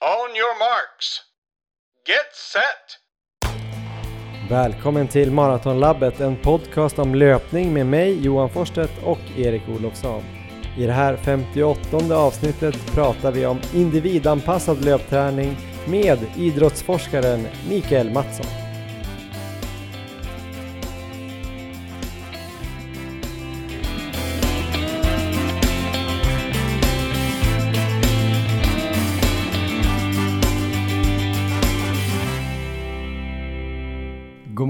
[0.00, 1.20] On your marks.
[2.06, 2.98] Get set!
[4.50, 10.22] Välkommen till Maratonlabbet, en podcast om löpning med mig Johan Forsstedt och Erik Olofsson.
[10.78, 15.56] I det här 58 avsnittet pratar vi om individanpassad löpträning
[15.86, 18.67] med idrottsforskaren Mikael Mattsson.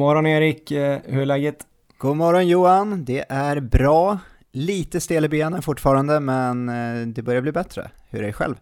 [0.08, 1.66] Morgon Erik, Eh, hur är läget?
[1.98, 4.18] God morgon Johan, det är bra.
[4.52, 7.90] Lite stel i benen fortfarande, men eh, det börjar bli bättre.
[8.10, 8.54] Hur är det själv?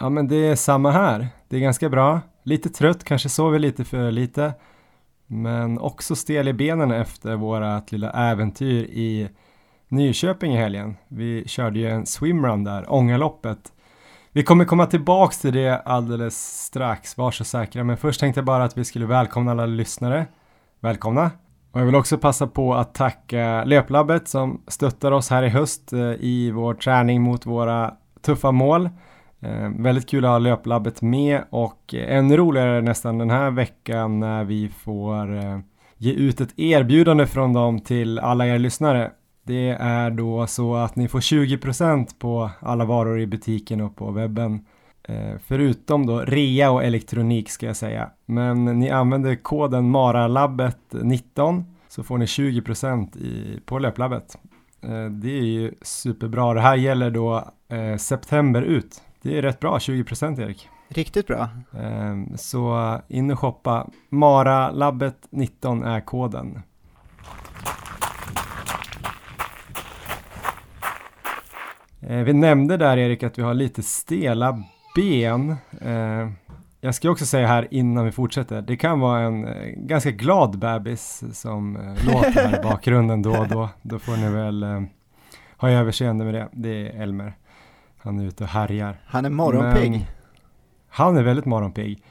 [0.00, 1.28] Ja men det är samma här.
[1.48, 2.20] Det är ganska bra.
[2.42, 4.52] Lite trött, kanske sover lite för lite.
[5.26, 9.28] Men också stel i benen efter vårat lilla äventyr i
[9.88, 10.96] Nyköping i helgen.
[11.08, 13.72] Vi körde ju en swimrun där, Ångaloppet.
[14.32, 17.84] Vi kommer komma tillbaks till det alldeles strax, var så säkra.
[17.84, 20.26] Men först tänkte jag bara att vi skulle välkomna alla lyssnare.
[20.82, 21.30] Välkomna!
[21.72, 25.92] Och jag vill också passa på att tacka Löplabbet som stöttar oss här i höst
[25.92, 28.90] eh, i vår träning mot våra tuffa mål.
[29.40, 34.44] Eh, väldigt kul att ha Löplabbet med och ännu roligare nästan den här veckan när
[34.44, 35.58] vi får eh,
[35.96, 39.10] ge ut ett erbjudande från dem till alla er lyssnare.
[39.46, 44.10] Det är då så att ni får 20% på alla varor i butiken och på
[44.10, 44.64] webben.
[45.02, 48.10] Eh, förutom då rea och elektronik ska jag säga.
[48.26, 54.38] Men ni använder koden MARALABBET19 så får ni 20% i, på löplabbet.
[54.82, 56.54] Eh, det är ju superbra.
[56.54, 59.02] Det här gäller då eh, september ut.
[59.22, 60.68] Det är rätt bra, 20% Erik.
[60.88, 61.48] Riktigt bra.
[62.36, 63.86] Så in och shoppa.
[64.10, 66.62] MARALABBET19 är koden.
[72.00, 74.64] Vi nämnde där Erik att vi har lite stela
[74.94, 75.56] ben.
[75.80, 76.28] Eh,
[76.80, 80.58] jag ska också säga här innan vi fortsätter, det kan vara en eh, ganska glad
[80.58, 83.68] bebis som eh, låter här i bakgrunden då och då.
[83.82, 84.82] Då får ni väl eh,
[85.56, 86.48] ha överseende med det.
[86.52, 87.36] Det är Elmer.
[87.98, 89.00] Han är ute och härjar.
[89.06, 89.90] Han är morgonpigg.
[89.90, 90.00] Men
[90.88, 92.02] Han är väldigt morgonpigg.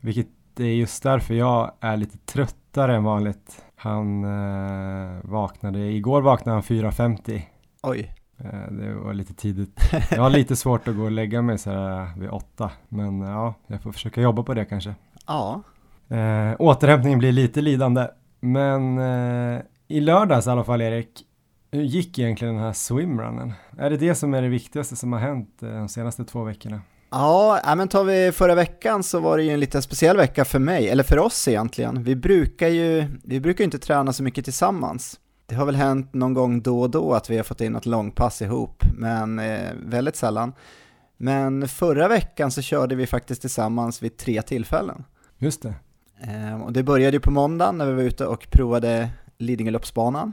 [0.00, 3.64] Vilket är just därför jag är lite tröttare än vanligt.
[3.76, 7.42] Han eh, vaknade, igår vaknade han 4.50.
[7.82, 8.10] Oj.
[8.38, 9.80] Eh, Det var lite tidigt.
[10.10, 12.70] Jag har lite svårt att gå och lägga mig så här vid åtta.
[12.88, 14.94] Men ja, jag får försöka jobba på det kanske.
[15.26, 15.62] Ja.
[16.08, 18.06] Eh, återhämtningen blir lite lidande.
[18.40, 21.22] Men eh, i lördags i alla fall Erik.
[21.70, 23.52] Hur gick egentligen den här swimrunnen?
[23.78, 26.80] Är det det som är det viktigaste som har hänt eh, de senaste två veckorna?
[27.10, 30.58] Ja, men tar vi förra veckan så var det ju en lite speciell vecka för
[30.58, 32.02] mig, eller för oss egentligen.
[32.02, 35.20] Vi brukar ju, vi brukar inte träna så mycket tillsammans.
[35.46, 37.86] Det har väl hänt någon gång då och då att vi har fått in något
[37.86, 40.52] långpass ihop, men eh, väldigt sällan.
[41.16, 45.04] Men förra veckan så körde vi faktiskt tillsammans vid tre tillfällen.
[45.38, 45.74] Just det.
[46.20, 50.32] Eh, och det började ju på måndagen när vi var ute och provade Lidingöloppsbanan,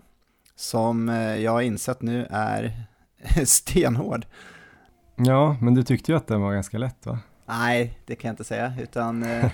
[0.56, 2.74] som eh, jag har insett nu är
[3.46, 4.26] stenhård.
[5.16, 7.20] Ja, men du tyckte ju att den var ganska lätt va?
[7.46, 9.46] Nej, det kan jag inte säga, utan eh,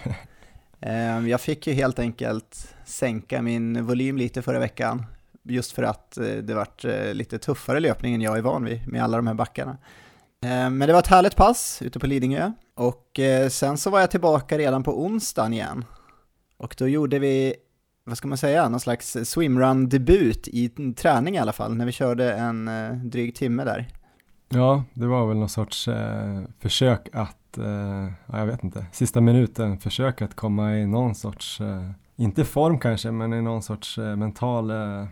[0.81, 5.05] eh, jag fick ju helt enkelt sänka min volym lite förra veckan,
[5.49, 8.87] just för att eh, det vart eh, lite tuffare löpning än jag är van vid
[8.87, 9.77] med alla de här backarna.
[10.43, 13.19] Eh, men det var ett härligt pass ute på Lidingö, och
[13.49, 15.85] sen så var jag tillbaka redan på onsdagen igen.
[16.57, 17.53] Och då gjorde vi,
[18.03, 22.33] vad ska man säga, någon slags swimrun-debut i träning i alla fall, när vi körde
[22.33, 22.69] en
[23.03, 23.87] dryg timme där.
[24.49, 29.21] Ja, det var väl någon sorts eh, försök att, eh, ja, jag vet inte, sista
[29.21, 33.97] minuten försök att komma i någon sorts, eh, inte form kanske, men i någon sorts
[33.97, 35.05] eh, mental eh,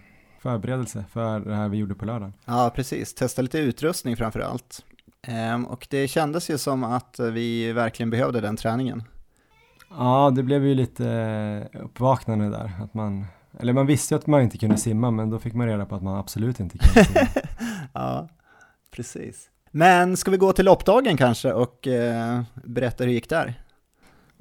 [0.46, 2.34] förberedelse för det här vi gjorde på lördagen.
[2.46, 3.14] Ja, precis.
[3.14, 4.86] Testa lite utrustning framför allt.
[5.28, 9.04] Ehm, och det kändes ju som att vi verkligen behövde den träningen.
[9.90, 13.26] Ja, det blev ju lite uppvaknande där, att man,
[13.60, 15.96] eller man visste ju att man inte kunde simma, men då fick man reda på
[15.96, 17.28] att man absolut inte kunde simma.
[17.94, 18.30] ja,
[18.92, 19.50] precis.
[19.72, 23.54] Men ska vi gå till loppdagen kanske och eh, berätta hur det gick där?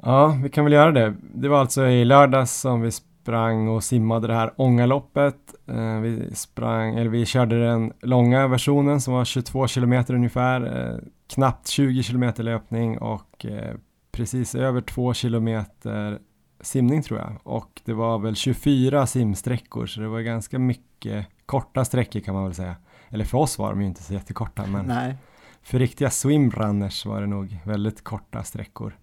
[0.02, 1.14] Ja, vi kan väl göra det.
[1.34, 2.90] Det var alltså i lördags som vi
[3.24, 5.54] sprang och simmade det här Ångaloppet.
[5.66, 10.90] Eh, vi sprang, eller vi körde den långa versionen som var 22 kilometer ungefär.
[10.90, 10.98] Eh,
[11.34, 13.74] knappt 20 kilometer löpning och eh,
[14.12, 16.18] precis över 2 kilometer
[16.60, 17.38] simning tror jag.
[17.42, 22.44] Och det var väl 24 simsträckor så det var ganska mycket korta sträckor kan man
[22.44, 22.76] väl säga.
[23.08, 25.16] Eller för oss var de ju inte så jättekorta men Nej.
[25.62, 28.96] för riktiga swimrunners var det nog väldigt korta sträckor.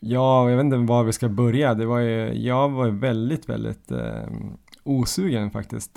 [0.00, 1.74] Ja, jag vet inte var vi ska börja.
[1.74, 4.28] Det var ju, jag var väldigt, väldigt eh,
[4.84, 5.90] osugen faktiskt.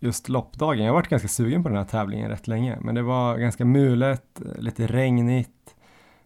[0.00, 0.78] Just loppdagen.
[0.84, 2.78] Jag har varit ganska sugen på den här tävlingen rätt länge.
[2.80, 5.74] Men det var ganska mulet, lite regnigt,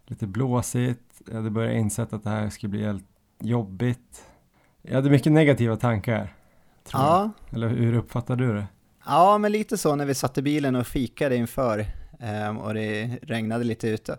[0.06, 1.00] lite blåsigt.
[1.28, 3.06] Jag hade börjat insett att det här skulle bli helt
[3.40, 4.22] jobbigt.
[4.82, 6.34] Jag hade mycket negativa tankar.
[6.84, 7.56] Tror Ja, jag.
[7.56, 8.66] Eller hur uppfattar du det?
[9.06, 11.86] ja, men lite så när vi satt i bilen och fikade inför
[12.20, 14.19] ehm, och det regnade lite ute.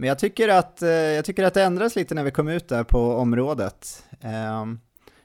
[0.00, 2.68] Men jag tycker, att, eh, jag tycker att det ändras lite när vi kom ut
[2.68, 4.04] där på området.
[4.20, 4.80] Ehm,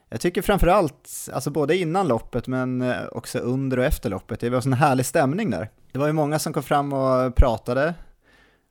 [0.09, 4.49] jag tycker framförallt, alltså både innan loppet men eh, också under och efter loppet, det
[4.49, 5.69] var en sån härlig stämning där.
[5.91, 7.93] Det var ju många som kom fram och pratade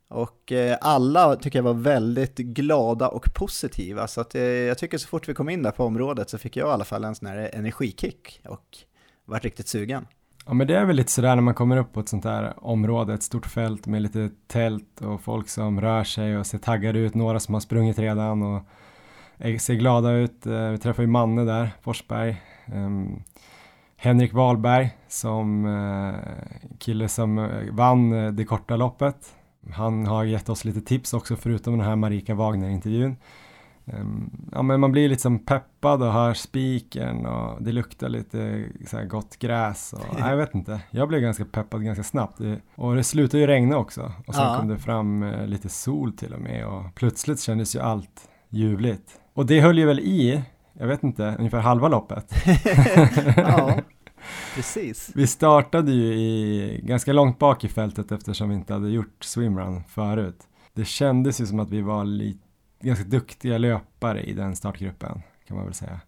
[0.08, 4.06] och eh, alla tycker jag var väldigt glada och positiva.
[4.06, 6.68] Så att, jag tycker så fort vi kom in där på området så fick jag
[6.68, 8.78] i alla fall en sån här energikick och
[9.24, 10.06] vart riktigt sugen.
[10.46, 12.54] Ja men det är väl lite sådär när man kommer upp på ett sånt här
[12.56, 16.98] område, ett stort fält med lite tält och folk som rör sig och ser taggade
[16.98, 18.62] ut, några som har sprungit redan och
[19.60, 20.46] ser glada ut.
[20.46, 22.42] Eh, vi träffade ju Manne där, Forsberg.
[22.74, 23.22] Um,
[23.96, 26.14] Henrik Wahlberg som uh,
[26.78, 29.34] kille som eh, vann det korta loppet.
[29.74, 33.16] Han har gett oss lite tips också förutom den här Marika Wagner-intervjun.
[33.86, 39.04] Ehm, ja men man blir liksom peppad och hör spiken och det luktar lite så
[39.04, 40.80] gott gräs och nej, jag vet inte.
[40.90, 42.40] Jag blev ganska peppad ganska snabbt
[42.74, 44.56] och det slutade ju regna också och sen Ja.
[44.58, 49.20] kom det fram eh, lite sol till och med och plötsligt kändes ju allt ljuvligt.
[49.34, 50.42] Och det höll ju väl i,
[50.72, 52.34] jag vet inte, ungefär halva loppet.
[53.36, 53.74] ja,
[54.54, 55.10] precis.
[55.14, 59.82] Vi startade ju i, ganska långt bak i fältet eftersom vi inte hade gjort swimrun
[59.88, 60.38] förut.
[60.74, 62.38] Det kändes ju som att vi var li,
[62.82, 66.00] ganska duktiga löpare i den startgruppen kan man väl säga.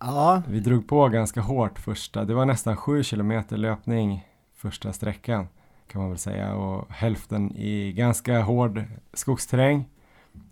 [0.00, 5.48] Ja, Vi drog på ganska hårt första, det var nästan sju kilometer löpning första sträckan
[5.88, 9.84] kan man väl säga och hälften i ganska hård skogsterräng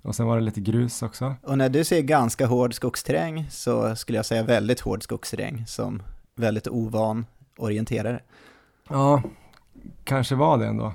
[0.03, 1.35] och sen var det lite grus också.
[1.43, 6.03] och när du säger ganska hård skogsterräng så skulle jag säga väldigt hård skogsterräng som
[6.35, 7.27] väldigt ovan
[7.57, 8.21] orienterare.
[8.89, 9.23] Ja,
[10.05, 10.93] kanske var det ändå.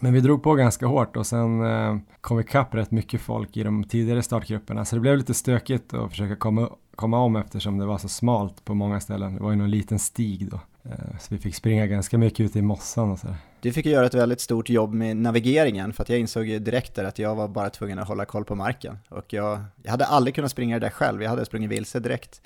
[0.00, 3.62] Men vi drog på ganska hårt och sen eh, kom ikapp rätt mycket folk i
[3.62, 7.86] de tidigare startgrupperna så det blev lite stökigt att försöka komma, komma om eftersom det
[7.86, 9.34] var så smalt på många ställen.
[9.34, 10.60] Det var ju någon liten stig då.
[10.82, 13.36] Eh, så vi fick springa ganska mycket ute i mossan och sådär.
[13.60, 16.58] Du fick ju göra ett väldigt stort jobb med navigeringen för att jag insåg ju
[16.58, 18.98] direkt där att jag var bara tvungen att hålla koll på marken.
[19.08, 22.42] Och jag, jag hade aldrig kunnat springa det där själv, jag hade sprungit vilse direkt.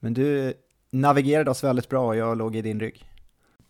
[0.00, 0.54] Men du
[0.90, 3.07] navigerade oss väldigt bra och jag låg i din rygg.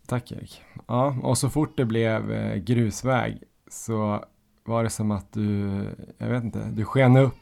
[0.09, 0.63] Tack Erik.
[0.87, 4.25] Ja, och så fort det blev eh, grusväg så
[4.65, 5.71] var det som att du,
[6.19, 7.35] jag vet inte, du sken upp,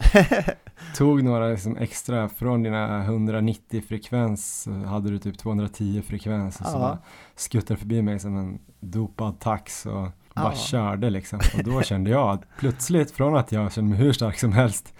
[0.96, 6.66] tog några liksom extra från dina 190 frekvens, så hade du typ 210 frekvens och
[6.66, 6.98] så Ja.
[7.36, 9.92] skuttade förbi mig som en dopad tax och
[10.34, 10.52] bara Ja.
[10.52, 11.40] körde liksom.
[11.58, 14.94] Och då kände jag att plötsligt, från att jag kände mig hur stark som helst,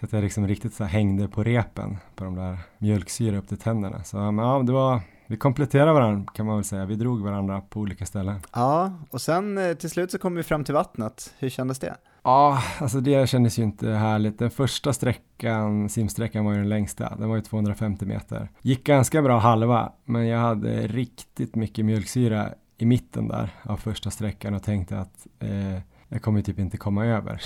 [0.00, 3.58] så att jag liksom riktigt så hängde på repen på de där mjölksyra upp till
[3.58, 4.04] tänderna.
[4.04, 5.00] Så ja, det var,
[5.34, 6.86] vi kompletterade varandra kan man väl säga.
[6.86, 8.40] Vi drog varandra på olika ställen.
[8.52, 11.34] Ja, och sen eh, till slut så kom vi fram till vattnet.
[11.38, 11.96] Hur kändes det?
[12.22, 14.38] Ja, alltså det kändes ju inte härligt.
[14.38, 17.16] Den första sträckan, simsträckan var ju den längsta.
[17.16, 18.48] Den var ju 250 meter.
[18.60, 22.48] Gick ganska bra halva, men jag hade riktigt mycket mjölksyra
[22.78, 25.80] i mitten där av första sträckan och tänkte att eh,
[26.14, 27.40] jag kommer typ inte komma över.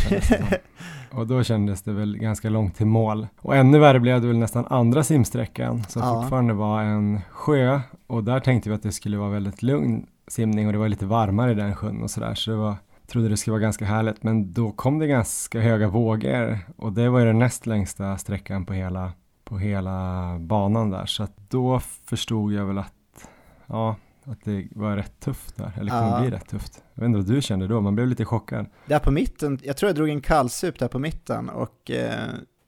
[1.10, 3.26] och då kändes det väl ganska långt till mål.
[3.40, 6.14] Och ännu värre blev det väl nästan andra simsträckan som Ja.
[6.22, 10.66] fortfarande var en sjö och där tänkte vi att det skulle vara väldigt lugn simning
[10.66, 12.74] och det var lite varmare i den sjön och sådär så det var
[13.06, 17.08] trodde det skulle vara ganska härligt men då kom det ganska höga vågor och det
[17.08, 19.12] var ju den näst längsta sträckan på hela,
[19.44, 23.28] på hela banan där så att då förstod jag väl att
[23.66, 23.96] ja,
[24.30, 26.20] att det var rätt tufft där, eller kunde Ja.
[26.20, 26.82] bli rätt tufft.
[26.94, 28.66] Jag vet inte vad du kände då, man blev lite chockad.
[28.86, 32.14] Där på mitten, jag tror jag drog en kallsup där på mitten och eh,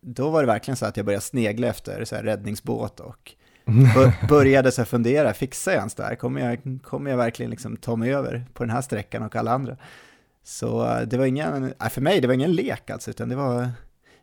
[0.01, 3.33] då var det verkligen så att jag började snegla efter så här räddningsbåt och
[3.95, 6.15] bör- började så här fundera, fixar jag ens där?
[6.15, 9.53] Kommer jag, kommer jag verkligen liksom ta mig över på den här sträckan och alla
[9.53, 9.77] andra?
[10.45, 13.69] Så eh, det var ingen, för mig det var ingen lek alltså, utan det var,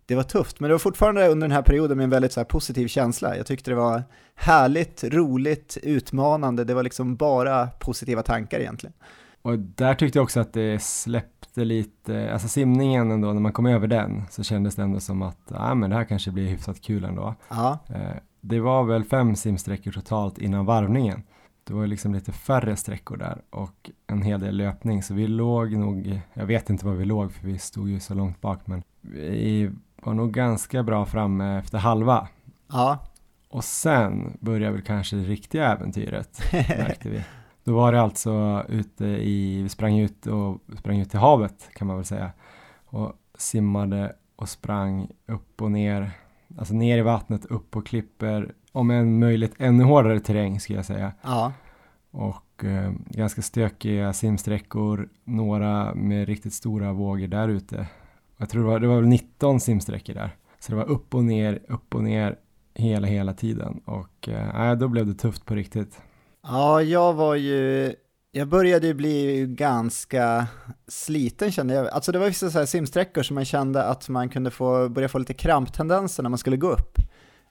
[0.07, 0.59] det var tufft.
[0.59, 3.37] Men det var fortfarande under den här perioden med en väldigt så positiv känsla.
[3.37, 4.03] Jag tyckte det var
[4.35, 6.63] härligt, roligt, utmanande.
[6.63, 8.93] Det var liksom bara positiva tankar egentligen.
[9.41, 13.65] Och där tyckte jag också att det släppte lite, alltså simningen ändå, när man kom
[13.65, 16.81] över den så kändes det ändå som att, ja men det här kanske blir hyfsat
[16.81, 17.35] kul ändå.
[17.49, 21.23] Ja, Eh, det var väl fem simsträckor totalt innan varvningen.
[21.63, 25.71] Det var liksom lite färre sträckor där och en hel del löpning så vi låg
[25.71, 28.83] nog, jag vet inte var vi låg för vi stod ju så långt bak men
[29.01, 32.27] vi var nog ganska bra framme efter halva.
[32.71, 32.99] ja,
[33.49, 37.23] Och sen började väl kanske det riktiga äventyret märkte vi.
[37.63, 41.87] Då var det alltså ute i, vi sprang ut och sprang ut till havet kan
[41.87, 42.31] man väl säga.
[42.85, 46.11] Och simmade och sprang upp och ner,
[46.57, 50.85] alltså ner i vattnet, upp på klippor, om en möjligt ännu hårdare terräng skulle jag
[50.85, 51.11] säga.
[51.21, 51.53] ja.
[52.11, 57.87] Och eh, ganska stökiga simsträckor, några med riktigt stora vågor där ute.
[58.38, 60.36] Jag tror det var, det var väl 19 simsträckor där.
[60.60, 62.36] Så det var upp och ner, upp och ner
[62.75, 63.82] hela, hela tiden.
[63.86, 66.00] Och eh, då blev det tufft på riktigt.
[66.44, 67.94] Ja, jag var ju,
[68.32, 70.48] jag började ju bli ganska
[70.88, 71.88] sliten kände jag.
[71.88, 75.10] Alltså det var vissa så här simsträckor som man kände att man kunde få, börja
[75.10, 76.98] få lite kramptendenser när man skulle gå upp.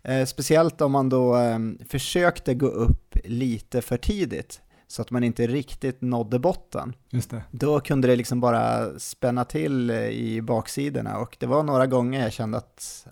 [0.02, 5.24] Eh, speciellt om man då eh, försökte gå upp lite för tidigt så att man
[5.24, 6.94] inte riktigt nådde botten.
[7.10, 7.42] Just det.
[7.50, 12.32] Då kunde det liksom bara spänna till i baksidorna och det var några gånger jag
[12.32, 13.06] kände att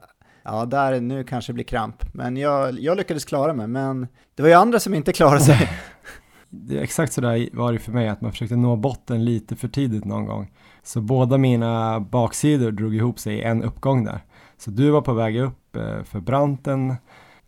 [0.45, 2.15] ja, där nu kanske blir kramp.
[2.15, 5.71] Men jag, jag lyckades klara mig, men det var ju andra som inte klarade sig.
[6.49, 9.57] det är exakt så där var det för mig, att man försökte nå botten lite
[9.57, 10.53] för tidigt någon gång.
[10.83, 14.21] Så båda mina baksidor drog ihop sig i en uppgång där.
[14.59, 16.91] Så du var på väg upp eh, för branten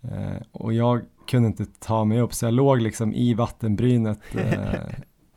[0.03, 4.81] eh, och jag kunde inte ta mig upp, så jag låg liksom i vattenbrynet, eh,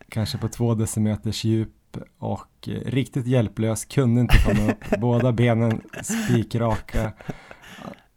[0.10, 7.12] kanske på två decimeters djup och riktigt hjälplös, kunde inte komma upp, båda benen spikraka.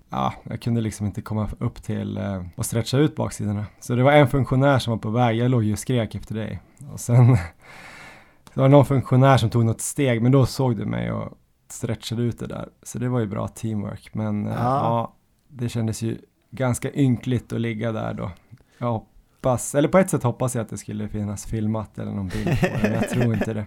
[0.08, 3.66] Ja, jag kunde liksom inte komma upp till eh, och stretcha ut baksidorna.
[3.80, 6.34] Så det var en funktionär som var på väg, jag låg ju och skrek efter
[6.34, 6.60] dig.
[6.92, 7.26] Och sen
[8.54, 11.38] det var någon funktionär som tog något steg, men då såg du mig och
[11.68, 12.68] stretchade ut det där.
[12.82, 15.14] Så det var ju bra teamwork, men ja, ja
[15.48, 16.18] det kändes ju
[16.52, 18.30] ganska ynkligt att ligga där då.
[18.78, 22.28] Jag hoppas, eller på ett sätt hoppas jag att det skulle finnas filmat eller någon
[22.28, 23.66] bild på det, men jag tror inte det.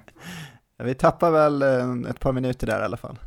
[0.83, 3.19] Vi tappar väl eh, ett par minuter där i alla fall.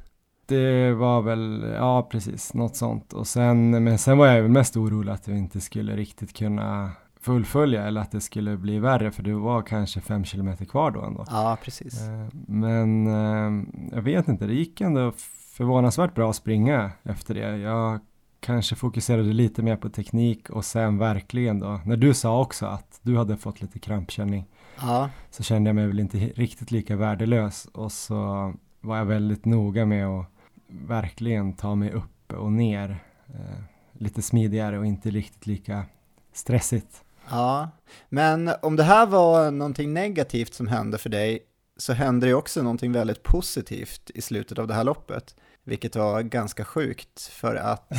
[0.46, 3.12] Det var väl, ja precis, något sånt.
[3.12, 6.90] Och sen, men sen var jag väl mest orolig att jag inte skulle riktigt kunna
[7.20, 11.02] fullfölja eller att det skulle bli värre för det var kanske fem kilometer kvar då
[11.02, 11.24] ändå.
[11.30, 12.02] Ja, precis.
[12.02, 15.12] Eh, men eh, jag vet inte, det gick ändå
[15.56, 17.56] förvånansvärt bra att springa efter det.
[17.56, 18.00] Jag
[18.40, 23.00] kanske fokuserade lite mer på teknik och sen verkligen då, när du sa också att
[23.02, 24.46] du hade fått lite krampkänning,
[24.80, 25.10] ja.
[25.30, 29.86] så kände jag mig väl inte riktigt lika värdelös och så var jag väldigt noga
[29.86, 30.26] med att
[30.68, 35.84] verkligen ta mig upp och ner eh, lite smidigare och inte riktigt lika
[36.32, 37.04] stressigt.
[37.30, 37.70] Ja,
[38.08, 41.40] men om det här var någonting negativt som hände för dig
[41.76, 45.36] så hände det också någonting väldigt positivt i slutet av det här loppet.
[45.68, 47.92] Vilket var ganska sjukt för att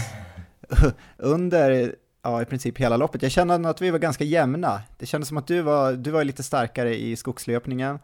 [1.18, 4.82] under ja, i princip hela loppet, jag kände att vi var ganska jämna.
[4.98, 8.00] Det kändes som att du var, du var lite starkare i skogslöpningen.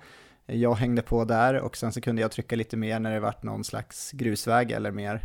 [0.45, 3.43] Jag hängde på där och sen så kunde jag trycka lite mer när det vart
[3.43, 5.22] någon slags grusväg eller mer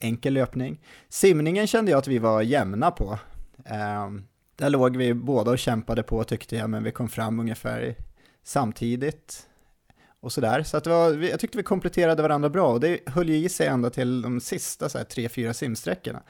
[0.00, 0.80] enkel löpning.
[1.08, 3.18] Simningen kände jag att vi var jämna på.
[3.56, 4.24] Um,
[4.56, 7.96] där låg vi båda och kämpade på tyckte jag, men vi kom fram ungefär
[8.42, 9.46] samtidigt
[10.20, 10.62] och sådär.
[10.62, 13.66] Så att var, jag tyckte vi kompletterade varandra bra och det höll ju i sig
[13.66, 16.22] ända till de sista så här, tre, fyra simsträckorna.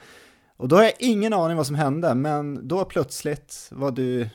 [0.57, 4.29] Och då har jag ingen aning vad som hände, men då plötsligt var du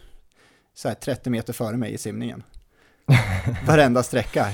[0.75, 2.43] så här, 30 meter före mig i simningen.
[3.67, 4.47] Varenda sträcka.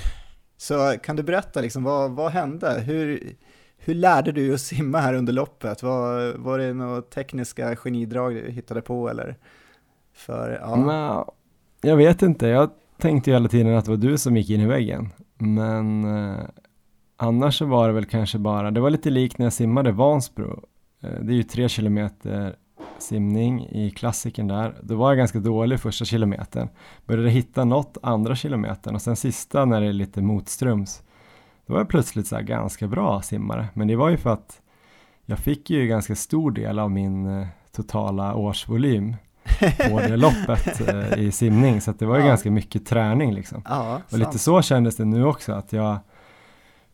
[0.56, 2.80] Så kan du berätta, liksom, vad, vad hände?
[2.80, 3.35] Hur,
[3.76, 5.82] hur lärde du dig att simma här under loppet?
[5.82, 9.37] Var, var det några tekniska genidrag du hittade på eller?
[10.14, 10.76] För, ja.
[10.76, 11.25] Men,
[11.90, 12.71] jag vet inte, jag
[13.02, 15.09] tänkte ju hela tiden att det var du som gick in i väggen.
[15.38, 16.44] Men eh,
[17.16, 20.64] annars så var det väl kanske bara, det var lite likt när jag simmade Vansbro.
[21.02, 22.56] Eh, det är ju tre kilometer
[22.99, 24.75] simning i klassiken där.
[24.82, 26.68] Då var jag ganska dålig första kilometern.
[27.06, 31.02] Började hitta något andra kilometern och sen sista när det är lite motströms.
[31.66, 33.68] Då var jag plötsligt så ganska bra simmare.
[33.75, 34.61] Men det var ju för att
[35.26, 39.14] jag fick ju ganska stor del av min eh, totala årsvolym
[39.90, 41.80] på det loppet eh, i simning.
[41.80, 42.28] Så det var ju ja.
[42.28, 43.62] ganska mycket träning liksom.
[43.64, 45.99] Ja, och lite så kändes det nu också att jag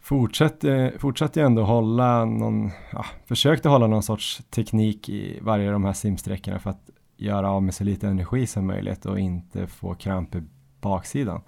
[0.01, 5.85] fortsatte, fortsatte ändå hålla någon, ja, försökte hålla någon sorts teknik i varje av de
[5.85, 9.95] här simsträckorna för att göra av med så lite energi som möjligt och inte få
[9.95, 10.43] kramp i
[10.81, 11.41] baksidan.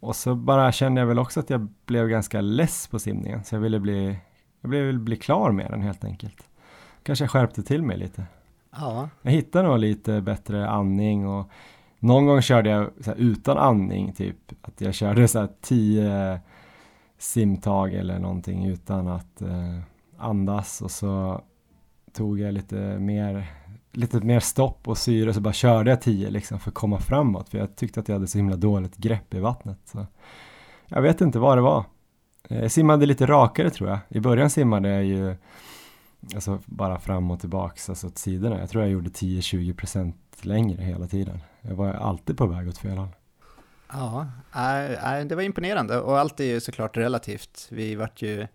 [0.00, 3.54] Och så bara kände jag väl också att jag blev ganska less på simningen så
[3.54, 4.18] jag ville bli,
[4.60, 6.48] jag ville bli klar med den helt enkelt.
[7.02, 8.26] Kanske skärpte till mig lite.
[8.72, 9.08] Ja.
[9.22, 11.50] Jag hittade nog lite bättre andning och
[11.98, 16.40] någon gång körde jag så utan andning, typ att jag körde så här tio
[17.18, 19.78] simtag eller någonting utan att eh,
[20.18, 21.42] andas och så
[22.12, 23.46] tog jag lite mer
[23.92, 27.48] lite mer stopp och syre så bara körde jag tio liksom för att komma framåt
[27.48, 29.78] för jag tyckte att jag hade så himla dåligt grepp i vattnet.
[29.84, 30.06] Så
[30.86, 31.84] jag vet inte vad det var.
[32.48, 33.98] Eh, jag simmade lite rakare tror jag.
[34.08, 35.36] I början simmade jag ju
[36.34, 38.58] alltså bara fram och tillbaks, alltså åt sidorna.
[38.60, 41.38] Jag tror jag gjorde 10-20% längre hela tiden.
[41.60, 43.08] Jag var alltid på väg åt fel håll.
[43.92, 47.66] Ja, äh, det var imponerande och allt är ju såklart relativt.
[47.70, 48.46] Vi vart ju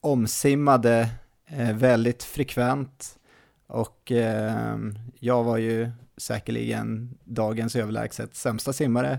[0.00, 1.08] omsimmade
[1.46, 3.18] eh, väldigt frekvent
[3.66, 4.76] och eh,
[5.14, 9.18] jag var ju säkerligen dagens överlägset sämsta simmare.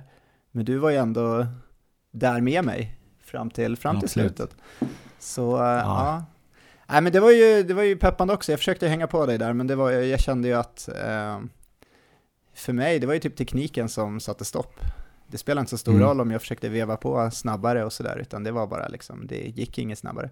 [0.51, 1.47] Men du var ju ändå
[2.11, 4.55] där med mig fram till, fram till slutet.
[5.19, 5.77] Så ja.
[5.77, 6.25] ja.
[6.91, 9.37] Nej, men det var, ju, det var ju peppande också, jag försökte hänga på dig
[9.37, 11.39] där, men det var, jag kände ju att eh,
[12.53, 14.79] för mig, det var ju typ tekniken som satte stopp.
[15.27, 16.03] Det spelar inte så stor mm.
[16.03, 19.35] roll om jag försökte veva på snabbare och sådär, utan det var bara liksom, det
[19.35, 20.29] gick inget snabbare.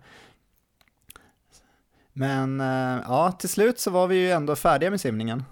[2.13, 5.43] Men eh, ja, till slut så var vi ju ändå färdiga med simningen.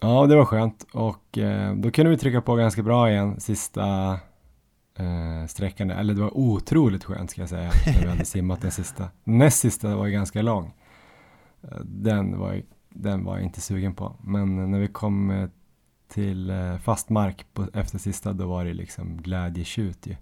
[0.00, 4.18] Ja, det var skönt och eh, då kunde vi trycka på ganska bra igen sista
[4.96, 5.90] eh, sträckan.
[5.90, 9.08] Eller det var otroligt skönt ska jag säga när vi hade simmat den sista.
[9.24, 10.74] Näst sista var ju ganska lång.
[11.62, 14.16] Eh, den var, den var jag inte sugen på.
[14.20, 15.48] Men när vi kom eh,
[16.08, 20.16] till eh, fast mark på, efter sista då var det liksom glädjetjut ju.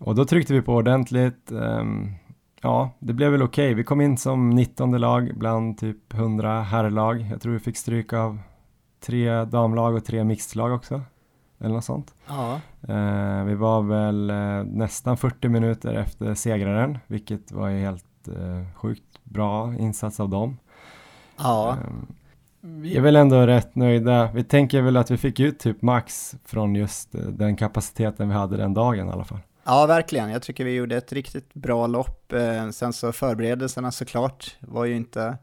[0.00, 1.52] Och då tryckte vi på ordentligt.
[1.52, 2.14] Um,
[2.62, 3.66] ja, det blev väl okej.
[3.66, 3.74] Okay.
[3.74, 7.26] Vi kom in som 19 lag bland typ 100 herrlag.
[7.30, 8.38] Jag tror vi fick stryk av
[9.00, 11.02] tre damlag och tre mixlag också.
[11.60, 12.14] Eller något sånt.
[12.26, 12.60] Ja.
[12.88, 18.64] Uh, vi var väl uh, nästan 40 minuter efter segraren, vilket var ju helt uh,
[18.74, 20.56] sjukt bra insats av dem.
[21.36, 21.76] Ja.
[21.86, 22.06] Um,
[22.60, 24.30] vi är väl ändå rätt nöjda.
[24.34, 28.56] Vi tänker väl att vi fick ut typ max från just den kapaciteten vi hade
[28.56, 29.40] den dagen i alla fall.
[29.64, 30.30] Ja, verkligen.
[30.30, 32.32] Jag tycker vi gjorde ett riktigt bra lopp.
[32.32, 35.38] Eh, sen så förberedelserna såklart var ju inte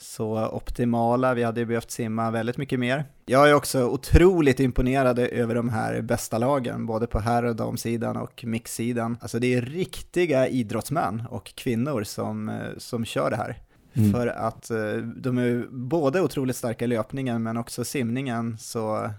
[0.00, 1.34] så optimala.
[1.34, 3.04] Vi hade ju behövt simma väldigt mycket mer.
[3.26, 8.16] Jag är också otroligt imponerad över de här bästa lagen, både på herr och damsidan
[8.16, 9.16] och mixsidan.
[9.20, 13.56] Alltså det är riktiga idrottsmän och kvinnor som, eh, som kör det här.
[13.94, 14.12] Mm.
[14.12, 19.10] För att eh, de är både otroligt starka i löpningen men också simningen, så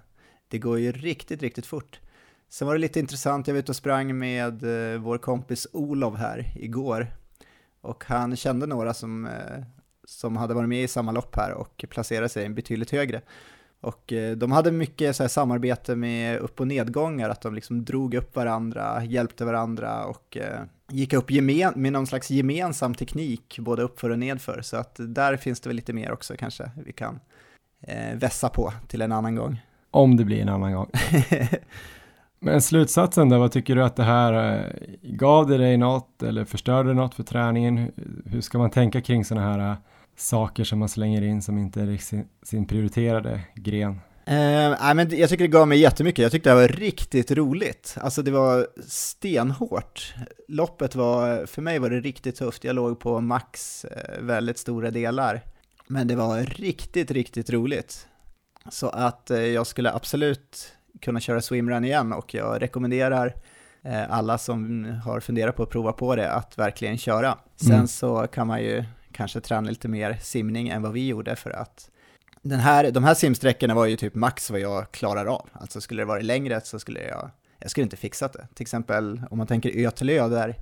[0.47, 1.99] det går ju riktigt, riktigt fort.
[2.49, 6.17] Sen var det lite intressant, jag var ute och sprang med eh, vår kompis Olof
[6.17, 7.07] här igår.
[7.81, 9.29] Och han kände några som,
[10.07, 13.21] som hade varit med i samma lopp här och placerade sig betydligt högre.
[13.81, 18.13] Och eh, de hade mycket så samarbete med upp och nedgångar, att de liksom drog
[18.13, 23.81] upp varandra, hjälpte varandra och eh, gick upp gemen, med någon slags gemensam teknik, både
[23.81, 24.61] uppför och nedför.
[24.61, 27.19] Så att där finns det väl lite mer också kanske vi kan
[27.81, 29.61] eh, vässa på till en annan gång.
[29.91, 30.89] Om det blir en annan gång.
[32.39, 36.93] Men slutsatsen då, vad tycker du att det här gav det dig något eller förstörde
[36.93, 37.91] något för träningen?
[38.25, 39.77] Hur ska man tänka kring sådana här
[40.21, 43.99] saker som man slänger in som inte är sin, sin prioriterade gren?
[44.25, 47.95] Nej, men jag tycker det gav mig jättemycket, jag tyckte det var riktigt roligt.
[48.01, 50.15] Alltså det var stenhårt.
[50.47, 54.91] Loppet var, för mig var det riktigt tufft, jag låg på max uh, väldigt stora
[54.91, 55.41] delar.
[55.87, 58.07] Men det var riktigt, riktigt roligt.
[58.69, 63.35] Så att uh, jag skulle absolut kunna köra swimrun igen och jag rekommenderar
[63.83, 67.37] eh, alla som har funderat på att prova på det att verkligen köra.
[67.55, 67.87] Sen mm.
[67.87, 71.89] så kan man ju kanske träna lite mer simning än vad vi gjorde för att
[72.41, 75.49] den här, de här simsträckorna var ju typ max vad jag klarar av.
[75.53, 78.47] Alltså skulle det varit längre så skulle jag, jag skulle inte fixat det.
[78.53, 80.55] Till exempel om man tänker Ötelö där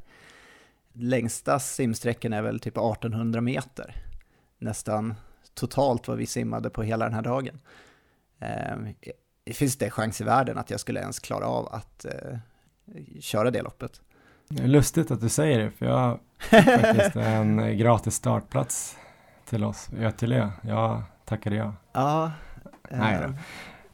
[0.94, 3.96] längsta simsträckan är väl typ 1800 meter.
[4.58, 5.16] Nästan
[5.54, 7.60] totalt vad vi simmade på hela den här dagen.
[8.40, 12.38] Eh, finns det chans i världen att jag skulle ens klara av att eh,
[13.20, 14.02] köra det loppet.
[14.50, 15.96] Det är lustigt att du säger det, för jag
[16.52, 18.98] har faktiskt en gratis startplats
[19.50, 20.50] till oss i Ötterlö.
[20.62, 21.74] Jag tackade ja.
[21.94, 22.32] Ja.
[22.92, 23.34] Nej, då.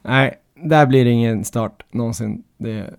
[0.02, 2.44] Nej, där blir det ingen start någonsin.
[2.58, 2.90] Det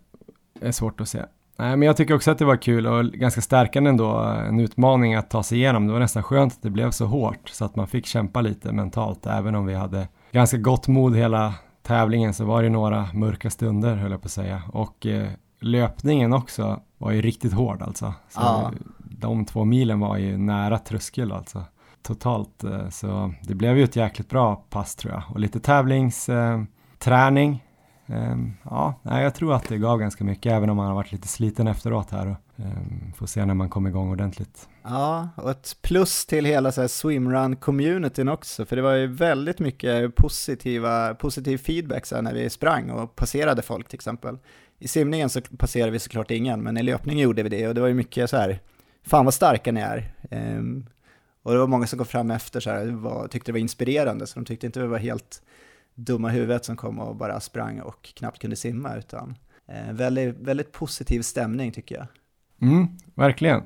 [0.61, 1.21] är svårt att se.
[1.57, 5.15] Nej, men jag tycker också att det var kul och ganska stärkande ändå, en utmaning
[5.15, 5.87] att ta sig igenom.
[5.87, 8.71] Det var nästan skönt att det blev så hårt så att man fick kämpa lite
[8.71, 13.49] mentalt, även om vi hade ganska gott mod hela tävlingen så var det några mörka
[13.49, 14.61] stunder höll jag på att säga.
[14.73, 15.27] Och eh,
[15.59, 18.13] löpningen också var ju riktigt hård alltså.
[18.29, 18.71] Så ja.
[18.97, 21.63] De två milen var ju nära tröskel alltså.
[22.01, 22.63] Totalt.
[22.63, 25.23] Eh, så det blev ju ett jäkligt bra pass tror jag.
[25.29, 27.63] Och lite tävlingsträning.
[28.05, 31.11] Eh, ehm, ja, jag tror att det gav ganska mycket även om man har varit
[31.11, 32.35] lite sliten efteråt här.
[32.57, 34.69] Ehm, får se när man kommer igång ordentligt.
[34.83, 39.59] Ja, och ett plus till hela så här swimrun-communityn också, för det var ju väldigt
[39.59, 44.37] mycket positiva, positiv feedback så när vi sprang och passerade folk till exempel.
[44.79, 47.81] I simningen så passerade vi såklart ingen, men i löpningen gjorde vi det och det
[47.81, 48.59] var ju mycket så här,
[49.03, 50.13] fan vad starka ni är.
[50.31, 50.85] Um,
[51.43, 54.27] och det var många som kom fram efter så här, var, tyckte det var inspirerande,
[54.27, 55.41] så de tyckte inte vi var helt
[55.95, 59.35] dumma huvudet som kom och bara sprang och knappt kunde simma, utan
[59.67, 62.07] eh, väldigt, väldigt positiv stämning tycker jag.
[62.61, 63.61] Mm, verkligen.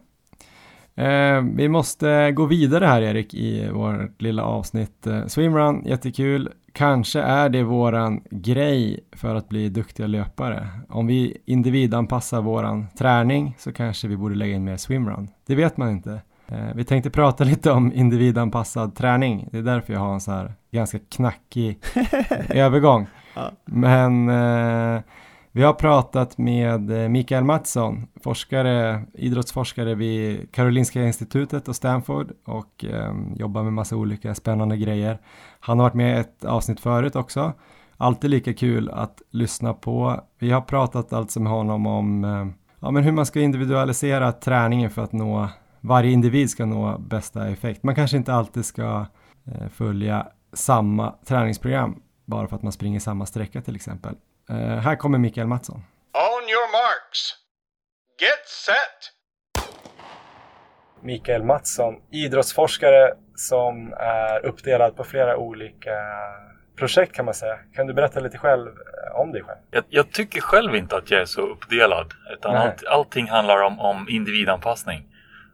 [0.95, 5.07] Eh, vi måste gå vidare här Erik i vårt lilla avsnitt.
[5.07, 6.49] Eh, swimrun, jättekul.
[6.73, 10.67] Kanske är det våran grej för att bli duktiga löpare.
[10.89, 15.27] Om vi individanpassar våran träning så kanske vi borde lägga in mer swimrun.
[15.47, 16.21] Det vet man inte.
[16.47, 19.47] Eh, vi tänkte prata lite om individanpassad träning.
[19.51, 21.79] Det är därför jag har en så här ganska knackig
[22.49, 23.07] övergång.
[23.65, 25.01] Men eh,
[25.53, 32.85] vi har pratat med eh, Mikael Mattsson, forskare, idrottsforskare vid Karolinska institutet och Stanford och
[32.85, 35.19] eh, jobbar med massa olika spännande grejer.
[35.59, 37.53] Han har varit med i ett avsnitt förut också.
[37.97, 40.21] Alltid lika kul att lyssna på.
[40.39, 42.47] Vi har pratat alltså med honom om eh,
[42.79, 47.47] ja, men hur man ska individualisera träningen för att nå varje individ ska nå bästa
[47.47, 47.83] effekt.
[47.83, 49.05] Man kanske inte alltid ska
[49.45, 54.15] eh, följa samma träningsprogram bara för att man springer samma sträcka till exempel.
[54.51, 55.75] Uh, här kommer Mikael Mattsson.
[56.13, 57.35] On your marks.
[58.19, 59.11] Get set!
[61.03, 65.91] Mikael Mattsson, idrottsforskare som är uppdelad på flera olika
[66.77, 67.59] projekt kan man säga.
[67.75, 69.57] Kan du berätta lite själv eh, om dig själv?
[69.71, 72.13] Jag, jag tycker själv inte att jag är så uppdelad.
[72.33, 75.07] Utan allt, allting handlar om, om individanpassning.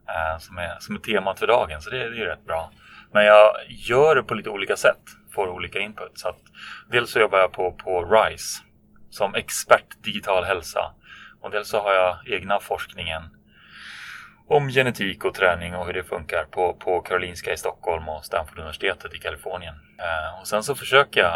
[0.07, 2.71] Eh, som, är, som är temat för dagen, så det, det är rätt bra.
[3.11, 5.01] Men jag gör det på lite olika sätt.
[5.31, 6.11] Får olika input.
[6.19, 6.39] Så att,
[6.91, 8.63] dels så jobbar jag på, på RISE
[9.09, 10.93] som expert digital hälsa.
[11.41, 13.21] Och dels så har jag egna forskningen
[14.49, 18.59] om genetik och träning och hur det funkar på, på Karolinska i Stockholm och Stanford
[18.59, 19.75] universitetet i Kalifornien.
[19.99, 21.33] Eh, och sen så försöker jag,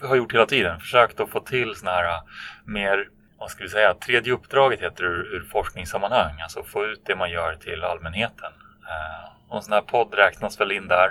[0.00, 2.20] jag har gjort hela tiden, försökt att få till sådana här eh,
[2.64, 7.02] mer, vad ska vi säga, tredje uppdraget heter det ur, ur forskningssammanhang, alltså få ut
[7.06, 8.52] det man gör till allmänheten.
[8.88, 11.10] Eh, och en sån här podd räknas väl in där.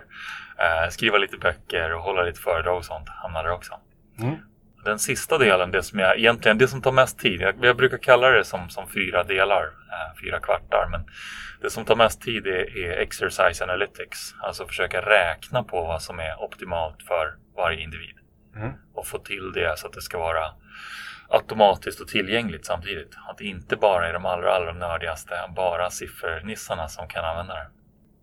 [0.58, 3.80] Eh, skriva lite böcker och hålla lite föredrag och sånt hamnar där också.
[4.20, 4.36] Mm
[4.86, 7.42] den sista delen, det som jag egentligen det som tar mest tid.
[7.42, 10.88] Jag, jag brukar kalla det som, som fyra delar, eh, fyra kvartar.
[10.92, 11.06] Men
[11.62, 14.36] det som tar mest tid är, är exercise analytics.
[14.42, 18.16] Alltså försöka räkna på vad som är optimalt för varje individ.
[18.56, 18.72] Mm.
[18.94, 20.52] Och få till det så att det ska vara
[21.30, 23.16] automatiskt och tillgängligt samtidigt.
[23.30, 27.68] Att det inte bara är de allra, allra nördigaste, bara siffernissarna som kan använda det.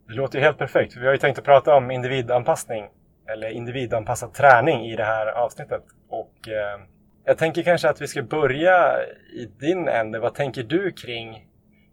[0.09, 0.97] Det låter helt perfekt.
[0.97, 2.89] Vi har ju tänkt att prata om individanpassning
[3.27, 5.83] eller individanpassad träning i det här avsnittet.
[6.09, 6.81] Och eh,
[7.25, 8.97] jag tänker kanske att vi ska börja
[9.33, 10.19] i din ände.
[10.19, 11.47] Vad tänker du kring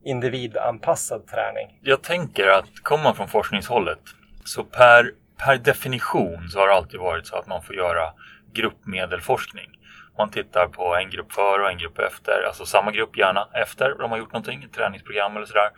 [0.04, 1.80] individanpassad träning?
[1.82, 4.00] Jag tänker att kommer man från forskningshållet
[4.46, 5.12] så per,
[5.46, 8.14] per definition så har det alltid varit så att man får göra
[8.54, 9.70] gruppmedelforskning.
[10.18, 13.96] Man tittar på en grupp före och en grupp efter, alltså samma grupp gärna efter
[14.00, 15.70] de har gjort någonting, ett träningsprogram eller sådär.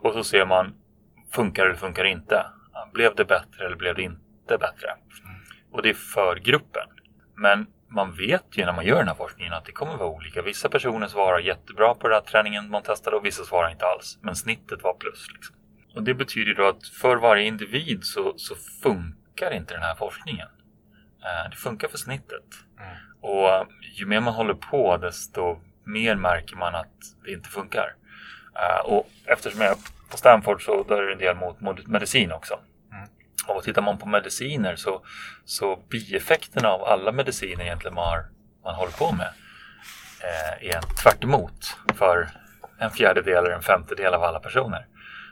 [0.00, 0.74] Och så ser man,
[1.32, 2.46] funkar eller funkar inte?
[2.92, 4.94] Blev det bättre eller blev det inte bättre?
[5.72, 6.88] Och det är för gruppen.
[7.36, 10.42] Men man vet ju när man gör den här forskningen att det kommer vara olika.
[10.42, 14.18] Vissa personer svarar jättebra på den här träningen man testade och vissa svarar inte alls.
[14.22, 15.26] Men snittet var plus.
[15.34, 15.56] Liksom.
[15.94, 20.48] Och det betyder då att för varje individ så, så funkar inte den här forskningen.
[21.22, 22.44] Eh, det funkar för snittet.
[22.80, 22.96] Mm.
[23.20, 27.94] Och ju mer man håller på desto mer märker man att det inte funkar.
[28.54, 29.76] Eh, och eftersom jag är
[30.10, 32.58] på Stanford så då är det en del mot medicin också.
[33.48, 35.02] Och tittar man på mediciner så,
[35.44, 38.24] så bieffekterna av alla mediciner egentligen man, har,
[38.64, 39.28] man håller på med
[40.22, 41.24] eh, är tvärt
[41.94, 42.28] för
[42.78, 44.86] en fjärdedel eller en femtedel av alla personer.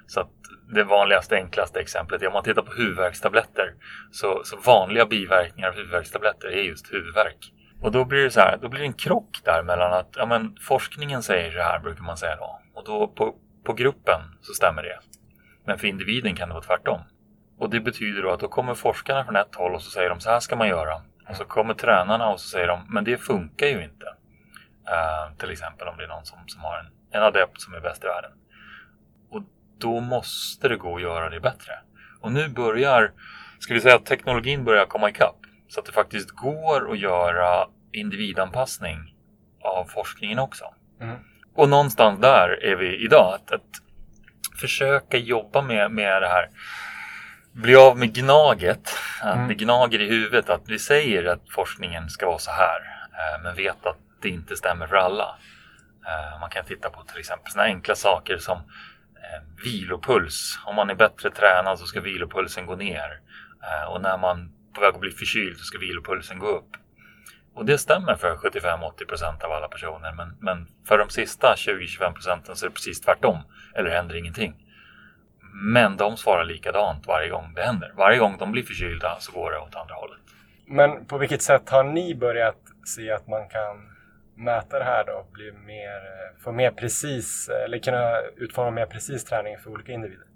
[0.07, 0.31] Så att
[0.75, 3.75] det vanligaste, enklaste exemplet är om man tittar på huvudvärkstabletter.
[4.11, 7.53] Så, så vanliga biverkningar av huvudvärkstabletter är just huvudvärk.
[7.81, 10.27] Och då blir det så här, då blir det en krock där mellan att ja,
[10.27, 12.61] men forskningen säger så här brukar man säga då.
[12.75, 14.99] Och då på, på gruppen så stämmer det.
[15.67, 17.01] Men för individen kan det vara tvärtom.
[17.59, 20.21] Och det betyder då att då kommer forskarna från ett håll och så säger de
[20.21, 21.03] så här ska man göra.
[21.29, 24.07] Och så kommer tränarna och så säger de men det funkar ju inte.
[24.07, 27.81] Uh, till exempel om det är någon som, som har en, en adept som är
[27.81, 28.31] bäst i världen.
[29.31, 29.43] Och
[29.79, 31.73] då måste det gå att göra det bättre.
[32.21, 33.13] Och nu börjar,
[33.59, 35.37] ska vi säga att teknologin börjar komma ikapp.
[35.69, 39.15] Så att det faktiskt går att göra individanpassning
[39.61, 40.65] av forskningen också.
[41.01, 41.17] Mm.
[41.55, 43.35] Och någonstans där är vi idag.
[43.35, 43.63] Att, att
[44.61, 46.51] försöka jobba med, med det här
[47.57, 48.99] bli av med gnaget.
[49.23, 49.49] Att mm.
[49.49, 52.81] det gnager i huvudet att vi säger att forskningen ska vara så här.
[53.13, 55.37] Eh, men vet att det inte stämmer för alla.
[56.07, 60.59] Eh, man kan titta på till exempel sådana enkla saker som eh, vilopuls.
[60.67, 63.21] Om man är bättre tränad så ska vilopulsen gå ner.
[63.89, 66.77] Och när man är på väg att bli förkyld så ska vilopulsen gå upp.
[67.55, 70.13] Och det stämmer för 75-80% av alla personer.
[70.13, 73.39] Men, men för de sista 20-25% så är det precis tvärtom.
[73.75, 74.66] Eller händer ingenting.
[75.63, 77.93] Men de svarar likadant varje gång det händer.
[77.97, 80.21] Varje gång de blir förkylda så går det åt andra hållet.
[80.67, 83.97] Men på vilket sätt har ni börjat se att man kan
[84.35, 85.27] mäta det här då?
[85.33, 86.01] Bli mer,
[86.45, 90.27] få mer precis, eller kunna utforma mer precis träning för olika individer?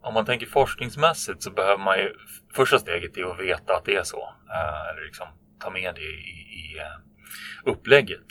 [0.00, 2.14] Om man tänker forskningsmässigt så behöver man ju
[2.54, 4.34] första steget är att veta att det är så.
[4.50, 5.26] Eh, eller liksom
[5.60, 8.26] ta med det i, i eh, upplägget.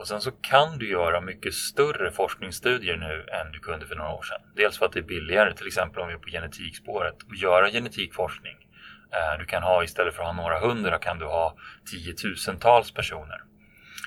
[0.00, 4.12] Och sen så kan du göra mycket större forskningsstudier nu än du kunde för några
[4.12, 4.40] år sedan.
[4.56, 7.70] Dels för att det är billigare, till exempel om vi är på genetikspåret, att göra
[7.70, 8.56] genetikforskning.
[9.12, 11.56] Eh, du kan ha istället för att ha några hundra kan du ha
[11.90, 13.42] tiotusentals personer.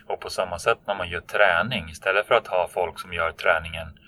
[0.08, 3.32] Och på samma sätt när man gör träning, istället för att ha folk som gör
[3.32, 4.00] träningen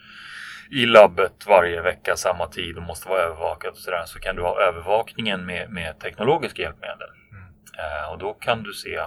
[0.72, 4.42] i labbet varje vecka samma tid och måste vara övervakad och sådär så kan du
[4.42, 7.10] ha övervakningen med, med teknologiska hjälpmedel.
[7.32, 7.44] Mm.
[7.80, 9.00] Eh, och då kan du se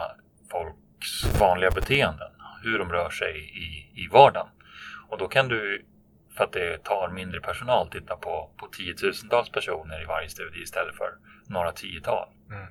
[0.50, 4.48] folks vanliga beteenden, hur de rör sig i, i vardagen.
[5.08, 5.86] Och då kan du,
[6.36, 10.96] för att det tar mindre personal, titta på, på tiotusentals personer i varje studie istället
[10.96, 11.10] för
[11.46, 12.28] några tiotal.
[12.50, 12.66] Mm.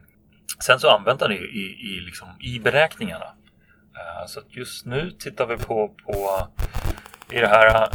[0.60, 3.26] Sen så använder det i, i, liksom, i beräkningarna.
[3.26, 6.48] Uh, så just nu tittar vi på, på
[7.32, 7.90] i det här uh,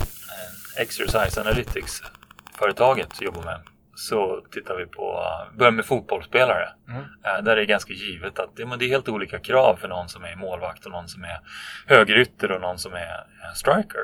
[0.77, 3.61] Exercise Analytics-företaget jobbar med
[3.95, 5.25] så tittar vi på,
[5.59, 6.69] börjar med fotbollsspelare.
[6.89, 7.01] Mm.
[7.01, 9.89] Uh, där är det ganska givet att det, men det är helt olika krav för
[9.89, 11.41] någon som är målvakt och någon som är
[11.87, 14.03] högerytter och någon som är striker.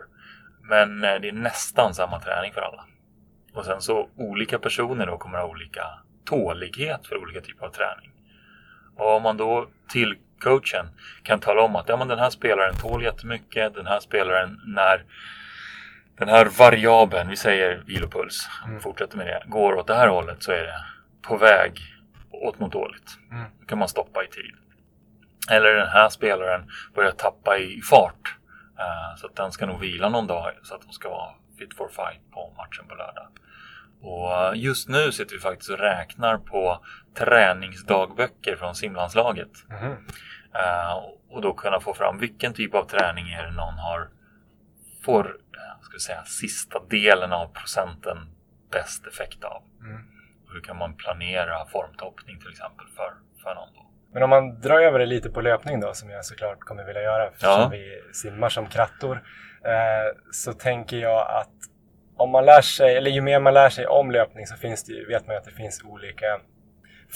[0.62, 2.85] Men det är nästan samma träning för alla.
[3.55, 5.83] Och sen så olika personer då kommer ha olika
[6.24, 8.11] tålighet för olika typer av träning.
[8.96, 10.87] Och om man då till coachen
[11.22, 15.05] kan tala om att ja, men den här spelaren tål jättemycket, den här spelaren när
[16.18, 18.81] den här variabeln, vi säger vilopuls, mm.
[18.81, 20.85] fortsätter med det, går åt det här hållet så är det
[21.22, 21.81] på väg
[22.31, 23.18] åt något dåligt.
[23.31, 23.44] Mm.
[23.61, 24.54] Då kan man stoppa i tid.
[25.50, 28.35] Eller den här spelaren börjar tappa i fart.
[28.78, 31.74] Uh, så att den ska nog vila någon dag så att de ska vara fit
[31.74, 33.28] for fight på matchen på lördag.
[34.00, 36.85] Och eh, just nu sitter vi faktiskt och räknar på
[37.18, 39.50] träningsdagböcker från simlandslaget.
[39.70, 39.92] Mm.
[39.92, 40.92] Uh,
[41.31, 44.09] och då kunna få fram vilken typ av träning är det någon har
[45.02, 45.37] får
[45.85, 48.19] ska säga, sista delen av procenten
[48.73, 49.62] bäst effekt av.
[49.81, 50.03] Mm.
[50.53, 53.12] hur kan man planera formtoppning till exempel för,
[53.43, 53.87] för någon då?
[54.12, 57.03] Men om man drar över det lite på löpning då, som jag såklart kommer vilja
[57.03, 57.69] göra eftersom ja.
[57.69, 59.23] vi simmar som krattor,
[59.64, 61.55] eh, så tänker jag att
[62.17, 65.05] om man lär sig, eller ju mer man lär sig om löpning så finns det,
[65.05, 66.41] vet man ju att det finns olika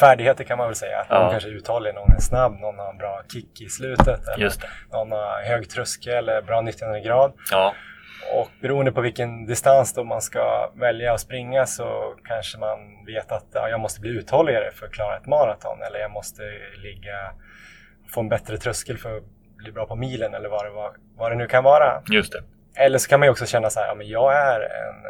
[0.00, 1.00] färdigheter kan man väl säga.
[1.00, 1.22] Att ja.
[1.22, 4.28] Någon kanske är uthållig, någon är snabb, någon har en bra kick i slutet.
[4.28, 4.52] Eller
[4.92, 7.32] Någon har hög tröskel eller bra nyttjandegrad.
[7.50, 7.74] Ja.
[8.34, 13.32] Och beroende på vilken distans då man ska välja att springa så kanske man vet
[13.32, 15.82] att ja, jag måste bli uthålligare för att klara ett maraton.
[15.82, 16.42] Eller jag måste
[16.82, 17.32] ligga,
[18.10, 19.24] få en bättre tröskel för att
[19.56, 22.02] bli bra på milen eller vad det, vad, vad det nu kan vara.
[22.10, 22.42] Just det.
[22.74, 25.04] Eller så kan man ju också känna så här, ja, men jag är en,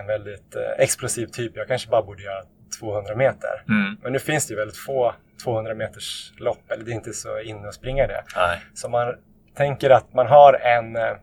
[0.00, 1.56] en väldigt eh, explosiv typ.
[1.56, 2.42] Jag kanske bara borde göra
[2.80, 3.64] 200 meter.
[3.68, 3.96] Mm.
[4.02, 7.40] Men nu finns det ju väldigt få 200 meters lopp, eller det är inte så
[7.40, 8.24] inne att springa det.
[8.36, 8.58] Nej.
[8.74, 9.14] Så man
[9.54, 11.16] tänker att man har en, eh,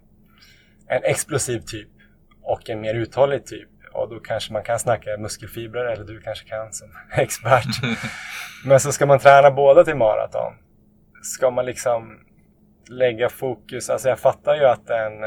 [0.90, 1.90] en explosiv typ
[2.42, 3.70] och en mer uthållig typ.
[3.94, 7.66] Och då kanske man kan snacka muskelfibrer, eller du kanske kan som expert.
[8.66, 10.54] Men så ska man träna båda till maraton.
[11.24, 12.20] Ska man liksom
[12.90, 15.22] lägga fokus, alltså jag fattar ju att den,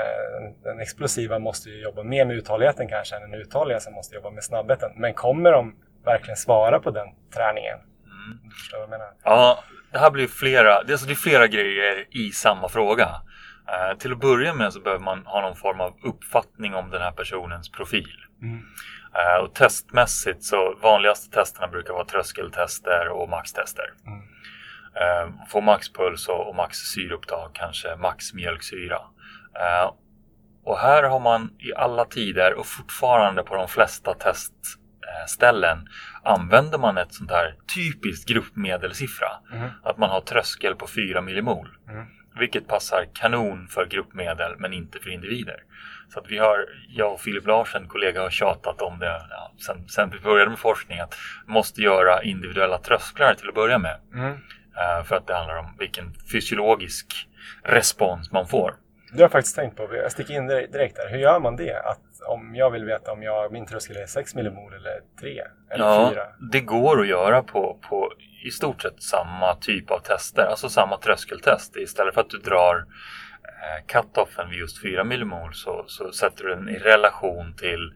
[0.62, 4.44] den explosiva måste jobba mer med uthålligheten kanske än den uthålliga som måste jobba med
[4.44, 4.90] snabbheten.
[4.96, 7.78] Men kommer de verkligen svara på den träningen?
[7.78, 8.38] Mm.
[8.44, 9.08] Du förstår vad jag menar?
[9.24, 13.08] Ja, det här blir flera, det är, alltså det är flera grejer i samma fråga.
[13.68, 17.02] Uh, till att börja med så behöver man ha någon form av uppfattning om den
[17.02, 18.16] här personens profil.
[18.42, 18.58] Mm.
[18.58, 23.84] Uh, och testmässigt så vanligaste testerna brukar vara tröskeltester och maxtester.
[24.06, 24.22] Mm.
[24.94, 29.00] Eh, få maxpuls och, och max syreupptag, kanske max mjölksyra.
[29.60, 29.92] Eh,
[30.64, 35.88] och här har man i alla tider och fortfarande på de flesta testställen
[36.22, 39.28] använder man ett sånt här typiskt gruppmedelsiffra.
[39.52, 39.70] Mm.
[39.82, 41.68] Att man har tröskel på 4 millimol.
[41.88, 42.06] Mm.
[42.38, 45.56] Vilket passar kanon för gruppmedel men inte för individer.
[46.08, 49.88] Så att vi har, jag och Filip Larsen, kollega, har tjatat om det ja, sen,
[49.88, 51.14] sen vi började med forskning att
[51.46, 53.96] vi måste göra individuella trösklar till att börja med.
[54.14, 54.32] Mm.
[54.76, 57.28] Eh, för att det handlar om vilken fysiologisk
[57.62, 58.74] respons man får.
[59.12, 59.96] Det har faktiskt tänkt på.
[59.96, 61.08] Jag sticker in direkt där.
[61.10, 61.80] Hur gör man det?
[61.84, 65.84] Att om jag vill veta om jag, min tröskel är 6 millimol eller 3 eller
[65.84, 66.22] ja, 4?
[66.52, 70.98] Det går att göra på, på i stort sett samma typ av tester, alltså samma
[70.98, 71.76] tröskeltest.
[71.76, 72.76] Istället för att du drar
[73.44, 77.94] eh, cut-offen vid just 4 millimol så, så sätter du den i relation till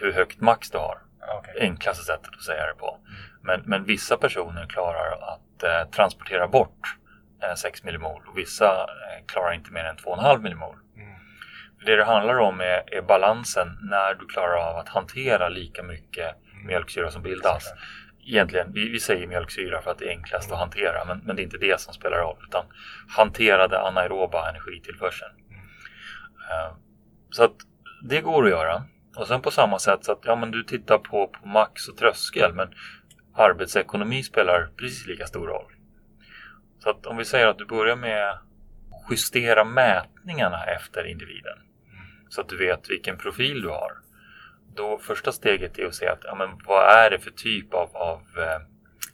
[0.00, 0.98] hur högt max du har.
[1.38, 1.60] Okay.
[1.60, 2.98] Enklaste sättet att säga det på.
[3.08, 3.20] Mm.
[3.42, 6.96] Men, men vissa personer klarar att eh, transportera bort
[7.42, 10.76] eh, 6 millimol och vissa eh, klarar inte mer än 2,5 millimol.
[10.96, 11.18] Mm.
[11.86, 16.36] Det det handlar om är, är, balansen när du klarar av att hantera lika mycket
[16.52, 16.66] mm.
[16.66, 17.72] mjölksyra som bildas.
[18.26, 20.54] Egentligen, vi, vi säger mjölksyra för att det är enklast mm.
[20.54, 22.64] att hantera men, men, det är inte det som spelar roll utan
[23.08, 25.32] hanterade anaeroba energitillförseln.
[25.48, 25.60] Mm.
[25.60, 26.76] Uh,
[27.30, 27.56] så att
[28.02, 28.82] det går att göra.
[29.16, 31.96] Och sen på samma sätt så att ja, men du tittar på, på max och
[31.96, 32.68] tröskel men
[33.34, 35.72] arbetsekonomi spelar precis lika stor roll.
[36.78, 38.42] Så att om vi säger att du börjar med att
[39.10, 41.58] justera mätningarna efter individen
[42.30, 43.92] så att du vet vilken profil du har.
[44.74, 47.96] Då första steget är att se att ja, men vad är det för typ av,
[47.96, 48.60] av eh,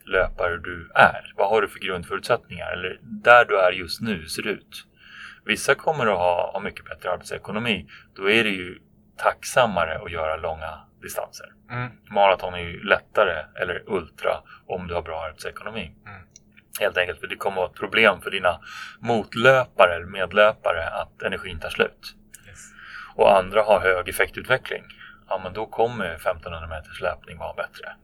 [0.07, 1.33] löpare du är.
[1.37, 2.73] Vad har du för grundförutsättningar?
[2.73, 4.87] Eller där du är just nu ser ut.
[5.45, 7.87] Vissa kommer att ha, ha mycket bättre arbetsekonomi.
[8.15, 8.79] Då är det ju
[9.17, 11.47] tacksammare att göra långa distanser.
[11.71, 11.91] Mm.
[12.11, 15.93] Maraton är ju lättare, eller ultra, om du har bra arbetsekonomi.
[16.07, 16.23] Mm.
[16.81, 18.61] Helt enkelt för det kommer att vara ett problem för dina
[19.01, 22.15] motlöpare eller medlöpare att energin tar slut.
[22.49, 22.59] Yes.
[23.15, 24.83] Och andra har hög effektutveckling.
[25.29, 27.97] Ja, men då kommer 1500 meters löpning vara bättre.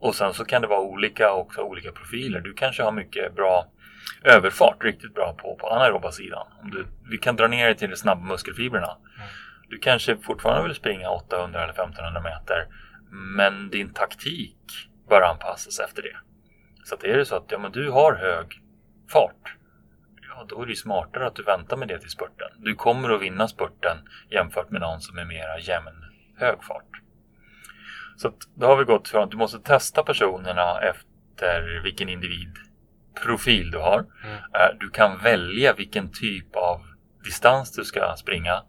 [0.00, 2.40] Och sen så kan det vara olika också olika profiler.
[2.40, 3.66] Du kanske har mycket bra
[4.24, 6.46] överfart, riktigt bra på, på anaeroba sidan.
[6.62, 8.96] Om du, vi kan dra ner det till de snabba muskelfibrerna.
[9.68, 12.66] Du kanske fortfarande vill springa 800 eller 1500 meter.
[13.10, 16.16] Men din taktik bör anpassas efter det.
[16.84, 18.62] Så att är det så att ja, men du har hög
[19.12, 19.56] fart.
[20.28, 22.48] Ja, då är det smartare att du väntar med det till spurten.
[22.56, 23.96] Du kommer att vinna spurten
[24.30, 26.09] jämfört med någon som är mera jämn
[26.40, 26.84] hög fart.
[28.16, 33.70] Så att då har vi gått från att du måste testa personerna efter vilken individprofil
[33.70, 33.98] du har.
[34.24, 34.36] Mm.
[34.36, 36.80] Eh, Du kan välja vilken typ av
[37.24, 38.62] distans du ska springa.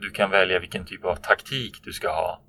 [0.00, 2.42] Du kan välja vilken typ av taktik du ska ha.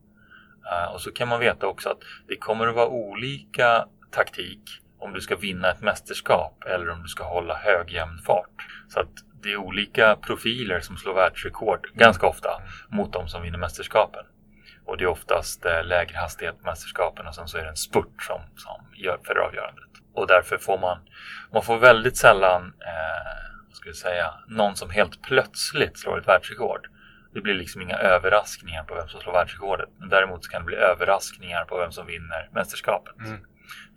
[0.71, 4.61] Eh, Och så kan man veta också att det kommer att vara olika taktik
[4.99, 8.67] om du ska vinna ett mästerskap eller om du ska hålla hög jämn fart.
[8.89, 9.09] Så att
[9.43, 12.49] det är olika profiler som slår världsrekord ganska ofta
[12.89, 14.25] mot de som vinner mästerskapen.
[14.87, 17.75] Och det är oftast eh, lägre hastighet på mästerskapen och sen så är det en
[17.75, 19.83] spurt som, som gör för avgörandet.
[20.13, 20.97] Och därför får man,
[21.53, 26.87] man får väldigt sällan, eh, ska jag säga, någon som helt plötsligt slår ett världsrekord.
[27.33, 29.89] Det blir liksom inga överraskningar på vem som slår världsrekordet.
[29.99, 33.15] Men däremot så kan det bli överraskningar på vem som vinner mästerskapet.
[33.19, 33.39] Mm.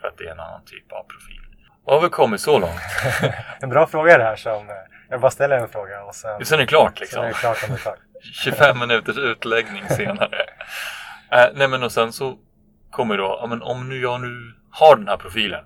[0.00, 1.40] För att det är en annan typ av profil.
[1.85, 2.81] Och har vi kommit så långt?
[3.61, 4.68] En bra fråga det här som...
[4.68, 4.74] eh,
[5.09, 6.44] Jag bara ställer en fråga och sen...
[6.44, 7.22] Sen är det klart Sen liksom.
[7.24, 7.96] är det klart om ett tag.
[8.22, 10.37] 25 minuters utläggning senare.
[11.33, 12.38] äh, nej men och sen så
[12.90, 15.64] kommer då, ja, men om nu jag nu har den här profilen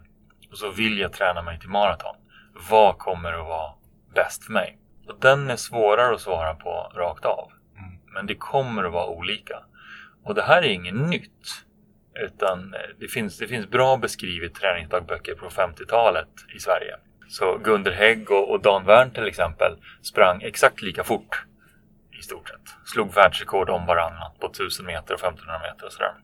[0.50, 2.16] och så vill jag träna mig till maraton.
[2.70, 3.72] Vad kommer att vara
[4.14, 4.78] bäst för mig?
[5.08, 7.52] Och den är svårare att svara på rakt av.
[7.78, 8.00] Mm.
[8.14, 9.62] Men det kommer att vara olika.
[10.24, 11.64] Och det här är inget nytt.
[12.14, 16.96] Utan eh, det finns, det finns bra beskrivet träningsdagböcker på 50-talet i Sverige.
[17.28, 21.44] Så Gunder Hägg och, och Dan Wern till exempel sprang exakt lika fort
[22.18, 22.77] i stort sett.
[22.85, 26.14] Slog världsrekord om varannat på 1000 meter och 1500 meter och sådär.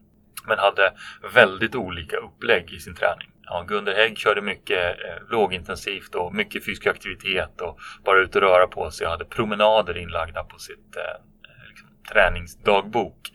[0.47, 0.93] Men hade
[1.35, 3.31] väldigt olika upplägg i sin träning.
[3.43, 8.43] Ja, Gunder Hägg körde mycket eh, lågintensivt och mycket fysisk aktivitet och bara ut och
[8.43, 11.23] röra på sig och hade promenader inlagda på sitt eh,
[11.69, 13.31] liksom, träningsdagbok.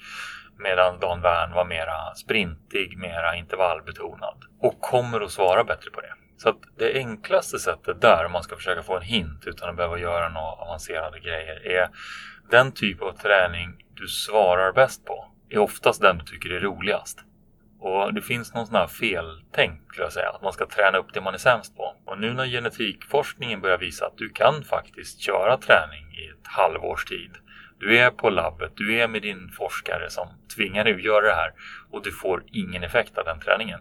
[0.57, 4.37] Medan Dan Wern var mera sprintig, mera intervallbetonad.
[4.61, 6.13] Och kommer att svara bättre på det.
[6.37, 9.75] Så att det enklaste sättet där, om man ska försöka få en hint utan att
[9.75, 11.89] behöva göra några avancerade grejer, är
[12.49, 15.25] den typ av träning du svarar bäst på.
[15.49, 17.19] Är oftast den du tycker är roligast.
[17.79, 21.13] Och det finns någon sån här feltänk, skulle jag säga, att man ska träna upp
[21.13, 21.95] det man är sämst på.
[22.05, 27.05] Och nu när genetikforskningen börjar visa att du kan faktiskt köra träning i ett halvårs
[27.05, 27.31] tid.
[27.79, 31.35] Du är på labbet, du är med din forskare som tvingar dig att göra det
[31.35, 31.53] här
[31.91, 33.79] och du får ingen effekt av den träningen.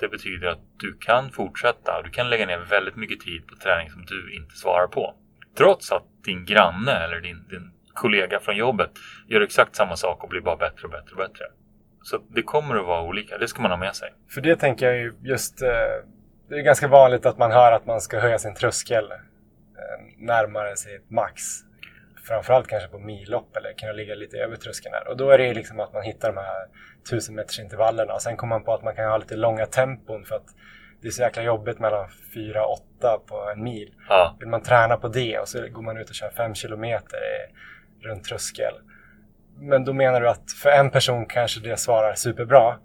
[0.00, 3.56] Det betyder att du kan fortsätta och du kan lägga ner väldigt mycket tid på
[3.56, 5.14] träning som du inte svarar på.
[5.56, 8.90] Trots att din granne eller din, din kollega från jobbet
[9.28, 11.44] gör exakt samma sak och blir bara bättre och bättre och bättre.
[12.02, 14.12] Så det kommer att vara olika, det ska man ha med sig.
[14.34, 15.62] För det tänker jag ju just...
[15.62, 15.68] eh,
[16.48, 19.18] Det är ganska vanligt att man hör att man ska höja sin tröskel eh,
[20.18, 21.42] närmare sitt max.
[22.28, 25.08] Framförallt kanske på millopp eller kunna ligga lite över tröskeln här.
[25.08, 26.66] Och då är det ju liksom att man hittar de här
[27.08, 28.14] 1000 meters intervallerna.
[28.14, 30.46] Och sen kommer man på att man kan ha lite långa tempon för att
[31.02, 33.94] det är så jäkla jobbigt mellan 4 och 8 på en mil.
[34.08, 37.16] Ja, Vill man träna på det och så går man ut och kör 5 kilometer
[37.18, 37.52] i-
[38.02, 38.74] runt tröskel.
[39.60, 42.76] Men då menar du att för en person kanske det svarar superbra.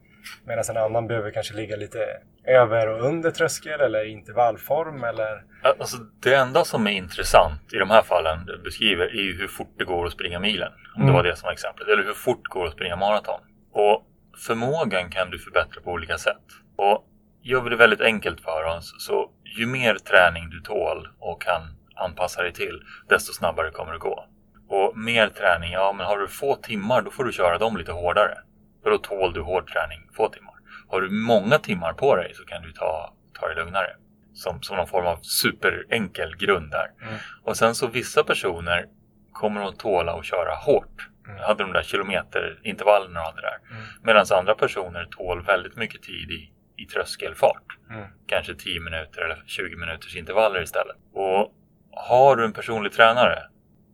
[0.45, 1.99] Medan en annan behöver kanske ligga lite
[2.47, 5.43] över och under tröskel eller intervallform eller...
[5.79, 9.47] Alltså, det enda som är intressant i de här fallen du beskriver är ju hur
[9.47, 10.71] fort det går att springa milen.
[10.95, 11.13] Om det Mm.
[11.13, 11.87] var det som var exemplet.
[11.87, 13.41] Eller hur fort går det att springa maraton.
[13.71, 14.03] Och
[14.47, 16.43] förmågan kan du förbättra på olika sätt.
[16.75, 17.05] Och
[17.41, 21.61] gör vi det väldigt enkelt för oss så ju mer träning du tål och kan
[21.95, 24.25] anpassa dig till desto snabbare kommer det gå.
[24.73, 27.91] Och mer träning, ja men har du få timmar då får du köra dem lite
[27.91, 28.37] hårdare.
[28.83, 30.53] För då tål du hård träning få timmar.
[30.87, 33.95] Har du många timmar på dig så kan du ta, ta det lugnare.
[34.33, 36.87] Som, som någon form av superenkel grund där.
[37.01, 37.13] Mm.
[37.43, 38.85] Och sen så vissa personer
[39.31, 41.09] kommer att tåla att köra hårt.
[41.25, 41.37] Mm.
[41.37, 43.59] Jag hade de där kilometerintervallerna och allt det där.
[43.71, 43.83] Mm.
[44.03, 46.51] Medan andra personer tål väldigt mycket tid i,
[46.83, 47.77] i tröskelfart.
[47.89, 48.05] Mm.
[48.27, 50.97] Kanske 10 minuter eller 20 minuters intervaller istället.
[51.13, 51.53] Och
[51.91, 53.43] har du en personlig tränare,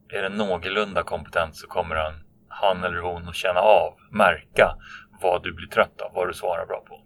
[0.10, 2.14] är den någorlunda kompetent så kommer han,
[2.48, 4.76] han eller hon att känna av, märka
[5.22, 7.02] vad du blir trött av, vad du svarar bra på.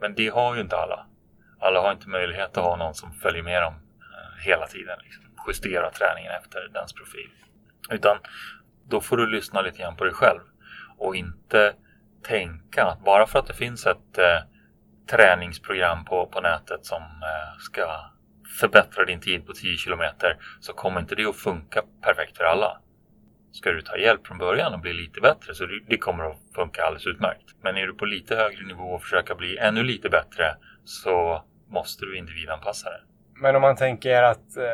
[0.00, 1.06] Men det har ju inte alla.
[1.60, 4.98] Alla har inte möjlighet att ha någon som följer med dem eh, hela tiden.
[5.02, 5.24] Liksom.
[5.46, 7.30] Justera träningen efter dens profil.
[7.90, 8.16] Utan
[8.88, 10.40] då får du lyssna lite grann på dig själv
[10.98, 11.74] och inte
[12.22, 14.40] tänka att bara för att det finns ett eh,
[15.10, 18.10] träningsprogram på, på nätet som eh, ska
[18.60, 22.80] förbättra din tid på 10 kilometer så kommer inte det att funka perfekt för alla.
[23.52, 26.82] Ska du ta hjälp från början och bli lite bättre så det kommer att funka
[26.82, 27.44] alldeles utmärkt.
[27.62, 32.04] Men är du på lite högre nivå och försöka bli ännu lite bättre så måste
[32.04, 33.00] du individanpassa det.
[33.40, 34.64] Men om man tänker att eh,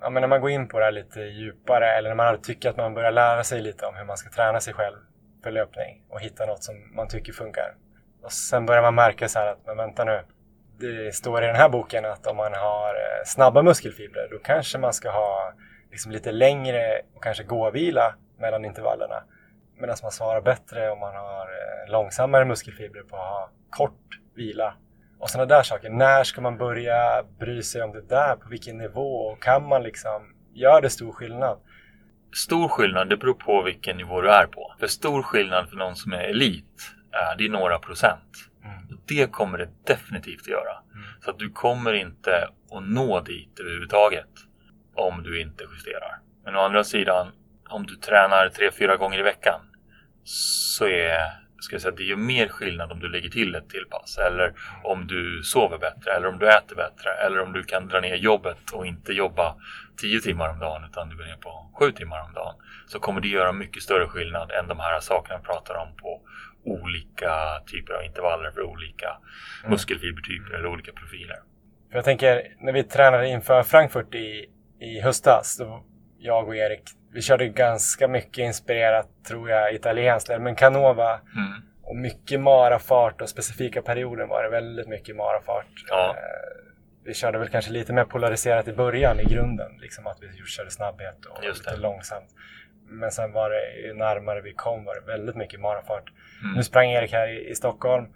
[0.00, 2.70] ja, men när man går in på det här lite djupare eller när man tycker
[2.70, 4.96] att man börjar lära sig lite om hur man ska träna sig själv
[5.42, 7.74] för löpning och hitta något som man tycker funkar.
[8.22, 10.24] Och sen börjar man märka så här att, men vänta nu,
[10.80, 14.78] det står i den här boken att om man har eh, snabba muskelfibrer då kanske
[14.78, 15.52] man ska ha
[15.90, 19.22] liksom lite längre och kanske gåvila mellan intervallerna.
[19.80, 24.74] Medan man svarar bättre om man har eh, långsammare muskelfibrer på att ha kort vila.
[25.18, 25.90] Och sådana där saker.
[25.90, 28.36] När ska man börja bry sig om det där?
[28.36, 29.16] På vilken nivå?
[29.16, 31.58] Och kan man liksom, gör det stor skillnad?
[32.36, 34.74] Stor skillnad, det beror på vilken nivå du är på.
[34.80, 36.64] För stor skillnad för någon som är elit,
[37.14, 38.49] eh, det är några procent.
[38.64, 38.98] Mm.
[39.06, 40.72] Det kommer det definitivt att göra.
[40.72, 41.04] Mm.
[41.24, 44.28] Så att du kommer inte att nå dit överhuvudtaget
[44.94, 46.18] om du inte justerar.
[46.44, 47.28] Men å andra sidan,
[47.68, 49.60] om du tränar tre fyra gånger i veckan
[50.24, 53.84] så är ska jag säga, det gör mer skillnad om du lägger till ett till
[53.90, 54.54] pass eller
[54.84, 58.16] om du sover bättre eller om du äter bättre eller om du kan dra ner
[58.16, 59.56] jobbet och inte jobba
[60.00, 62.54] 10 timmar om dagen utan du går ner på 7 timmar om dagen
[62.86, 66.20] så kommer det göra mycket större skillnad än de här sakerna jag pratar om på
[66.64, 69.16] olika typer av intervaller för olika
[69.60, 69.70] mm.
[69.70, 71.36] muskelfibertyper eller olika profiler.
[71.90, 74.46] För jag tänker, när vi tränade inför Frankfurt i,
[74.80, 75.84] i höstas, då
[76.18, 76.82] jag och Erik,
[77.12, 81.62] vi körde ganska mycket inspirerat, tror jag, italienskt, men Canova mm.
[81.82, 85.66] och mycket marafart och specifika perioder var det väldigt mycket marafart.
[85.88, 86.08] Ja.
[86.08, 86.50] Eh,
[87.04, 90.70] vi körde väl kanske lite mer polariserat i början i grunden, liksom att vi körde
[90.70, 92.28] snabbhet och lite långsamt.
[92.90, 96.12] Men sen var det, ju närmare vi kom var det väldigt mycket marafart.
[96.42, 96.56] Mm.
[96.56, 98.06] Nu sprang Erik här i, i, Stockholm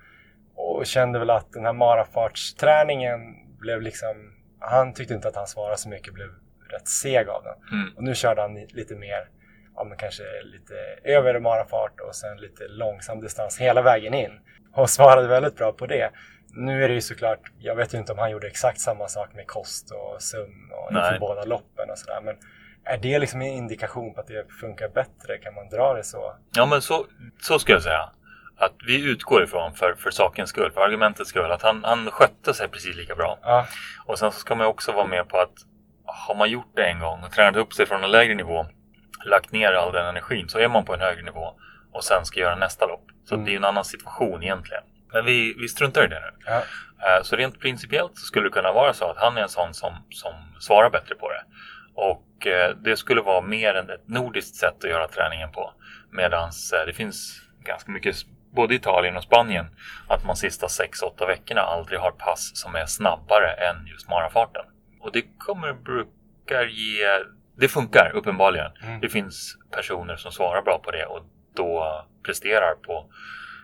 [0.55, 3.21] och kände väl att den här marafartsträningen
[3.59, 4.35] blev liksom...
[4.59, 6.29] Han tyckte inte att han svarade så mycket, blev
[6.71, 7.79] rätt seg av den.
[7.79, 7.97] Mm.
[7.97, 9.29] Och nu körde han lite mer,
[9.75, 14.41] ja men kanske lite över marafart och sen lite långsam distans hela vägen in.
[14.73, 16.11] Och svarade väldigt bra på det.
[16.57, 19.35] Nu är det ju såklart, jag vet ju inte om han gjorde exakt samma sak
[19.35, 22.21] med kost och sömn och inför båda loppen och sådär.
[22.21, 22.37] Men
[22.85, 25.39] är det liksom en indikation på att det funkar bättre?
[25.39, 26.35] Kan man dra det så?
[26.57, 27.07] Ja, men så,
[27.41, 28.11] så ska jag säga.
[28.57, 32.55] Att vi utgår ifrån för, för sakens skull, för argumentets skull, att han, han skötte
[32.55, 33.39] sig precis lika bra.
[33.43, 33.67] Ja.
[34.07, 35.53] Och sen så ska man också vara med på att
[36.05, 38.67] har man gjort det en gång och tränat upp sig från en lägre nivå,
[39.25, 41.55] lagt ner all den energin, så är man på en högre nivå
[41.93, 43.05] och sen ska göra nästa lopp.
[43.25, 43.47] Så mm.
[43.47, 44.83] det är en annan situation egentligen.
[45.13, 46.31] Men vi, vi struntar i det nu.
[46.47, 46.63] Ja.
[47.07, 49.75] Eh, så rent principiellt så skulle det kunna vara så att han är en sån
[49.75, 51.43] som, som svarar bättre på det.
[51.95, 55.73] Och eh, det skulle vara mer än ett nordiskt sätt att göra träningen på.
[56.11, 58.17] Medan eh, det finns ganska mycket,
[58.53, 59.67] både i Italien och Spanien,
[60.09, 64.65] att man sista 6-8 veckorna aldrig har pass som är snabbare än just marafarten.
[65.01, 67.25] Och det kommer brukar ge,
[67.57, 68.71] det funkar uppenbarligen.
[68.83, 69.01] Mm.
[69.01, 71.21] Det finns personer som svarar bra på det och
[71.57, 73.11] då presterar på,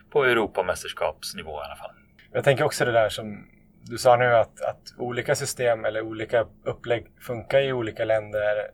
[0.09, 1.91] på Europamästerskapsnivå i alla fall.
[2.33, 3.47] Jag tänker också det där som
[3.83, 8.71] du sa nu att, att olika system eller olika upplägg funkar i olika länder.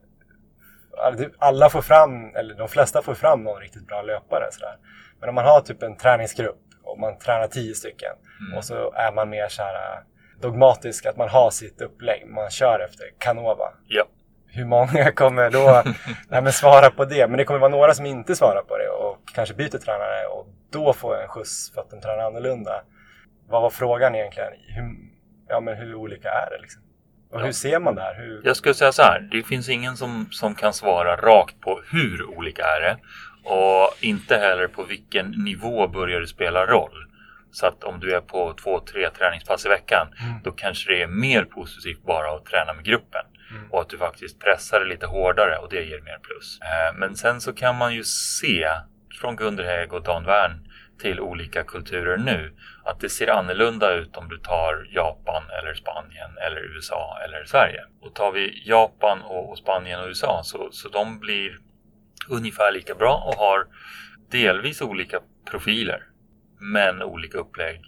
[1.37, 4.45] Alla får fram, eller de flesta får fram någon riktigt bra löpare.
[4.51, 4.77] Sådär.
[5.19, 8.13] Men om man har typ en träningsgrupp och man tränar tio stycken
[8.47, 8.57] mm.
[8.57, 9.99] och så är man mer så här äh,
[10.41, 12.27] dogmatisk att man har sitt upplägg.
[12.27, 13.73] Man kör efter Canova.
[13.87, 14.03] Ja.
[14.47, 15.83] Hur många kommer då
[16.29, 17.27] nej, men svara på det?
[17.27, 20.47] Men det kommer vara några som inte svarar på det och kanske byter tränare och
[20.71, 22.83] då får en skjuts för att de tränar annorlunda
[23.47, 24.49] vad var frågan egentligen?
[24.67, 24.95] Hur,
[25.47, 26.61] ja, men hur olika är det?
[26.61, 26.81] Liksom?
[27.31, 27.45] Och ja.
[27.45, 28.15] hur ser man det här?
[28.15, 28.41] Hur...
[28.43, 29.27] Jag skulle säga så här.
[29.31, 32.97] Det finns ingen som, som kan svara rakt på hur olika är det.
[33.43, 37.07] Och inte heller på vilken nivå börjar det spela roll.
[37.51, 40.35] Så att om du är på två, tre träningspass i veckan, mm.
[40.43, 43.25] då kanske det är mer positivt bara att träna med gruppen.
[43.51, 43.71] Mm.
[43.71, 46.59] Och att du faktiskt pressar det lite hårdare och det ger mer plus.
[46.61, 48.67] Eh, men sen så kan man ju se
[49.21, 50.67] från Gunder Hägg och Dan Wern
[51.01, 52.53] till olika kulturer nu.
[52.87, 57.85] Att det ser annorlunda ut om du tar Japan eller Spanien eller USA eller Sverige.
[58.01, 61.57] Och tar vi Japan och Spanien och USA så, så de blir
[62.29, 63.67] ungefär lika bra och har
[64.31, 65.19] delvis olika
[65.49, 66.03] profiler
[66.59, 67.81] men olika upplägg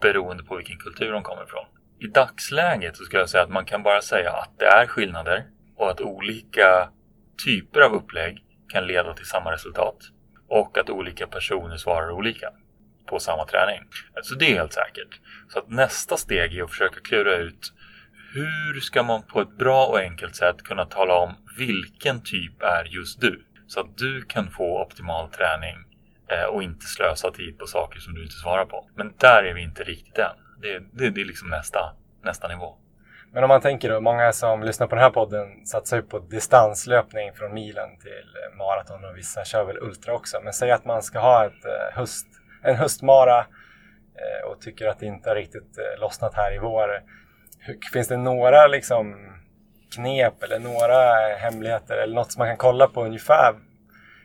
[0.00, 1.66] beroende på vilken kultur de kommer ifrån.
[1.98, 5.44] I dagsläget så skulle jag säga att man kan bara säga att det är skillnader
[5.76, 6.90] och att olika
[7.44, 9.96] typer av upplägg kan leda till samma resultat
[10.48, 12.50] och att olika personer svarar olika
[13.06, 13.80] på samma träning.
[14.22, 15.20] Så det är helt säkert.
[15.48, 17.72] Så att nästa steg är att försöka klura ut
[18.34, 22.84] hur ska man på ett bra och enkelt sätt kunna tala om vilken typ är
[22.84, 23.44] just du?
[23.66, 25.76] Så att du kan få optimal träning
[26.28, 28.88] eh, och inte slösa tid på saker som du inte svarar på.
[28.94, 30.36] Men där är vi inte riktigt än.
[30.62, 31.92] Det, det, det är liksom nästa,
[32.24, 32.76] nästa nivå.
[33.32, 36.18] Men om man tänker då, många som lyssnar på den här podden satsar ju på
[36.18, 40.40] distanslöpning från milen till maraton och vissa kör väl ultra också.
[40.44, 42.26] Men säg att man ska ha ett eh, höst,
[42.62, 46.88] en höstmara eh, och tycker att det inte har riktigt lossnat här i vår.
[47.92, 49.16] Finns det några liksom
[49.94, 53.54] knep eller några hemligheter eller något som man kan kolla på ungefär?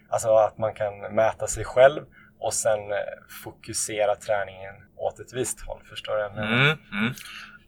[0.09, 2.01] Alltså att man kan mäta sig själv
[2.39, 2.79] och sen
[3.43, 5.81] fokusera träningen åt ett visst håll.
[5.89, 6.41] Förstår du?
[6.41, 7.13] Mm, mm.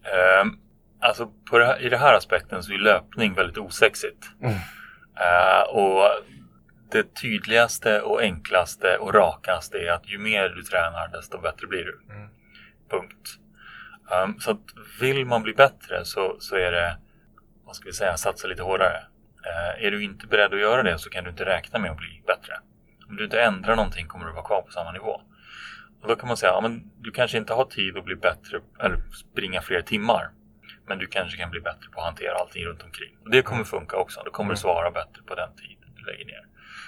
[0.05, 0.53] Uh,
[0.99, 4.26] alltså det i den här aspekten så är löpning väldigt osexigt.
[4.41, 4.53] Mm.
[4.53, 6.09] Uh, och
[6.92, 11.84] det tydligaste och enklaste och rakaste är att ju mer du tränar desto bättre blir
[11.84, 12.00] du.
[12.14, 12.30] Mm.
[12.90, 13.40] Punkt.
[14.24, 14.62] Um, så att
[15.02, 16.98] vill man bli bättre så, så är det,
[17.66, 18.98] vad ska vi säga, satsa lite hårdare.
[19.46, 21.98] Uh, är du inte beredd att göra det så kan du inte räkna med att
[21.98, 22.54] bli bättre.
[23.10, 25.22] Om du inte ändrar någonting kommer du vara kvar på samma nivå.
[26.02, 28.60] Och då kan man säga, ja, men du kanske inte har tid att bli bättre
[28.80, 28.98] eller
[29.32, 30.30] springa fler timmar.
[30.88, 33.18] Men du kanske kan bli bättre på att hantera allting runt omkring.
[33.24, 34.22] Och det kommer funka också.
[34.26, 36.46] Då kommer du svara bättre på den tid du lägger ner.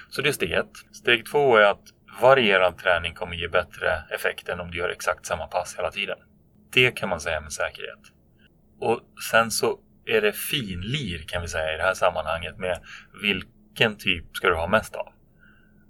[0.09, 0.71] Så det är steg ett.
[0.91, 1.83] Steg två är att
[2.21, 6.17] varierad träning kommer ge bättre effekt än om du gör exakt samma pass hela tiden.
[6.73, 7.99] Det kan man säga med säkerhet.
[8.79, 9.01] Och
[9.31, 12.79] sen så är det finlir kan vi säga i det här sammanhanget med
[13.21, 15.07] vilken typ ska du ha mest av?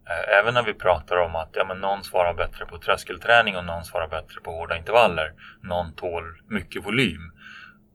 [0.10, 3.66] Eh, även när vi pratar om att ja, men någon svarar bättre på tröskelträning och
[3.66, 5.34] någon svarar bättre på hårda intervaller.
[5.62, 7.32] Någon tål mycket volym.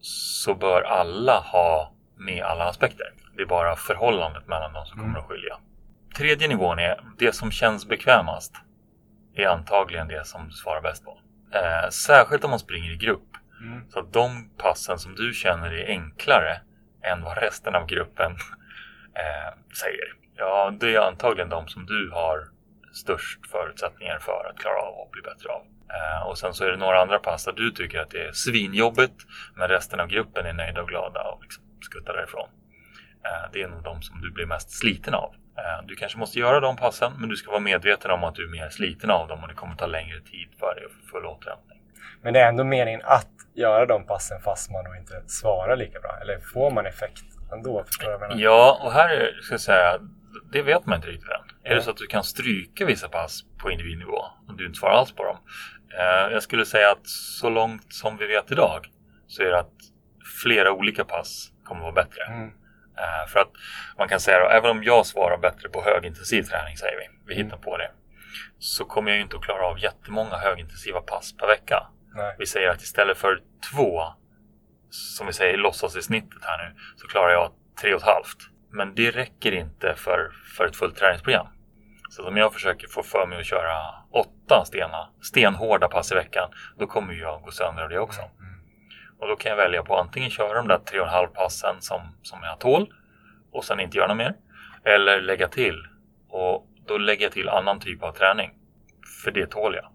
[0.00, 3.12] Så bör alla ha med alla aspekter.
[3.36, 5.58] Det är bara förhållandet mellan dem som kommer att skilja.
[6.16, 8.54] Tredje nivån är det som känns bekvämast.
[9.34, 11.18] Är antagligen det som du svarar bäst på.
[11.54, 13.28] Eh, särskilt om man springer i grupp.
[13.60, 13.90] Mm.
[13.90, 16.60] Så att de passen som du känner är enklare
[17.02, 18.32] än vad resten av gruppen
[19.14, 22.48] eh, säger Ja, det är antagligen de som du har
[22.92, 25.62] störst förutsättningar för att klara av och bli bättre av.
[25.62, 28.32] Uh, och sen så är det några andra pass där du tycker att det är
[28.32, 29.14] svinjobbigt
[29.54, 32.48] men resten av gruppen är nöjda och glada och liksom skuttar därifrån.
[33.26, 35.34] Uh, det är nog de som du blir mest sliten av.
[35.58, 38.44] Uh, du kanske måste göra de passen men du ska vara medveten om att du
[38.44, 41.06] är mer sliten av dem och det kommer ta längre tid för dig att få
[41.06, 41.80] full återhämtning.
[42.22, 46.00] Men det är ändå meningen att göra de passen fast man då inte svarar lika
[46.00, 46.18] bra?
[46.22, 47.84] Eller får man effekt ändå?
[47.86, 48.36] Förstår jag menar?
[48.36, 49.98] Ja, och här är, ska jag säga,
[50.52, 51.36] det vet man inte riktigt än.
[51.36, 51.72] Mm.
[51.72, 54.94] Är det så att du kan stryka vissa pass på individnivå och du inte svarar
[54.94, 55.36] alls på dem?
[55.98, 58.86] Eh, jag skulle säga att så långt som vi vet idag
[59.26, 59.74] så är det att
[60.42, 62.22] flera olika pass kommer att vara bättre.
[62.24, 62.50] Mm.
[62.98, 63.50] Eh, för att
[63.98, 67.34] man kan säga då, även om jag svarar bättre på högintensiv träning säger vi, vi
[67.34, 67.60] hittar mm.
[67.60, 67.90] på det.
[68.58, 71.86] Så kommer jag inte att klara av jättemånga högintensiva pass per vecka.
[72.14, 72.36] Nej.
[72.38, 73.40] Vi säger att istället för
[73.72, 74.02] två,
[74.90, 78.38] som vi säger låtsas i snittet här nu, så klarar jag tre och ett halvt.
[78.70, 81.46] Men det räcker inte för, för ett fullt träningsprogram.
[82.10, 86.50] Så om jag försöker få för mig att köra åtta stena, stenhårda pass i veckan,
[86.78, 88.20] då kommer jag gå sönder av det också.
[88.20, 88.53] Mm.
[89.24, 91.76] Och då kan jag välja på antingen köra de där tre och en halv passen
[91.80, 92.94] som, som jag tål
[93.52, 94.34] och sen inte göra något mer.
[94.84, 95.86] Eller lägga till.
[96.28, 98.50] Och då lägger jag till annan typ av träning.
[99.24, 99.90] För det tål jag.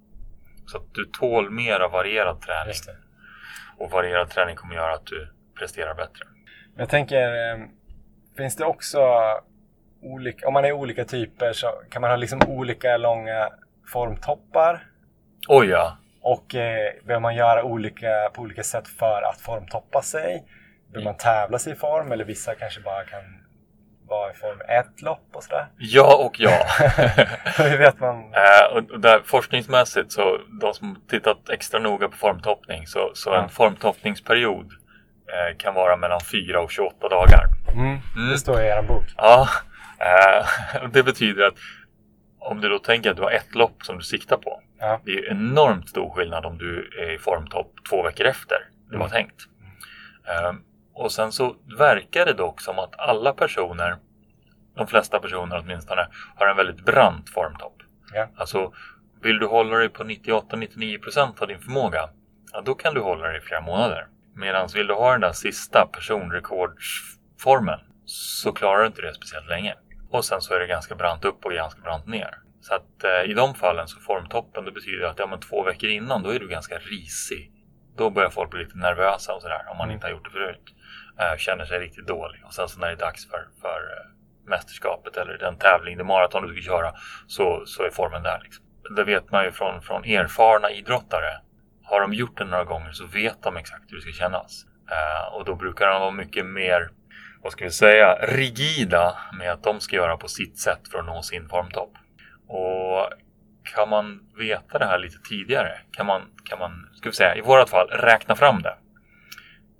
[0.65, 2.73] Så att du tål mer av varierad träning.
[3.77, 6.25] Och varierad träning kommer göra att du presterar bättre.
[6.77, 7.65] Jag tänker eh,
[8.37, 8.99] finns det också
[10.01, 13.49] olika, om man är olika typer så kan man ha liksom olika långa
[13.93, 14.83] formtoppar.
[15.47, 15.97] Oj oh ja.
[16.21, 20.43] Och eh, behöver man göra olika, på olika sätt för att formtoppa sig?
[20.91, 23.21] Behöver man tävla sig i form eller vissa kanske bara kan
[24.09, 25.67] vara i form ett lopp och sådär?
[25.77, 26.65] Ja och ja.
[27.57, 28.15] Hur vet man?
[28.15, 33.43] Eh, och där, forskningsmässigt så de som tittat extra noga på formtoppning så, så ja.
[33.43, 34.71] en formtoppningsperiod
[35.27, 37.45] eh, kan vara mellan 4 och 28 dagar.
[37.73, 38.29] Mm, mm.
[38.31, 39.05] Det står i er bok.
[39.17, 39.47] Ja,
[39.99, 41.57] eh, det betyder att
[42.39, 44.61] om du då tänker att du har ett lopp som du siktar på.
[44.79, 45.01] Ja.
[45.05, 48.57] Det är enormt stor skillnad om du är i formtopp två veckor efter
[48.89, 49.11] det var mm.
[49.11, 49.47] tänkt.
[50.27, 50.53] Eh,
[50.93, 53.97] och sen så verkar det dock som att alla personer,
[54.75, 57.75] de flesta personer åtminstone, har en väldigt brant formtopp.
[58.13, 58.27] Ja.
[58.35, 58.73] Alltså,
[59.21, 62.09] vill du hålla dig på 98-99% av din förmåga,
[62.51, 64.07] ja, då kan du hålla dig i flera månader.
[64.35, 69.75] Medan vill du ha den där sista personrekordsformen så klarar du inte det speciellt länge.
[70.09, 72.37] Och sen så är det ganska brant upp och ganska brant ner.
[72.61, 75.89] Så att eh, i de fallen så formtoppen det betyder att ja, men två veckor
[75.89, 77.51] innan då är du ganska risig.
[77.97, 79.95] Då börjar folk bli lite nervösa och sådär om man mm.
[79.95, 80.75] inte har gjort det förut.
[81.19, 82.45] Eh, känner sig riktigt dålig.
[82.45, 86.03] Och sen så när det är dags för, för eh, mästerskapet eller den tävling, det
[86.03, 86.93] maraton du ska köra
[87.27, 88.39] så, så är formen där.
[88.43, 88.65] Liksom.
[88.95, 91.41] det vet man ju från, från erfarna idrottare.
[91.83, 94.65] Har de gjort det några gånger så vet de exakt hur det ska kännas.
[94.91, 96.89] Eh, och då brukar de vara mycket mer,
[97.41, 101.05] vad ska vi säga, rigida med att de ska göra på sitt sätt för att
[101.05, 101.93] nå sin formtopp.
[102.49, 103.09] Och
[103.75, 107.41] kan man veta det här lite tidigare, kan man, kan man ska vi säga, i
[107.41, 108.77] vårat fall räkna fram det.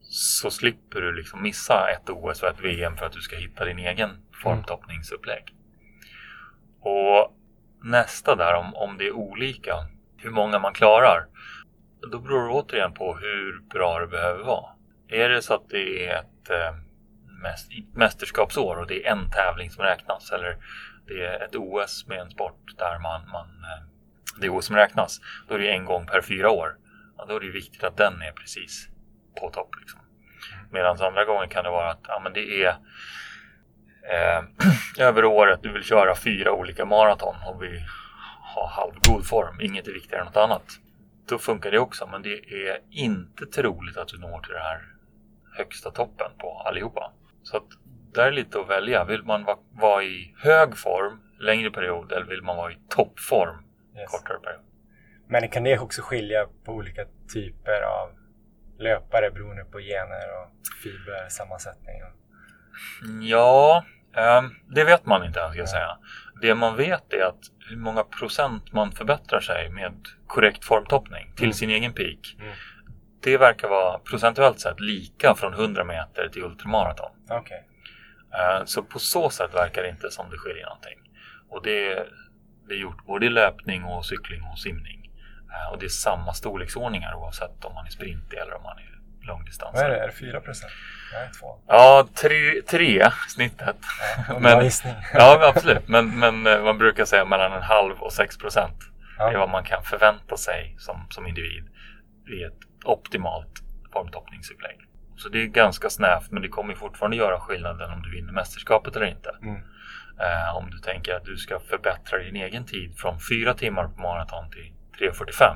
[0.02, 3.66] Så slipper du liksom missa ett OS och ett VM för att du ska hitta
[3.66, 4.10] din egen
[4.44, 5.56] formtoppningsupplägg.
[6.82, 7.34] Och
[7.84, 9.76] nästa där, om, om det är olika,
[10.18, 11.26] hur många man klarar,
[12.12, 14.70] då beror det återigen på hur bra det behöver vara.
[15.08, 16.76] Är det så att det är ett eh,
[17.94, 20.58] mästerskapsår och det är en tävling som räknas eller
[21.10, 23.84] det är ett OS med en sport där man, man eh,
[24.40, 26.78] det är OS som räknas, då är det en gång per fyra år.
[27.18, 28.90] Ja, då är det viktigt att den är precis
[29.40, 29.70] på topp.
[29.80, 30.00] Liksom.
[30.72, 32.70] Medan andra gånger kan det vara att ja, men det är
[34.14, 34.44] eh,
[35.08, 37.86] över året du vill köra fyra olika maraton och vi
[38.56, 39.62] har halvgod form.
[39.62, 40.66] Inget är viktigare än något annat.
[41.30, 44.82] Då funkar det också, men det är inte troligt att du når till den här
[45.58, 47.12] högsta toppen på allihopa.
[47.44, 47.68] Så att
[48.14, 49.06] där är lite att välja.
[49.06, 53.64] Vill man vara, vara i hög form längre period eller vill man vara i toppform
[53.98, 54.12] yes.
[54.12, 54.62] kortare period?
[55.28, 58.10] Men kan det också skilja på olika typer av
[58.80, 60.50] löpare beroende på gener och
[60.84, 61.96] fibersammansättning?
[63.22, 63.84] Ja,
[64.42, 65.98] um, det vet man inte ska jag säga.
[66.42, 67.40] Det man vet är att
[67.70, 69.94] hur många procent man förbättrar sig med
[70.28, 71.54] korrekt formtoppning till mm.
[71.54, 72.36] sin egen peak.
[72.40, 72.54] Mm.
[73.24, 77.12] Det verkar vara procentuellt sett lika från 100 meter till ultramaraton.
[77.26, 77.60] Okay.
[78.34, 81.00] Uh, så på så sätt verkar det inte som det skiljer någonting.
[81.50, 82.08] Och det,
[82.68, 85.12] det är gjort både i löpning och cykling och simning.
[85.50, 88.90] Uh, och det är samma storleksordningar oavsett om man är sprint eller om man är
[89.30, 89.76] långdistans.
[89.76, 90.00] Vad är det?
[90.00, 90.72] Är det 4 procent?
[91.14, 91.60] Nej, 2.
[91.68, 92.08] Ja,
[92.66, 93.78] 3 snittet.
[94.28, 94.70] Ja, men,
[95.14, 95.88] ja, absolut.
[95.88, 98.78] Men, men eh, man brukar säga mellan en halv och 6 procent.
[99.18, 99.30] Ja.
[99.30, 101.70] Det är vad man kan förvänta sig som, som individ
[102.40, 103.54] i ett optimalt
[103.94, 104.89] formtoppningsupplägg.
[105.20, 108.96] Så det är ganska snävt, men det kommer fortfarande göra skillnaden om du vinner mästerskapet
[108.96, 109.36] eller inte.
[109.42, 109.56] Mm.
[110.20, 114.02] Eh, om du tänker att du ska förbättra din egen tid från 4 timmar på
[114.02, 115.56] maraton till 3.45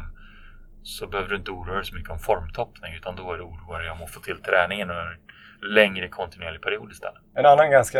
[0.83, 3.91] så behöver du inte oroa dig så mycket om formtoppning utan då är du orolig
[3.91, 5.19] om att få till träningen under en
[5.73, 7.21] längre kontinuerlig period istället.
[7.35, 7.97] En annan ganska,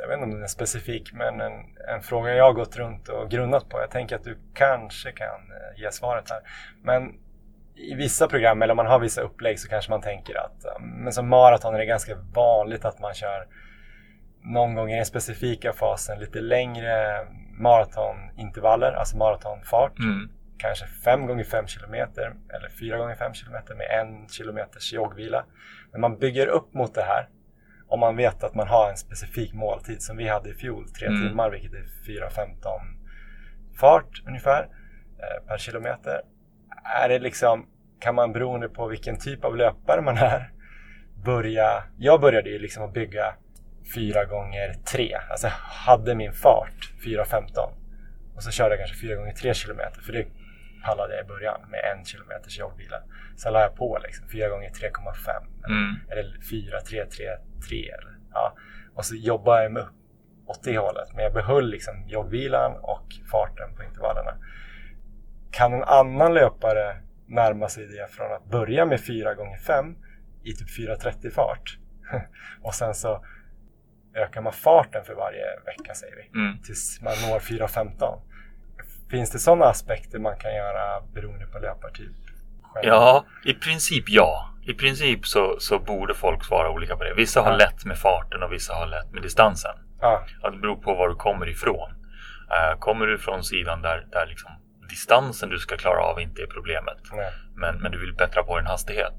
[0.00, 1.52] jag vet inte om den är specifik, men en,
[1.88, 3.80] en fråga jag har gått runt och grundat på.
[3.80, 6.40] Jag tänker att du kanske kan eh, ge svaret här.
[6.82, 7.12] Men
[7.76, 11.12] i vissa program, eller om man har vissa upplägg, så kanske man tänker att men
[11.12, 13.46] som maraton är det ganska vanligt att man kör
[14.42, 17.18] någon gång i den specifika fasen lite längre
[17.58, 19.98] maratonintervaller, alltså maratonfart.
[19.98, 23.86] Mm kanske 5 gånger 5 km eller 4 gånger 5 km med
[24.24, 24.58] 1 km
[24.92, 25.44] joggvila.
[25.92, 27.28] Men man bygger upp mot det här
[27.88, 31.06] om man vet att man har en specifik måltid som vi hade i fjol, 3
[31.06, 31.28] mm.
[31.28, 32.80] timmar vilket är 4.15
[33.80, 34.62] fart ungefär
[35.18, 36.20] eh, per kilometer.
[36.84, 37.66] Är det liksom,
[38.00, 40.50] kan man beroende på vilken typ av löpare man är
[41.24, 43.34] börja, jag började ju liksom att bygga
[43.94, 45.48] 4 gånger 3 alltså
[45.86, 47.72] hade min fart 4.15
[48.36, 50.26] och så körde jag kanske 4 gånger 3 km för det
[50.84, 52.96] pallade jag i början med en kilometers jobbvila.
[53.36, 54.86] Sen la jag på liksom 4 gånger 3,5
[55.68, 55.96] mm.
[56.10, 57.24] eller 4, 3, 3,
[57.68, 58.56] 3 eller, ja.
[58.94, 59.94] Och så jobbade jag mig upp
[60.46, 61.08] åt det hållet.
[61.14, 64.34] Men jag behöll liksom jobbvilan och farten på intervallerna.
[65.56, 66.96] Kan en annan löpare
[67.26, 69.94] närma sig det från att börja med 4 gånger 5
[70.44, 71.78] i typ 4.30 fart
[72.62, 73.24] och sen så
[74.14, 76.62] ökar man farten för varje vecka säger vi mm.
[76.62, 78.20] tills man når 4.15
[79.10, 82.12] Finns det sådana aspekter man kan göra beroende på löpartyp?
[82.82, 84.50] Ja, i princip ja.
[84.66, 87.14] I princip så, så borde folk svara olika på det.
[87.14, 87.56] Vissa har ja.
[87.56, 89.74] lätt med farten och vissa har lätt med distansen.
[90.00, 90.24] Ja.
[90.42, 91.90] det beror på var du kommer ifrån.
[91.90, 94.50] Uh, kommer du från sidan där, där liksom
[94.88, 96.98] distansen du ska klara av inte är problemet,
[97.54, 99.18] men, men du vill bättra på din hastighet,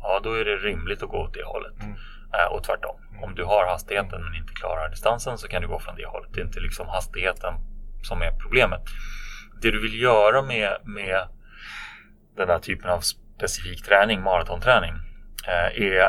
[0.00, 1.82] ja då är det rimligt att gå åt det hållet.
[1.82, 1.94] Mm.
[2.34, 2.96] Uh, och tvärtom.
[3.10, 3.24] Mm.
[3.24, 6.30] Om du har hastigheten men inte klarar distansen så kan du gå från det hållet.
[6.32, 7.54] Det är inte liksom hastigheten
[8.02, 8.82] som är problemet
[9.64, 11.28] det du vill göra med, med
[12.36, 14.94] den här typen av specifik träning, maratonträning,
[15.46, 16.00] eh, är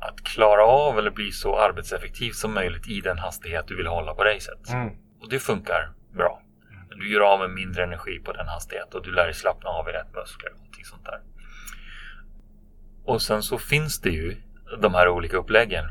[0.00, 4.14] att klara av eller bli så arbetseffektiv som möjligt i den hastighet du vill hålla
[4.14, 4.68] på racet.
[4.72, 4.88] Mm.
[5.20, 6.42] Och det funkar bra.
[6.96, 9.88] Du gör av med mindre energi på den hastigheten och du lär dig slappna av
[9.88, 10.52] i rätt muskler.
[10.52, 11.20] Och sånt där.
[13.04, 14.36] Och sen så finns det ju
[14.80, 15.84] de här olika uppläggen.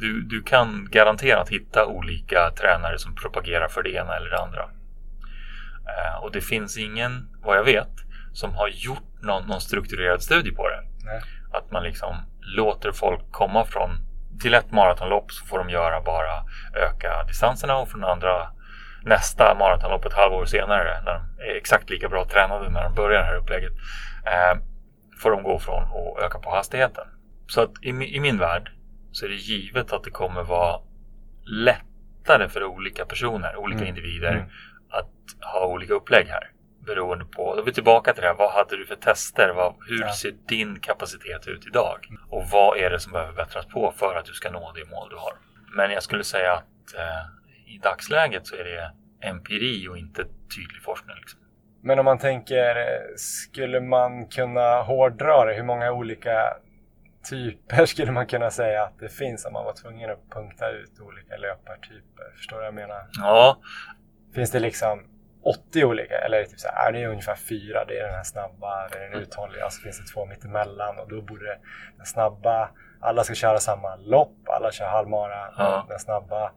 [0.00, 4.62] Du, du kan garanterat hitta olika tränare som propagerar för det ena eller det andra.
[5.88, 7.92] Eh, och det finns ingen, vad jag vet,
[8.32, 10.82] som har gjort någon, någon strukturerad studie på det.
[11.04, 11.22] Nej.
[11.52, 13.90] Att man liksom låter folk komma från
[14.40, 18.50] till ett maratonlopp så får de göra bara öka distanserna och från andra
[19.04, 23.20] nästa maratonlopp ett halvår senare när de är exakt lika bra tränade när de börjar
[23.20, 23.72] det här upplägget.
[24.26, 24.60] Eh,
[25.18, 27.04] får de gå från att öka på hastigheten.
[27.46, 28.70] Så att i, i min värld
[29.12, 30.80] så är det givet att det kommer vara
[31.46, 33.88] lättare för olika personer, olika mm.
[33.88, 34.46] individer mm.
[34.90, 35.10] att
[35.52, 36.50] ha olika upplägg här.
[36.86, 39.52] Beroende på, då är vi tillbaka till det här, vad hade du för tester?
[39.56, 40.12] Vad, hur ja.
[40.12, 41.98] ser din kapacitet ut idag?
[42.30, 45.08] Och vad är det som behöver bättras på för att du ska nå det mål
[45.10, 45.32] du har?
[45.76, 47.43] Men jag skulle säga att eh,
[47.74, 48.92] i dagsläget så är det
[49.28, 51.16] empiri och inte tydlig forskning.
[51.16, 51.40] Liksom.
[51.82, 52.76] Men om man tänker,
[53.16, 55.54] skulle man kunna hårdra det?
[55.54, 56.56] Hur många olika
[57.30, 61.00] typer skulle man kunna säga att det finns om man var tvungen att punkta ut
[61.00, 62.32] olika löpartyper?
[62.36, 63.06] Förstår du vad jag menar?
[63.12, 63.58] Ja.
[64.34, 65.04] Finns det liksom
[65.44, 67.84] 80 olika eller typ så här, är det ungefär fyra?
[67.84, 71.08] Det är den här snabba, det är den uthålliga, så finns det två mittemellan och
[71.08, 71.58] då borde
[71.96, 72.70] den snabba,
[73.00, 75.86] alla ska köra samma lopp, alla kör halvmara, ja.
[75.88, 76.52] den snabba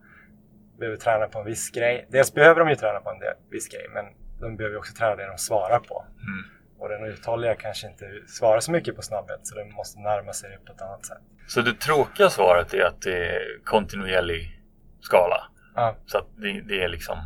[0.80, 2.08] behöver träna på en viss grej.
[2.10, 3.18] Dels behöver de ju träna på en
[3.52, 4.06] viss grej, men
[4.40, 6.06] de behöver också träna det de svarar på.
[6.20, 6.44] Mm.
[6.80, 10.50] Och den uthålliga kanske inte svarar så mycket på snabbhet så den måste närma sig
[10.50, 11.22] det på ett annat sätt.
[11.48, 14.62] Så det tråkiga svaret är att det är kontinuerlig
[15.02, 15.44] skala?
[15.76, 15.96] Ja.
[16.06, 17.18] Så att det, det, är liksom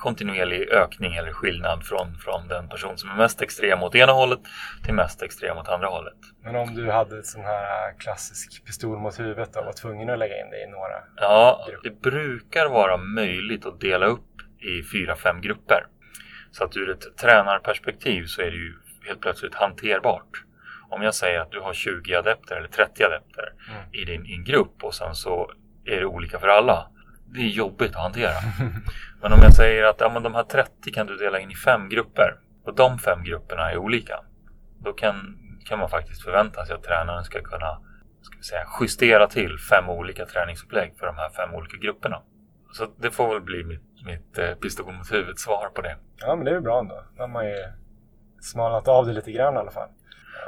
[0.00, 4.40] kontinuerlig ökning eller skillnad från, från den person som är mest extrem åt ena hållet
[4.84, 6.18] till mest extrem åt andra hållet.
[6.44, 10.18] Men om du hade ett sån här klassisk pistol mot huvudet och var tvungen att
[10.18, 11.90] lägga in det i några Ja, grupper.
[11.90, 14.26] det brukar vara möjligt att dela upp
[14.58, 15.86] i fyra, fem grupper.
[16.50, 18.74] Så att ur ett tränarperspektiv så är det ju
[19.06, 20.44] helt plötsligt hanterbart.
[20.88, 23.82] Om jag säger att du har 20 adepter eller 30 adepter mm.
[23.92, 25.50] i din, din grupp och sen så
[25.84, 26.90] är det olika för alla.
[27.34, 28.32] Det är jobbigt att hantera.
[29.22, 31.54] men om jag säger att ja, men de här 30 kan du dela in i
[31.54, 34.20] fem grupper och de fem grupperna är olika.
[34.78, 37.80] Då kan, kan man faktiskt förvänta sig att tränaren ska kunna
[38.22, 42.22] ska vi säga, justera till fem olika träningsupplägg för de här fem olika grupperna.
[42.72, 45.96] Så det får väl bli mitt mitt eh, pistol mot huvudet svar på det.
[46.16, 47.04] Ja, men det är bra ändå.
[47.16, 47.64] Då har man ju
[48.40, 49.88] smalnat av det lite grann i alla fall.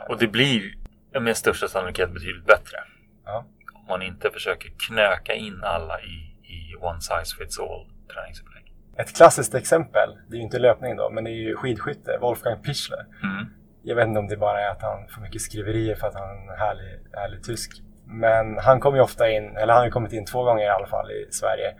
[0.08, 0.74] Och det blir
[1.20, 2.78] med största sannolikhet betydligt bättre.
[3.24, 3.44] Ja.
[3.74, 8.74] Om man inte försöker knöka in alla i, i one size fits all träningsupplägg.
[8.96, 12.62] Ett klassiskt exempel, det är ju inte löpning då, men det är ju skidskytte, Wolfgang
[12.62, 13.06] Pichler.
[13.22, 13.46] Mm.
[13.82, 16.48] Jag vet inte om det bara är att han får mycket skriverier för att han
[16.48, 17.82] är härlig, härlig tysk.
[18.06, 20.86] Men han kommer ju ofta in, eller han har kommit in två gånger i alla
[20.86, 21.74] fall i Sverige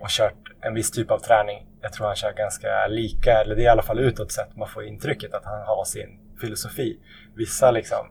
[0.00, 1.66] och kört en viss typ av träning.
[1.80, 4.68] Jag tror han kör ganska lika, eller det är i alla fall utåt sett man
[4.68, 6.98] får intrycket att han har sin filosofi.
[7.34, 8.06] Vissa liksom,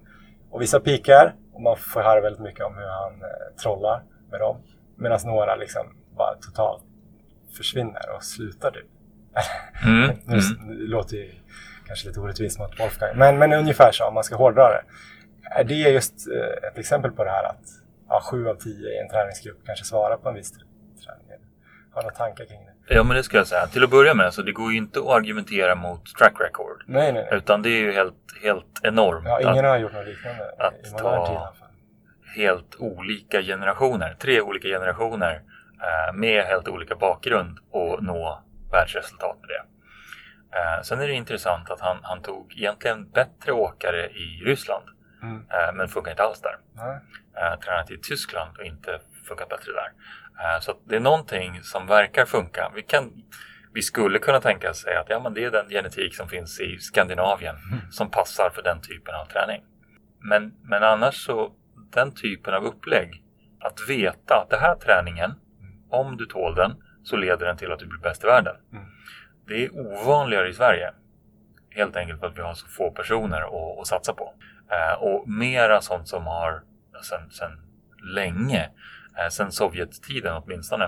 [0.49, 4.39] och vissa pikar och man får höra väldigt mycket om hur han eh, trollar med
[4.39, 4.57] dem.
[4.97, 6.83] Medan några liksom bara totalt
[7.57, 8.87] försvinner och slutar typ.
[9.83, 10.11] Mm.
[10.25, 10.77] nu mm.
[10.79, 11.31] det låter ju
[11.87, 14.83] kanske lite orättvist mot Wolfgang, men, men ungefär så om man ska hårdra det.
[15.59, 17.65] Är det just eh, ett exempel på det här att
[18.09, 21.31] ja, sju av tio i en träningsgrupp kanske svarar på en viss träning?
[21.93, 22.95] har några tankar kring det?
[22.95, 23.67] Ja, men det skulle jag säga.
[23.67, 26.83] Till att börja med, så det går ju inte att argumentera mot track record.
[26.87, 27.37] Nej, nej, nej.
[27.37, 29.25] Utan det är ju helt, helt enormt.
[29.25, 31.69] Ja, ingen att, har gjort något liknande att i modern tid i alla fall.
[32.35, 35.41] helt olika generationer, tre olika generationer
[36.13, 39.63] med helt olika bakgrund och nå världsresultat med det.
[40.57, 44.85] Eh, sen är det intressant att han, han tog egentligen bättre åkare i Ryssland.
[45.23, 45.35] Mm.
[45.35, 46.57] Eh, men funkar inte alls där.
[47.37, 49.91] Eh, tränat i Tyskland och inte funkat bättre där.
[50.43, 52.71] Eh, så det är någonting som verkar funka.
[52.75, 53.11] Vi, kan,
[53.73, 56.77] vi skulle kunna tänka sig att ja, men det är den genetik som finns i
[56.77, 57.91] Skandinavien mm.
[57.91, 59.63] som passar för den typen av träning.
[60.19, 61.51] Men, men annars så,
[61.91, 63.23] den typen av upplägg,
[63.59, 65.31] att veta att den här träningen,
[65.91, 68.55] om du tål den, så leder den till att du blir bäst i världen.
[68.71, 68.85] Mm.
[69.47, 70.91] Det är ovanligare i Sverige.
[71.69, 74.33] Helt enkelt för att vi har så få personer att, att satsa på.
[74.71, 76.63] Eh, och mera sånt som har
[77.03, 77.51] sedan sen
[78.15, 78.69] länge
[79.17, 80.85] eh, sedan Sovjettiden åtminstone,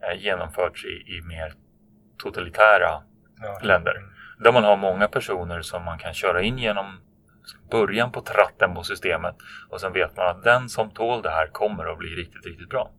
[0.00, 1.52] eh, genomförts i, i mer
[2.18, 3.02] totalitära
[3.42, 3.60] ja.
[3.62, 3.94] länder.
[4.38, 7.00] Där man har många personer som man kan köra in genom
[7.70, 9.36] början på tratten på systemet
[9.68, 12.68] och sen vet man att den som tål det här kommer att bli riktigt, riktigt
[12.68, 12.90] bra.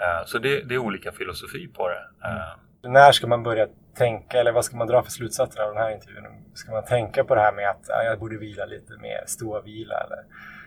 [0.00, 2.28] Eh, så det, det är olika filosofi på det.
[2.28, 2.92] Mm.
[2.94, 5.90] När ska man börja tänka, eller vad ska man dra för slutsatser av den här
[5.90, 6.24] intervjun?
[6.54, 9.60] Ska man tänka på det här med att ja, jag borde vila lite mer, stå
[9.62, 10.18] vila eller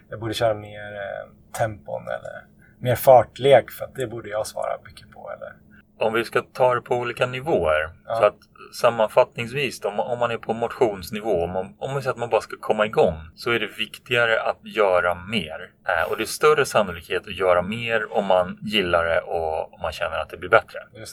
[0.09, 2.45] jag borde köra mer eh, tempon eller
[2.79, 3.71] mer fartlek?
[3.71, 5.32] För att det borde jag svara mycket på.
[5.32, 5.53] Eller?
[6.01, 7.89] Om vi ska ta det på olika nivåer.
[8.05, 8.15] Ja.
[8.15, 8.35] Så att
[8.73, 12.41] sammanfattningsvis, om, om man är på motionsnivå, om, man, om man säger att man bara
[12.41, 15.71] ska komma igång, så är det viktigare att göra mer.
[15.87, 19.81] Eh, och det är större sannolikhet att göra mer om man gillar det och om
[19.81, 20.79] man känner att det blir bättre.
[20.93, 21.05] Det.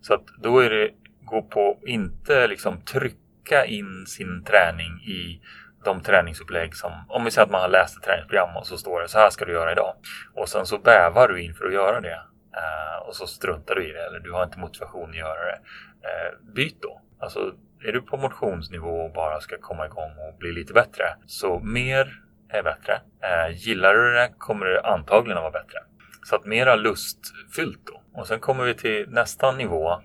[0.00, 0.90] Så att då är det
[1.24, 5.40] gå på, inte liksom trycka in sin träning i
[5.84, 9.00] de träningsupplägg som, om vi säger att man har läst ett träningsprogram och så står
[9.00, 9.94] det så här ska du göra idag.
[10.34, 12.20] Och sen så bävar du inför att göra det.
[12.56, 15.58] Uh, och så struntar du i det eller du har inte motivation att göra det.
[16.02, 17.00] eh, byt då.
[17.20, 21.58] Alltså är du på motionsnivå och bara ska komma igång och bli lite bättre så
[21.58, 23.00] mer är bättre.
[23.22, 25.78] Eh, gillar du det kommer det antagligen att vara bättre.
[26.24, 28.20] Så att mera lustfyllt då.
[28.20, 30.00] Och sen kommer vi till nästa nivå.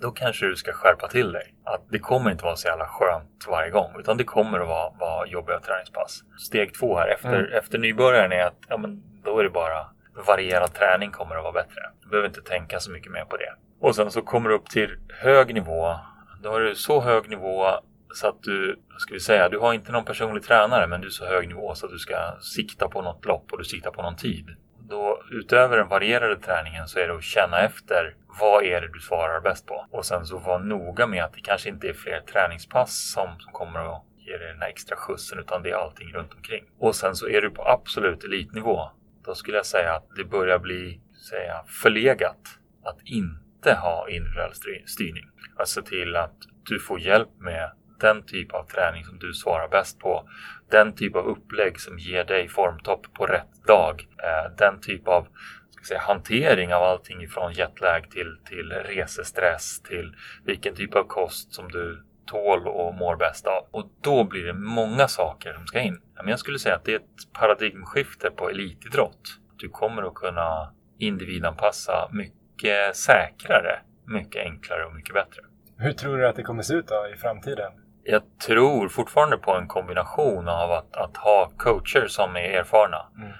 [0.00, 1.54] Då kanske du ska skärpa till dig.
[1.64, 3.92] Att det kommer inte vara så jävla skönt varje gång.
[3.98, 6.22] Utan det kommer att vara, vara jobbiga träningspass.
[6.38, 7.52] Steg två här efter, mm.
[7.52, 9.86] efter nybörjaren är att ja, men då är det bara
[10.26, 11.80] varierad träning kommer att vara bättre.
[12.02, 13.54] Du behöver inte tänka så mycket mer på det.
[13.80, 15.96] Och sen så kommer du upp till hög nivå.
[16.42, 17.66] Då har du så hög nivå
[18.14, 21.06] så att du, vad ska vi säga, du har inte någon personlig tränare men du
[21.06, 23.90] är så hög nivå så att du ska sikta på något lopp och du siktar
[23.90, 24.46] på någon tid.
[24.88, 29.00] Då utöver den varierade träningen så är det att känna efter vad är det du
[29.00, 29.86] svarar bäst på?
[29.90, 33.52] Och sen så vara noga med att det kanske inte är fler träningspass som, som
[33.52, 36.64] kommer att ge dig den här extra skjutsen utan det är allting runt omkring.
[36.78, 38.90] Och sen så är du på absolut elitnivå.
[39.24, 41.00] Då skulle jag säga att det börjar bli
[41.30, 44.54] säga, förlegat att inte ha individuell
[44.86, 45.24] styrning.
[45.54, 46.36] Att alltså se till att
[46.68, 47.70] du får hjälp med
[48.00, 50.28] den typ av träning som du svarar bäst på.
[50.70, 54.08] Den typ av upplägg som ger dig formtopp på rätt dag.
[54.18, 55.26] Eh, den typ av
[55.70, 61.54] ska säga, hantering av allting ifrån jetlag till, till resestress till vilken typ av kost
[61.54, 63.66] som du tål och mår bäst av.
[63.70, 66.00] Och då blir det många saker som ska in.
[66.16, 69.20] Men jag skulle säga att det är ett paradigmskifte på elitidrott.
[69.56, 75.42] Du kommer att kunna individanpassa mycket säkrare, mycket enklare och mycket bättre.
[75.78, 77.72] Hur tror du att det kommer se ut då i framtiden?
[78.02, 83.06] Jag tror fortfarande på en kombination av att, att ha coacher som är erfarna.
[83.16, 83.32] Mm.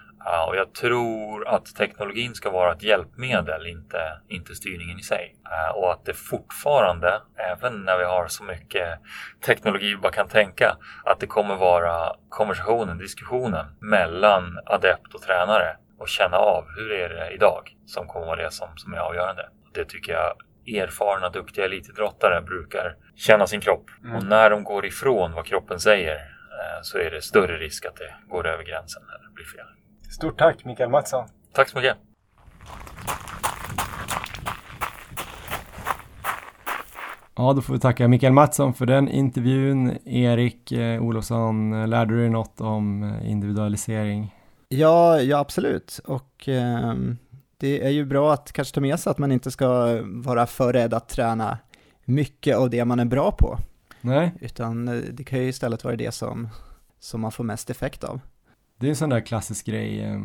[0.48, 5.36] Och jag tror att teknologin ska vara ett hjälpmedel, inte, inte styrningen i sig.
[5.46, 9.00] Uh, och att det fortfarande, även när vi har så mycket
[9.46, 15.76] teknologi vi bara kan tänka, att det kommer vara konversationen, diskussionen mellan adept och tränare
[15.98, 19.48] och känna av hur är det idag som kommer vara det som, som är avgörande.
[19.74, 23.90] Det tycker jag erfarna, duktiga elitidrottare brukar känna sin kropp.
[24.04, 24.16] Mm.
[24.16, 27.96] Och när de går ifrån vad kroppen säger eh, så är det större risk att
[27.96, 29.66] det går över gränsen eller blir fel.
[30.14, 31.24] Stort tack Mikael Mattsson.
[31.52, 31.96] Tack så mycket.
[37.36, 39.98] Ja, då får vi tacka Mikael Mattsson för den intervjun.
[40.04, 44.34] Erik eh, Olofsson, lärde du dig något om eh, individualisering?
[44.68, 46.00] Ja, ja absolut.
[46.04, 46.94] Och eh,
[47.56, 50.72] det är ju bra att kanske ta med sig att man inte ska vara för
[50.72, 51.58] rädd att träna
[52.04, 53.58] mycket av det man är bra på.
[54.00, 54.34] Nej.
[54.40, 56.48] Utan eh, det kan ju istället vara det som,
[57.00, 58.20] som man får mest effekt av.
[58.78, 60.20] Det är en sån där klassisk grej, eh,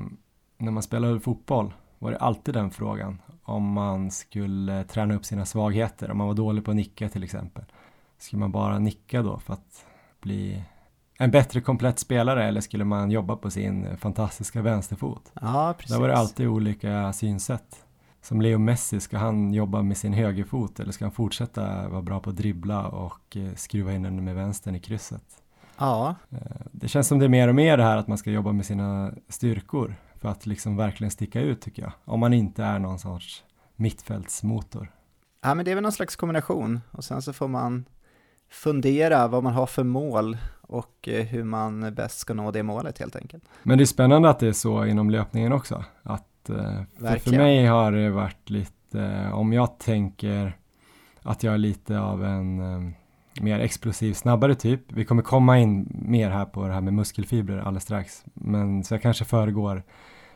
[0.58, 3.22] när man spelade fotboll var det alltid den frågan.
[3.44, 7.24] Om man skulle träna upp sina svagheter, om man var dålig på att nicka till
[7.24, 7.64] exempel.
[8.18, 9.86] Skulle man bara nicka då för att
[10.22, 10.64] bli
[11.20, 15.32] en bättre komplett spelare eller skulle man jobba på sin fantastiska vänsterfot?
[15.42, 15.96] Ja, precis.
[15.96, 17.86] Där var det alltid olika synsätt.
[18.22, 22.20] Som Leo Messi, ska han jobba med sin högerfot eller ska han fortsätta vara bra
[22.20, 25.44] på att dribbla och eh, skruva in den med vänstern i krysset?
[25.80, 26.16] Ja.
[26.32, 26.38] Eh,
[26.72, 28.66] det känns som det är mer och mer det här att man ska jobba med
[28.66, 31.92] sina styrkor för att liksom verkligen sticka ut tycker jag.
[32.06, 33.44] Om man inte är någon sorts
[33.76, 34.92] mittfältsmotor.
[35.42, 37.86] Ja, men det är väl någon slags kombination och sen så får man
[38.50, 43.00] fundera vad man har för mål och eh, hur man bäst ska nå det målet
[43.00, 43.44] helt enkelt.
[43.64, 45.84] Men det är spännande att det är så inom löpningen också.
[46.04, 50.58] Att, eh, för, för mig har det varit lite, om jag tänker
[51.22, 52.92] att jag är lite av en eh,
[53.40, 54.92] mer explosiv, snabbare typ.
[54.92, 58.24] Vi kommer komma in mer här på det här med muskelfibrer alldeles strax.
[58.34, 59.84] Men så jag kanske föregår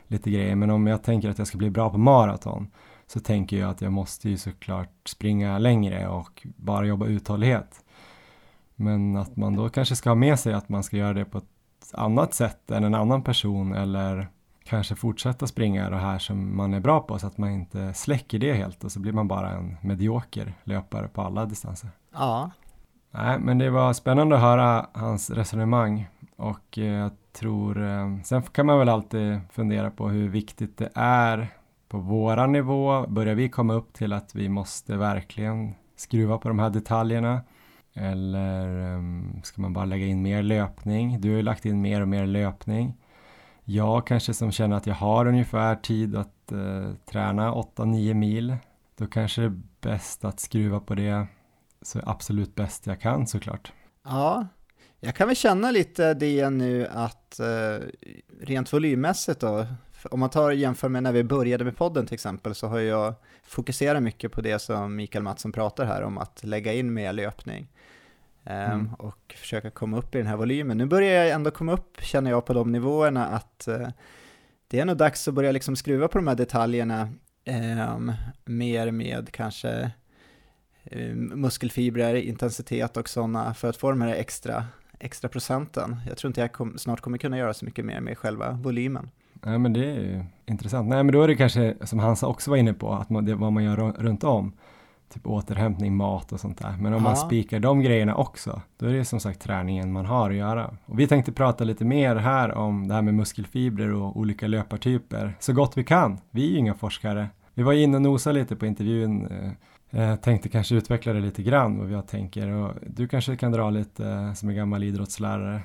[0.08, 0.56] lite grejer.
[0.56, 2.68] Men om jag tänker att jag ska bli bra på maraton
[3.08, 7.86] så tänker jag att jag måste ju såklart springa längre och bara jobba uthållighet.
[8.76, 11.38] Men att man då kanske ska ha med sig att man ska göra det på
[11.38, 11.45] ett
[11.93, 14.28] annat sätt än en annan person eller
[14.64, 18.39] kanske fortsätta springa det här som man är bra på så att man inte släcker
[18.39, 21.89] det helt och så blir man bara en medioker löpare på alla distanser.
[22.14, 22.51] Ja.
[23.16, 28.41] Nej, men det var spännande att höra hans resonemang och eh, jag tror, eh, sen
[28.41, 31.47] kan man väl alltid fundera på hur viktigt det är
[31.89, 33.07] på våran nivå.
[33.07, 37.41] Börjar vi komma upp till att vi måste verkligen skruva på de här detaljerna?
[37.93, 41.22] Eller ehm, ska man bara lägga in mer löpning?
[41.22, 42.93] Du har ju lagt in mer och mer löpning.
[43.64, 48.55] Jag kanske som känner att jag har ungefär tid att eh, träna 8-9 mil.
[48.97, 51.28] Då kanske det är bäst att skruva på det
[51.84, 53.72] så absolut bäst jag kan såklart.
[54.04, 54.48] Ja,
[55.00, 57.88] jag kan väl känna lite det nu att uh,
[58.42, 59.66] rent volymmässigt då,
[60.12, 63.14] om man tar jämför med när vi började med podden till exempel så har jag
[63.44, 67.68] fokuserat mycket på det som Mikael Mattsson pratar här om att lägga in mer löpning.
[68.46, 68.94] Ehm, mm.
[68.94, 70.78] och försöka komma upp i den här volymen.
[70.78, 73.88] Nu börjar jag ändå komma upp, känner jag, på de nivåerna att uh,
[74.68, 77.10] det är nog dags att börja liksom skruva på de här detaljerna
[77.96, 78.14] um,
[78.46, 79.90] mer med kanske eh,
[81.36, 84.66] muskelfibrer, intensitet och sådana för att få de här extra,
[85.00, 85.96] extra procenten.
[86.08, 89.10] Jag tror inte jag kom, snart kommer kunna göra så mycket mer med själva volymen.
[89.46, 90.90] Nej men det är ju intressant.
[90.90, 93.36] Nej men då är det kanske som Hansa också var inne på, att man, det,
[93.36, 94.52] vad man gör runt om.
[95.14, 96.72] Typ återhämtning, mat och sånt där.
[96.80, 97.00] Men om Ja.
[97.10, 100.78] man spikar de grejerna också, då är det som sagt träningen man har att göra.
[100.86, 105.36] Och vi tänkte prata lite mer här om det här med muskelfibrer och olika löpartyper,
[105.40, 106.18] så gott vi kan.
[106.32, 107.28] Vi är ju inga forskare.
[107.54, 109.28] Vi var inne och nosade lite på intervjun,
[109.94, 112.48] eh, tänkte kanske utveckla det lite grann vad jag tänker.
[112.48, 115.62] Och du kanske kan dra lite, eh, som en gammal idrottslärare,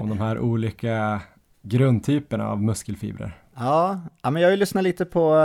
[0.00, 1.20] om de här olika
[1.62, 3.36] grundtyperna av muskelfibrer.
[3.54, 5.36] Ja, ja men jag har ju lyssnat lite på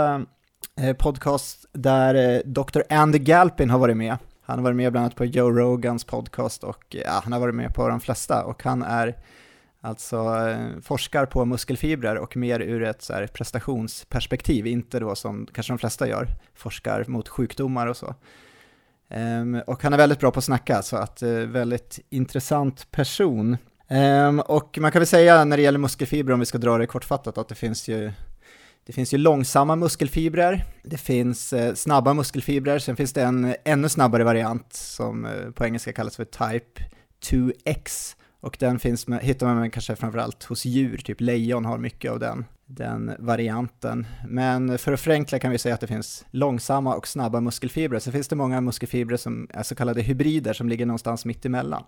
[0.78, 2.80] eh, eh podcast där eh, Dr.
[2.90, 4.16] Andy Galpin har varit med.
[4.42, 7.40] Han har varit med bland annat på Joe Rogans podcast och eh, ja, han har
[7.40, 9.14] varit med på de flesta och han är
[9.86, 15.46] alltså eh, forskar på muskelfibrer och mer ur ett så här, prestationsperspektiv, inte då som
[15.52, 18.14] kanske de flesta gör, forskar mot sjukdomar och så.
[19.10, 23.56] Um, och han är väldigt bra på att snacka, så att uh, väldigt intressant person.
[23.88, 26.86] Um, och man kan väl säga när det gäller muskelfibrer, om vi ska dra det
[26.86, 28.12] kortfattat, att det finns ju
[28.86, 33.88] det finns ju långsamma muskelfibrer, det finns eh, snabba muskelfibrer, sen finns det en ännu
[33.88, 36.82] snabbare variant som eh, på engelska kallas för Type
[37.22, 38.16] 2X.
[38.46, 42.18] Och den finns med, hittar man kanske framförallt hos djur, typ lejon har mycket av
[42.18, 44.06] den, den varianten.
[44.28, 47.98] Men för att förenkla kan vi säga att det finns långsamma och snabba muskelfibrer.
[47.98, 51.82] Sen finns det många muskelfibrer som är så kallade hybrider som ligger någonstans mitt emellan.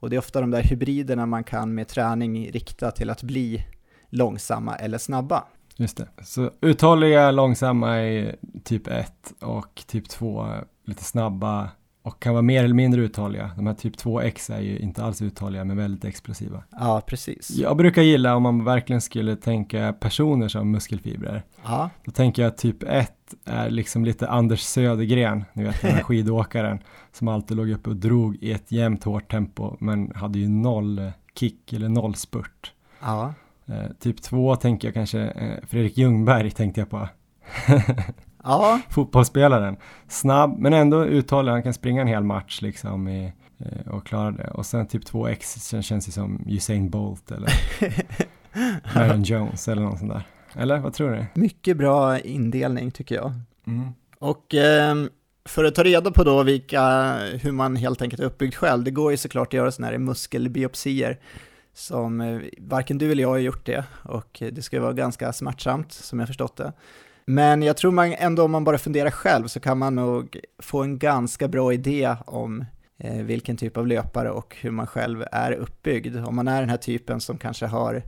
[0.00, 3.66] Och det är ofta de där hybriderna man kan med träning rikta till att bli
[4.08, 5.44] långsamma eller snabba.
[5.76, 6.08] Just det.
[6.22, 10.46] Så uthålliga, långsamma är typ 1 och typ 2
[10.84, 11.68] lite snabba
[12.10, 13.50] och kan vara mer eller mindre uthålliga.
[13.56, 16.62] De här typ 2X är ju inte alls uthålliga men väldigt explosiva.
[16.70, 17.50] Ja, precis.
[17.50, 21.42] Jag brukar gilla om man verkligen skulle tänka personer som muskelfibrer.
[21.64, 23.12] Ja, Då tänker jag att typ 1
[23.44, 26.78] är liksom lite Anders Södergren, ni vet den här skidåkaren
[27.12, 31.12] som alltid låg uppe och drog i ett jämnt hårt tempo men hade ju noll
[31.34, 32.72] kick eller noll spurt.
[33.00, 33.34] ja,
[33.66, 37.08] Eh, typ 2 tänker jag kanske, eh, Fredrik Ljungberg tänkte jag på.
[38.44, 39.76] ja, fotbollsspelaren.
[40.08, 44.30] Snabb men ändå uthållig, han kan springa en hel match liksom i, eh, och klara
[44.30, 44.50] det.
[44.50, 47.50] Och sen typ 2X sen känns det som Usain Bolt eller
[48.94, 50.22] Marion Jones eller någon sån där.
[50.54, 51.40] Eller vad tror du?
[51.40, 53.32] mycket bra indelning tycker jag.
[53.66, 53.88] Mm.
[54.18, 55.08] Och ehm,
[55.44, 58.90] för att ta reda på då vilka, hur man helt enkelt är uppbyggd själv, det
[58.90, 61.18] går ju såklart att göra sådana här muskelbiopsier
[61.74, 65.32] som eh, varken du eller jag har gjort det och det ska ju vara ganska
[65.32, 66.72] smärtsamt som jag förstått det.
[67.30, 70.82] Men jag tror man ändå om man bara funderar själv så kan man nog få
[70.82, 72.64] en ganska bra idé om
[72.98, 76.16] eh, vilken typ av löpare och hur man själv är uppbyggd.
[76.16, 78.02] Om man är den här typen som kanske har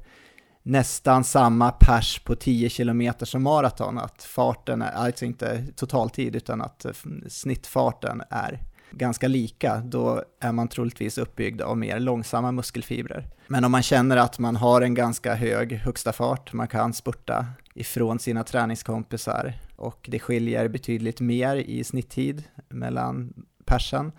[0.63, 6.63] nästan samma pers på 10 km som maraton, att farten är, alltså inte totaltid, utan
[6.63, 6.93] att eh,
[7.29, 8.61] snittfarten är
[8.91, 13.29] ganska lika, då är man troligtvis uppbyggd av mer långsamma muskelfibrer.
[13.47, 17.47] Men om man känner att man har en ganska hög högsta fart, man kan spurta
[17.75, 23.33] ifrån sina träningskompisar och det skiljer betydligt mer i snitttid mellan
[23.65, 24.13] persen,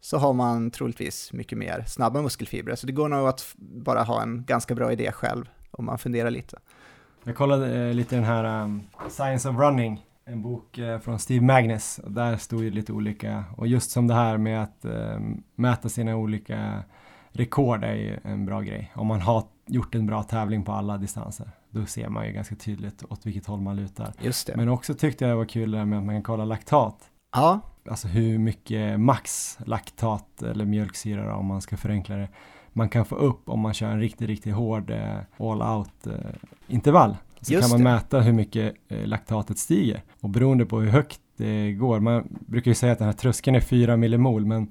[0.00, 2.74] så har man troligtvis mycket mer snabba muskelfibrer.
[2.74, 6.30] Så det går nog att bara ha en ganska bra idé själv om man funderar
[6.30, 6.58] lite.
[7.24, 11.44] Jag kollade eh, lite den här um, Science of Running, en bok eh, från Steve
[11.44, 11.98] Magnus.
[11.98, 15.20] Och där stod ju lite olika, och just som det här med att eh,
[15.54, 16.82] mäta sina olika
[17.32, 18.92] rekord är ju en bra grej.
[18.94, 22.54] Om man har gjort en bra tävling på alla distanser, då ser man ju ganska
[22.54, 24.12] tydligt åt vilket håll man lutar.
[24.20, 24.56] Just det.
[24.56, 27.10] Men också tyckte jag det var kul det med att man kan kolla laktat.
[27.32, 32.28] Ja, Alltså hur mycket max laktat eller mjölksyra om man ska förenkla det
[32.72, 36.12] man kan få upp om man kör en riktigt, riktigt hård eh, all out eh,
[36.68, 37.16] intervall.
[37.40, 37.92] Så Just kan man det.
[37.94, 42.00] mäta hur mycket eh, laktatet stiger och beroende på hur högt det går.
[42.00, 44.68] Man brukar ju säga att den här tröskeln är 4 millimol men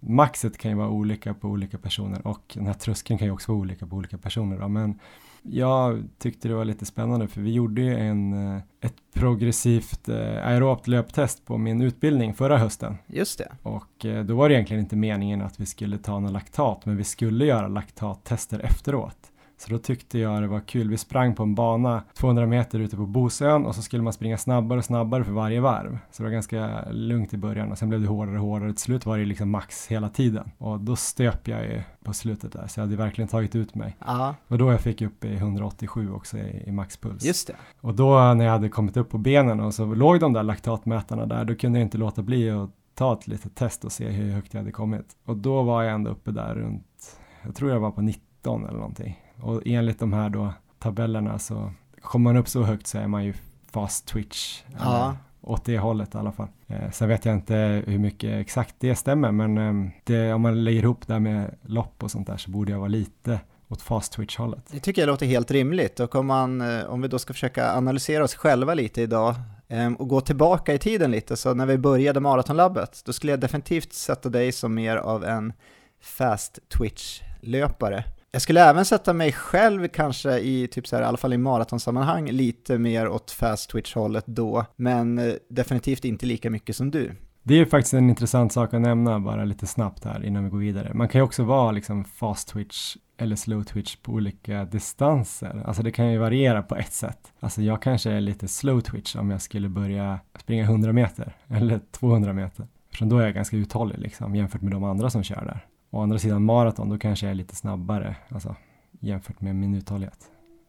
[0.00, 3.52] maxet kan ju vara olika på olika personer och den här tröskeln kan ju också
[3.52, 4.58] vara olika på olika personer.
[4.58, 4.68] Då.
[4.68, 4.98] Men
[5.42, 10.46] jag tyckte det var lite spännande för vi gjorde ju en, eh, ett progressivt eh,
[10.46, 12.96] aerobt löptest på min utbildning förra hösten.
[13.06, 13.52] just det.
[13.62, 16.96] Och eh, då var det egentligen inte meningen att vi skulle ta någon laktat, men
[16.96, 19.31] vi skulle göra laktattester efteråt.
[19.62, 20.88] Så då tyckte jag det var kul.
[20.88, 24.38] Vi sprang på en bana 200 meter ute på Bosön och så skulle man springa
[24.38, 25.98] snabbare och snabbare för varje varv.
[26.10, 28.72] Så det var ganska lugnt i början och sen blev det hårdare och hårdare.
[28.72, 30.50] Till slut var det liksom max hela tiden.
[30.58, 33.96] Och då stöp jag ju på slutet där, så jag hade verkligen tagit ut mig.
[34.06, 37.24] Ja, Och då jag fick upp i 187 också i, i maxpuls.
[37.24, 37.56] just det.
[37.80, 41.26] Och då när jag hade kommit upp på benen och så låg de där laktatmätarna
[41.26, 44.32] där, då kunde jag inte låta bli att ta ett litet test och se hur
[44.32, 45.06] högt jag hade kommit.
[45.24, 48.78] Och då var jag ändå uppe där runt, jag tror jag var på 19 eller
[48.78, 49.18] någonting.
[49.42, 53.24] Och enligt de här då tabellerna så kommer man upp så högt så är man
[53.24, 53.34] ju
[53.70, 54.62] fast twitch.
[54.78, 55.16] Ja.
[55.40, 56.48] åt det hållet i alla fall.
[56.66, 60.64] Eh, sen vet jag inte hur mycket exakt det stämmer, men eh, det, om man
[60.64, 64.12] lägger ihop det med lopp och sånt där så borde jag vara lite åt fast
[64.12, 64.62] twitch-hållet.
[64.70, 67.72] Det tycker jag låter helt rimligt och om, man, eh, om vi då ska försöka
[67.72, 69.34] analysera oss själva lite idag
[69.68, 73.40] eh, och gå tillbaka i tiden lite, så när vi började Maratonlabbet, då skulle jag
[73.40, 75.52] definitivt sätta dig som mer av en
[76.00, 78.04] fast twitch-löpare.
[78.34, 81.38] Jag skulle även sätta mig själv kanske i, typ så här, i alla fall i
[81.38, 87.14] maratonsammanhang, lite mer åt fast twitch-hållet då, men eh, definitivt inte lika mycket som du.
[87.42, 90.50] Det är ju faktiskt en intressant sak att nämna bara lite snabbt här innan vi
[90.50, 90.94] går vidare.
[90.94, 95.62] Man kan ju också vara liksom fast twitch eller slow twitch på olika distanser.
[95.66, 97.32] Alltså det kan ju variera på ett sätt.
[97.40, 101.80] Alltså jag kanske är lite slow twitch om jag skulle börja springa 100 meter eller
[101.90, 102.66] 200 meter.
[102.94, 105.66] För då är jag ganska uthållig liksom jämfört med de andra som kör där.
[105.94, 108.56] Å andra sidan maraton, då kanske jag är lite snabbare, alltså
[109.00, 110.18] jämfört med min uthållighet.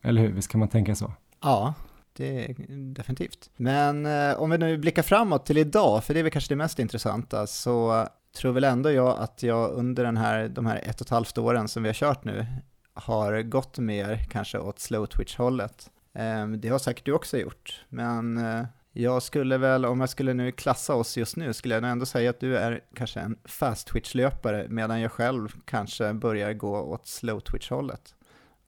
[0.01, 0.31] Eller hur?
[0.31, 1.11] Visst kan man tänka så?
[1.41, 1.73] Ja,
[2.13, 2.55] det är
[2.93, 3.49] definitivt.
[3.55, 6.55] Men eh, om vi nu blickar framåt till idag, för det är väl kanske det
[6.55, 8.07] mest intressanta, så
[8.37, 11.37] tror väl ändå jag att jag under den här, de här ett och ett halvt
[11.37, 12.45] åren som vi har kört nu
[12.93, 15.89] har gått mer kanske åt slow twitch-hållet.
[16.13, 20.33] Eh, det har säkert du också gjort, men eh, jag skulle väl, om jag skulle
[20.33, 23.37] nu klassa oss just nu, skulle jag nog ändå säga att du är kanske en
[23.45, 28.15] fast twitch-löpare, medan jag själv kanske börjar gå åt slow twitch-hållet.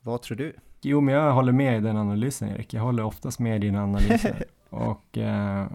[0.01, 0.53] Vad tror du?
[0.81, 2.73] Jo, men jag håller med i den analysen, Erik.
[2.73, 4.43] Jag håller oftast med i dina analyser.
[4.69, 5.67] och eh,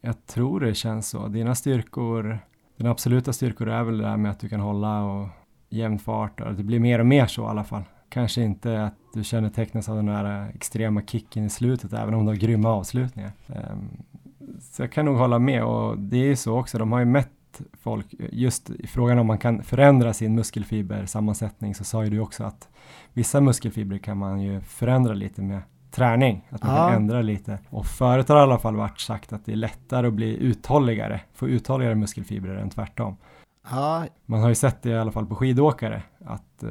[0.00, 1.28] jag tror det känns så.
[1.28, 2.38] Dina styrkor,
[2.76, 5.28] dina absoluta styrkor är väl det här med att du kan hålla och
[5.68, 7.82] jämn fart och det blir mer och mer så i alla fall.
[8.12, 12.30] Kanske inte att du kännetecknas av den här extrema kicken i slutet, även om du
[12.30, 13.32] har grymma avslutningar.
[13.46, 14.02] Um,
[14.60, 17.04] så jag kan nog hålla med och det är ju så också, de har ju
[17.04, 22.20] mätt folk, just i frågan om man kan förändra sin muskelfibersammansättning så sa ju du
[22.20, 22.68] också att
[23.12, 26.88] vissa muskelfibrer kan man ju förändra lite med träning, att man ja.
[26.88, 27.58] kan ändra lite.
[27.70, 30.36] Och förut har det i alla fall varit sagt att det är lättare att bli
[30.36, 33.16] uthålligare, få uthålligare muskelfibrer än tvärtom.
[33.70, 34.04] Ja.
[34.26, 36.70] Man har ju sett det i alla fall på skidåkare, att eh,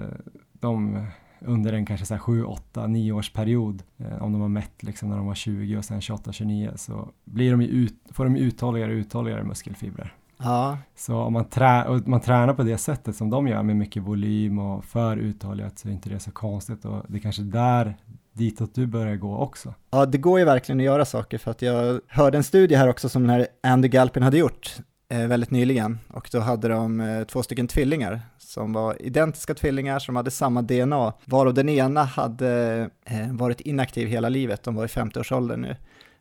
[0.53, 1.07] de
[1.45, 4.83] under en kanske så här 7, 8, 9 års period, eh, om de har mätt
[4.83, 8.35] liksom när de var 20 och sen 28, 29, så blir de ut, får de
[8.35, 10.13] uthålligare och uthålligare muskelfibrer.
[10.37, 10.77] Ja.
[10.95, 14.03] Så om man, trä, och man tränar på det sättet som de gör med mycket
[14.03, 17.97] volym och för uthållighet så är inte det så konstigt och det är kanske där
[18.33, 19.73] ditåt du börjar gå också.
[19.91, 22.87] Ja, det går ju verkligen att göra saker för att jag hörde en studie här
[22.87, 24.77] också som den här Andy Galpin hade gjort
[25.11, 29.99] Eh, väldigt nyligen och då hade de eh, två stycken tvillingar som var identiska tvillingar
[29.99, 34.85] som hade samma DNA, varav den ena hade eh, varit inaktiv hela livet, de var
[34.85, 35.75] i 50-årsåldern nu.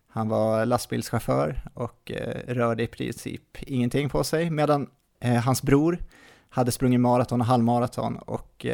[0.08, 2.12] Han var lastbilschaufför och
[2.46, 4.86] rörde i princip ingenting på sig, medan
[5.44, 5.98] hans bror
[6.48, 8.66] hade sprungit maraton och halvmaraton och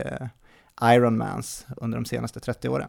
[0.83, 2.89] Ironmans under de senaste 30 åren.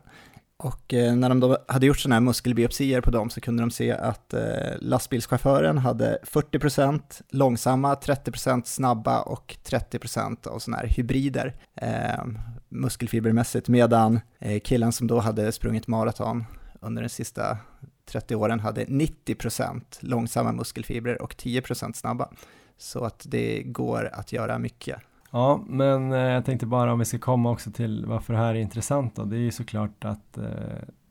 [0.59, 3.71] Och eh, när de då hade gjort sådana här muskelbiopsier på dem så kunde de
[3.71, 4.41] se att eh,
[4.79, 12.25] lastbilschauffören hade 40% långsamma, 30% snabba och 30% av sådana här hybrider eh,
[12.69, 16.45] muskelfibermässigt, medan eh, killen som då hade sprungit maraton
[16.79, 17.57] under de sista
[18.05, 22.29] 30 åren hade 90% långsamma muskelfibrer och 10% snabba.
[22.77, 24.99] Så att det går att göra mycket.
[25.31, 28.55] Ja, men eh, jag tänkte bara om vi ska komma också till varför det här
[28.55, 29.23] är intressant då.
[29.23, 30.43] Det är ju såklart att eh,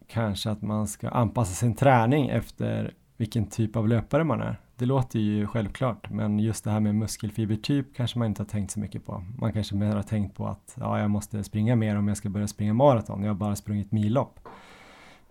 [0.06, 4.60] kanske att man ska anpassa sin träning efter vilken typ av löpare man är.
[4.76, 8.70] Det låter ju självklart, men just det här med muskelfibertyp kanske man inte har tänkt
[8.70, 9.24] så mycket på.
[9.38, 12.28] Man kanske mer har tänkt på att ja, jag måste springa mer om jag ska
[12.28, 13.22] börja springa maraton.
[13.22, 14.40] Jag har bara sprungit millopp.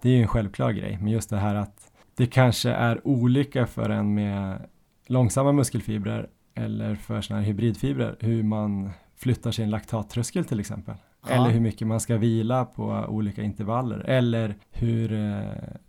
[0.02, 3.68] Det är ju en självklar grej, men just det här att det kanske är olika
[3.68, 4.62] för en med
[5.08, 10.96] långsamma muskelfibrer eller för sådana här hybridfibrer, hur man flyttar sin laktattröskel till exempel.
[11.28, 11.34] Ja.
[11.34, 14.00] Eller hur mycket man ska vila på olika intervaller.
[14.00, 15.42] Eller hur, eh,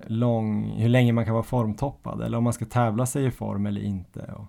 [0.07, 2.23] lång, hur länge man kan vara formtoppad.
[2.23, 4.21] Eller om man ska tävla sig i form eller inte.
[4.21, 4.47] Och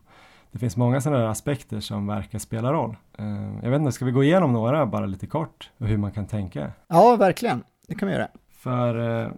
[0.52, 2.96] det finns många sådana där aspekter som verkar spela roll.
[3.18, 5.72] Eh, jag vet inte, ska vi gå igenom några bara lite kort?
[5.78, 6.72] Och hur man kan tänka?
[6.88, 7.64] Ja, verkligen.
[7.88, 8.28] Det kan vi göra.
[8.52, 9.32] För eh,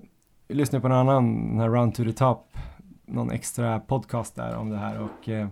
[0.47, 2.57] vi lyssnade på en annan, den här Run to the Top,
[3.05, 4.99] någon extra podcast där om det här.
[4.99, 5.47] Och eh,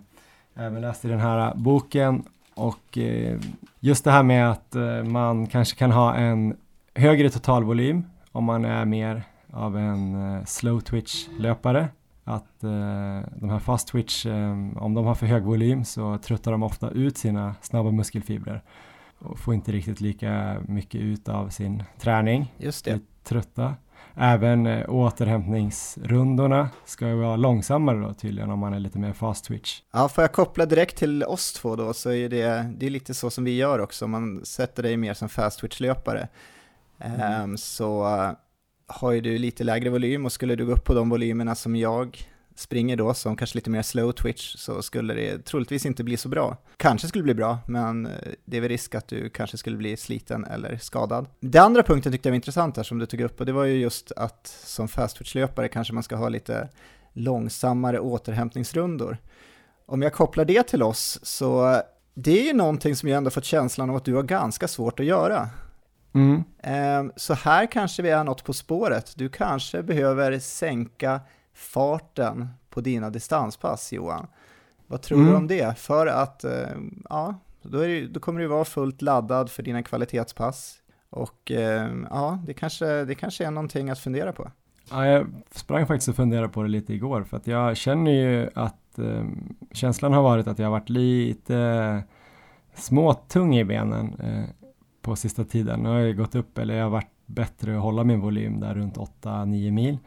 [0.59, 2.23] även läst i den här boken
[2.53, 3.39] och eh,
[3.79, 6.57] just det här med att eh, man kanske kan ha en
[6.95, 9.23] högre totalvolym om man är mer
[9.53, 11.87] av en eh, slow twitch löpare.
[12.23, 14.25] Att de här fast twitch,
[14.75, 18.61] om de har för hög volym så tröttar de ofta ut sina snabba muskelfibrer
[19.19, 22.53] och får inte riktigt lika mycket ut av sin träning.
[22.57, 22.99] Just det.
[23.23, 23.75] Trötta.
[24.19, 29.45] Även eh, återhämtningsrundorna ska ju vara långsammare då tydligen om man är lite mer fast
[29.45, 29.81] twitch.
[29.93, 33.13] Ja, får jag koppla direkt till oss två då så är det, det är lite
[33.13, 36.27] så som vi gör också, man sätter dig mer som fast twitch-löpare.
[36.99, 37.43] Mm.
[37.43, 38.03] Um, så
[38.87, 41.75] har ju du lite lägre volym och skulle du gå upp på de volymerna som
[41.75, 42.27] jag
[42.59, 46.29] springer då som kanske lite mer slow twitch så skulle det troligtvis inte bli så
[46.29, 46.57] bra.
[46.77, 48.11] Kanske skulle bli bra, men eh,
[48.45, 51.27] det är väl risk att du kanske skulle bli sliten eller skadad.
[51.39, 53.63] Den andra punkten tyckte jag var intressant här som du tog upp och det var
[53.63, 56.69] ju just att som fast twitch-löpare kanske man ska ha lite
[57.13, 59.17] långsammare återhämtningsrundor.
[59.85, 61.81] Om jag kopplar det till oss så
[62.13, 64.99] det är ju någonting som jag ändå fått känslan av att du har ganska svårt
[64.99, 65.49] att göra.
[66.13, 66.43] Mm.
[66.63, 69.13] Ehm, Så här kanske vi är något på spåret.
[69.15, 71.21] Du kanske behöver sänka
[71.57, 74.27] farten på dina distanspass, Johan.
[74.87, 75.31] Vad tror Mm.
[75.31, 75.77] du om det?
[75.79, 76.51] För att, eh,
[77.09, 80.75] ja, då, det, då kommer du vara fullt laddad för dina kvalitetspass.
[81.09, 84.51] Och eh, ja, det kanske, det kanske är någonting att fundera på.
[84.91, 88.49] Ja, jag sprang faktiskt och funderade på det lite igår för att jag känner ju
[88.55, 89.25] att eh,
[89.71, 92.03] känslan har varit att jag har varit lite
[92.73, 94.43] småtung i benen eh,
[95.01, 95.79] på sista tiden.
[95.79, 98.75] Nu har jag gått upp eller jag har varit bättre att hålla min volym där
[98.75, 99.97] runt 8-9 mil.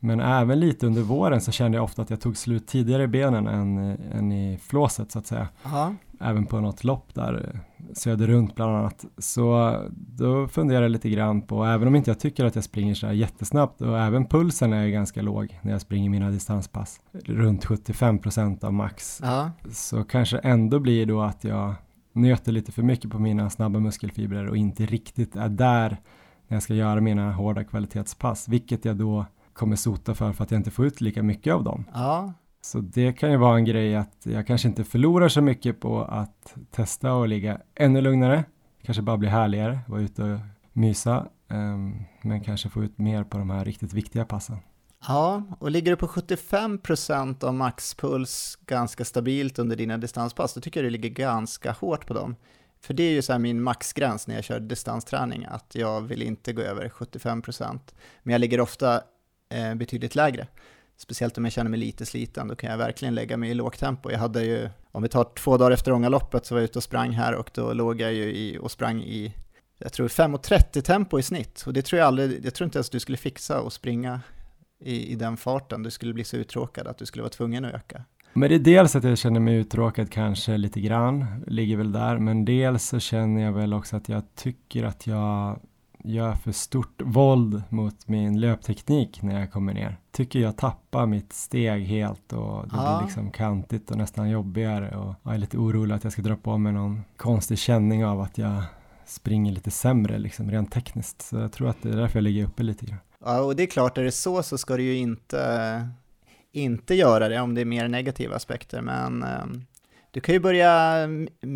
[0.00, 3.06] Men även lite under våren så kände jag ofta att jag tog slut tidigare i
[3.08, 3.78] benen än,
[4.12, 5.48] än i flåset så att säga.
[5.64, 7.60] Ja, Även på något lopp där, eh,
[7.92, 9.04] söderrunt bland annat.
[9.18, 12.94] Så då funderar jag lite grann på, även om inte jag tycker att jag springer
[12.94, 17.66] så här jättesnabbt och även pulsen är ganska låg när jag springer mina distanspass, runt
[17.66, 21.74] 75% av max, ja, så kanske ändå blir då att jag
[22.12, 25.96] nöter lite för mycket på mina snabba muskelfibrer och inte riktigt är där
[26.48, 29.26] när jag ska göra mina hårda kvalitetspass, vilket jag då
[29.60, 31.84] kommer sota för för att jag inte får ut lika mycket av dem.
[31.94, 35.80] ja, Så det kan ju vara en grej att jag kanske inte förlorar så mycket
[35.80, 38.44] på att testa och ligga ännu lugnare.
[38.82, 40.38] Kanske bara bli härligare, vara ute och
[40.72, 44.56] mysa, ehm, men kanske få ut mer på de här riktigt viktiga passen.
[45.08, 45.42] ja.
[45.58, 50.86] Och ligger du på 75% av maxpuls ganska stabilt under dina distanspass, då tycker jag
[50.86, 52.36] du ligger ganska hårt på dem.
[52.82, 56.22] För det är ju så här min maxgräns när jag kör distansträning, att jag vill
[56.22, 57.78] inte gå över 75%.
[58.22, 59.02] Men jag ligger ofta
[59.50, 60.46] eh, betydligt lägre.
[60.96, 64.10] Speciellt om jag känner mig lite sliten, då kan jag verkligen lägga mig i lågtempo.
[64.10, 66.82] Jag hade ju, om vi tar två dagar efter Ångaloppet så var jag ute och
[66.82, 69.34] sprang här och då låg jag ju i, och sprang i,
[69.78, 71.64] jag tror 5.30 tempo i snitt.
[71.66, 74.20] Och det tror jag aldrig, jag tror inte ens du skulle fixa att springa
[74.84, 75.82] i, i den farten.
[75.82, 78.04] Du skulle bli så uttråkad att du skulle vara tvungen att öka.
[78.32, 82.18] Men det är dels att jag känner mig uttråkad kanske lite grann, ligger väl där,
[82.18, 85.60] men dels så känner jag väl också att jag tycker att jag
[86.04, 89.96] gör för stort våld mot min löpteknik när jag kommer ner.
[90.12, 92.96] Tycker jag tappar mitt steg helt och det Ja.
[92.98, 96.36] blir liksom kantigt och nästan jobbigare och jag är lite orolig att jag ska dra
[96.36, 98.62] på mig någon konstig känning av att jag
[99.06, 101.22] springer lite sämre liksom rent tekniskt.
[101.22, 102.98] Så jag tror att det är därför jag ligger uppe lite grann.
[103.24, 105.88] Ja, och det är klart, är det så så ska du ju inte,
[106.52, 109.64] inte göra det om det är mer negativa aspekter, men ehm,
[110.10, 111.06] du kan ju börja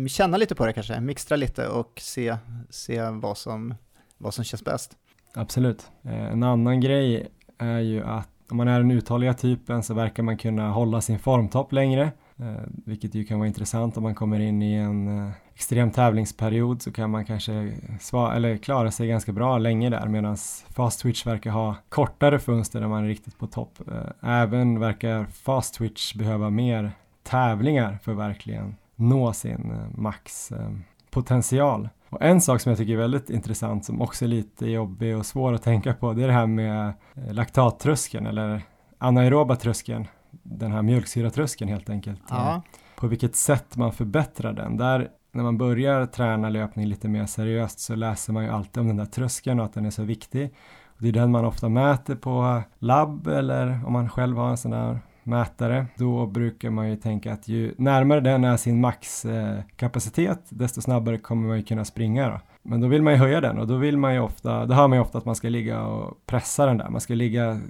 [0.07, 2.37] känna lite på det kanske, mixtra lite och se,
[2.69, 3.73] se vad, som,
[4.17, 4.91] vad som känns bäst.
[5.33, 5.91] Absolut.
[6.03, 7.27] Eh, en annan grej
[7.57, 11.19] är ju att om man är den uthålliga typen så verkar man kunna hålla sin
[11.19, 15.31] formtopp längre, eh, vilket ju kan vara intressant om man kommer in i en eh,
[15.53, 17.51] extrem tävlingsperiod så kan man kanske
[17.99, 20.37] sva- eller klara sig ganska bra länge där medan
[20.69, 23.79] fast twitch verkar ha kortare fönster när man är riktigt på topp.
[24.21, 26.91] Även verkar fast twitch behöva mer
[27.23, 30.69] tävlingar för att verkligen nå sin max eh,
[31.09, 31.89] potential.
[32.09, 35.25] Och en sak som jag tycker är väldigt intressant som också är lite jobbig och
[35.25, 38.61] svår att tänka på det är det här med eh, laktattröskeln eller
[38.97, 42.21] anaeroba tröskeln, den här mjölksyratröskeln helt enkelt.
[42.29, 42.61] Ja,
[42.95, 44.77] På vilket sätt man förbättrar den.
[44.77, 48.87] Där när man börjar träna löpning lite mer seriöst så läser man ju alltid om
[48.87, 50.53] den där tröskeln och att den är så viktig.
[50.87, 54.57] Och det är den man ofta mäter på labb eller om man själv har en
[54.57, 55.85] sån där mätare.
[55.97, 61.17] Då brukar man ju tänka att ju närmare den är sin maxkapacitet eh, desto snabbare
[61.17, 62.39] kommer man ju kunna springa då.
[62.61, 64.87] Men då vill man ju höja den och då vill man ju ofta, då hör
[64.87, 66.89] man ju ofta att man ska ligga och pressa den där.
[66.89, 67.61] Man ska ligga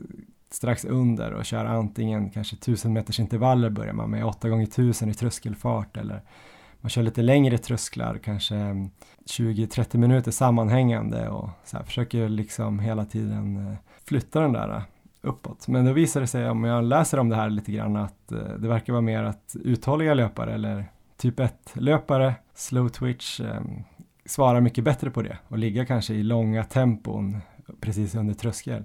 [0.49, 5.09] strax under och köra antingen kanske 1000 meters intervaller börjar man med 8 gånger 1000
[5.09, 6.21] i tröskelfart eller
[6.81, 8.55] man kör lite längre trösklar, kanske
[9.29, 14.81] 20-30 minuter sammanhängande och så här, försöker liksom hela tiden eh, flytta den där eh
[15.25, 15.67] uppåt.
[15.67, 18.37] Men då visar det sig, om jag läser om det här lite grann, att eh,
[18.37, 20.85] det verkar vara mer att uthålliga löpare eller
[21.17, 23.61] typ 1-löpare, slow twitch, eh,
[24.25, 27.37] svarar mycket bättre på det och ligga kanske i långa tempon
[27.79, 28.83] precis under tröskel.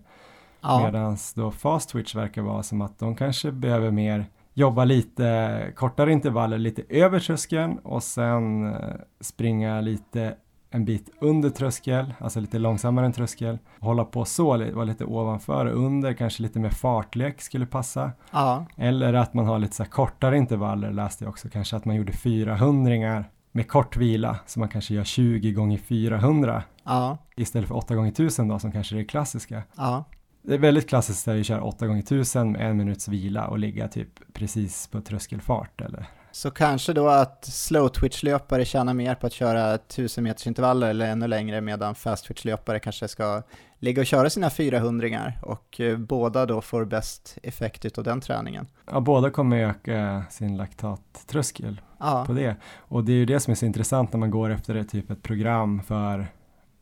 [0.61, 5.73] ja, Medan då fast twitch verkar vara som att de kanske behöver mer jobba lite
[5.77, 10.35] kortare intervaller, lite över tröskeln och sen eh, springa lite
[10.71, 13.59] en bit under tröskel, alltså lite långsammare än tröskel.
[13.79, 18.13] Hålla på så, vara lite ovanför och under, kanske lite mer fartlek skulle passa.
[18.31, 21.97] ja, Eller att man har lite så kortare intervaller läste jag också, kanske att man
[21.97, 27.77] gjorde 400 med kort vila, så man kanske gör 20 gånger 400 ja, istället för
[27.77, 29.63] 8 gånger 1000 då som kanske är det klassiska.
[29.77, 30.05] ja.
[30.43, 33.89] Det är väldigt klassiskt att köra 8 gånger 1000 med en minuts vila och ligga
[33.89, 39.33] typ precis på tröskelfart eller Så kanske då att slow twitch-löpare tjänar mer på att
[39.33, 43.43] köra 1000 meters intervaller eller ännu längre medan fast twitch-löpare kanske ska
[43.79, 48.67] ligga och köra sina 400 och eh, båda då får bäst effekt utav den träningen.
[48.91, 52.57] Ja, båda kommer öka sin laktattröskel Ja, på det.
[52.79, 55.11] Och det är ju det som är så intressant när man går efter ett, typ
[55.11, 56.27] ett program för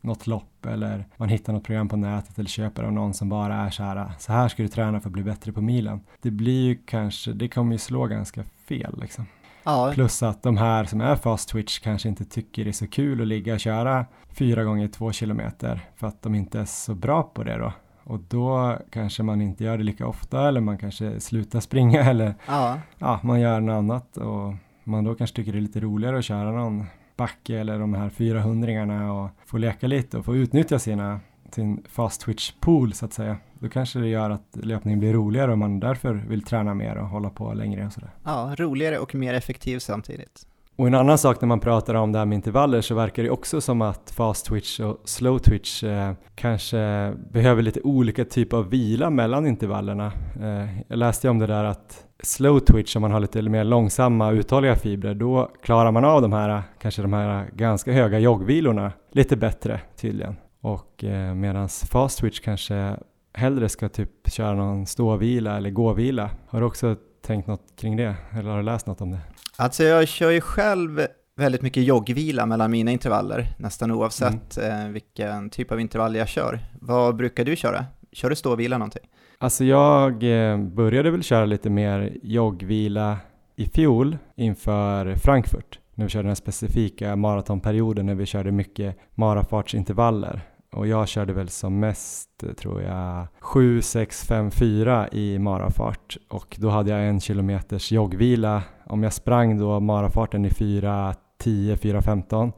[0.00, 3.54] något lopp eller man hittar något program på nätet eller köper av någon som bara
[3.54, 6.00] är så här, så här ska du träna för att bli bättre på milen.
[6.22, 9.26] Det blir ju kanske, det kommer ju slå ganska fel liksom.
[9.68, 12.86] Ja, Plus att de här som är fast twitch kanske inte tycker det är så
[12.86, 16.94] kul att ligga och köra fyra gånger två kilometer för att de inte är så
[16.94, 17.72] bra på det då.
[18.04, 22.34] Och då kanske man inte gör det lika ofta eller man kanske slutar springa eller
[22.46, 24.54] ja, ja, man gör något annat och
[24.84, 26.86] man då kanske tycker det är lite roligare att köra någon
[27.16, 31.20] backe eller de här 400 och få leka lite och få utnyttja sina,
[31.50, 33.36] sin fast twitch pool så att säga.
[33.60, 37.08] Då kanske det gör att löpningen blir roligare och man därför vill träna mer och
[37.08, 38.10] hålla på längre och sådär.
[38.24, 40.46] ja, roligare och mer effektiv samtidigt.
[40.76, 43.30] Och en annan sak när man pratar om det här med intervaller så verkar det
[43.30, 48.70] också som att fast twitch och slow twitch eh, kanske behöver lite olika typer av
[48.70, 50.12] vila mellan intervallerna.
[50.42, 54.30] Eh, jag läste om det där att slow twitch, om man har lite mer långsamma
[54.30, 59.36] uthålliga fibrer, då klarar man av de här, kanske de här ganska höga joggvilorna lite
[59.36, 60.36] bättre tydligen.
[60.60, 62.96] Och eh, medan fast twitch kanske
[63.38, 66.30] hellre ska typ köra någon ståvila eller gåvila.
[66.48, 68.14] Har du också tänkt något kring det?
[68.38, 69.18] Eller har du läst något om det?
[69.56, 71.06] Alltså jag kör ju själv
[71.36, 76.60] väldigt mycket joggvila mellan mina intervaller, nästan oavsett eh, vilken typ av intervall jag kör.
[76.80, 77.84] Vad brukar du köra?
[78.12, 79.02] Kör du ståvila någonting?
[79.38, 83.16] Alltså jag eh, började väl köra lite mer joggvila
[83.56, 85.78] i fjol inför Frankfurt.
[85.94, 90.47] När vi körde den specifika maratonperioden när vi körde mycket marafartsintervaller.
[90.72, 96.16] Och jag körde väl som mest, tror jag, 7, 6, 5, 4 i marafart.
[96.28, 98.62] Och då hade jag en kilometers joggvila.
[98.86, 102.52] Om jag sprang då marafarten i 4, 10, 4, 15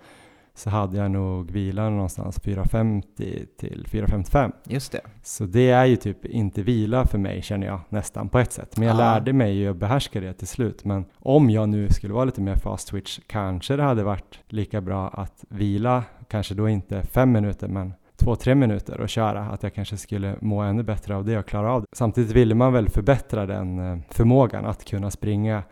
[0.54, 4.52] så hade jag nog vila någonstans 4.50 till 4.55.
[4.64, 5.00] Just det.
[5.22, 8.76] Så det är ju typ inte vila för mig känner jag nästan på ett sätt.
[8.76, 8.98] Men jag Ja.
[8.98, 10.84] lärde mig ju att behärska det till slut.
[10.84, 14.80] Men om jag nu skulle vara lite mer fast twitch kanske det hade varit lika
[14.80, 19.40] bra att vila, kanske då inte fem minuter men två, tre minuter och köra.
[19.40, 21.86] Att jag kanske skulle må ännu bättre av det och klara av det.
[21.92, 25.62] Samtidigt ville man väl förbättra den eh, förmågan att kunna springa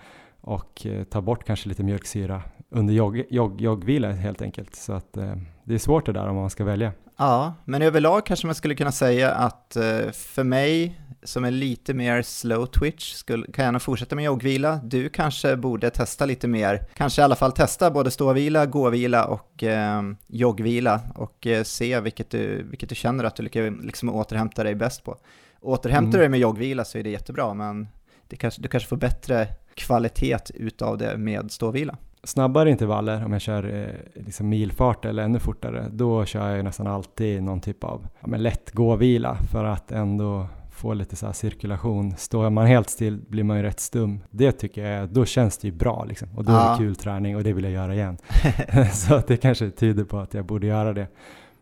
[0.40, 4.74] och eh, ta bort kanske lite mjölksyra under jogg, jogg, joggvila helt enkelt.
[4.74, 6.92] Så att eh, det är svårt det där om man ska välja.
[7.18, 11.94] Ja, men överlag kanske man skulle kunna säga att eh, för mig som är lite
[11.94, 14.80] mer slow twitch skulle, kan nog fortsätta med joggvila.
[14.84, 19.62] Du kanske borde testa lite mer, kanske i alla fall testa både ståvila, gåvila och
[19.62, 24.64] eh, joggvila och eh, se vilket du, vilket du känner att du lyckas liksom återhämta
[24.64, 25.16] dig bäst på.
[25.60, 26.10] Återhämtar Mm.
[26.12, 27.88] du dig med joggvila så är det jättebra, men
[28.28, 31.96] det kanske, du kanske får bättre kvalitet utav det med ståvila.
[32.22, 33.82] snabbare intervaller, om jag kör
[34.14, 38.36] eh, liksom milfart eller ännu fortare, då kör jag nästan alltid någon typ av ja,
[38.36, 40.46] lätt gåvila för att ändå
[40.78, 42.16] få lite så cirkulation.
[42.16, 44.20] Står man helt still blir man ju rätt stum.
[44.30, 46.28] Det tycker jag, då känns det ju bra liksom.
[46.36, 46.70] Och då är Ja.
[46.72, 48.16] det kul träning och det vill jag göra igen.
[48.92, 51.06] så att det kanske tyder på att jag borde göra det.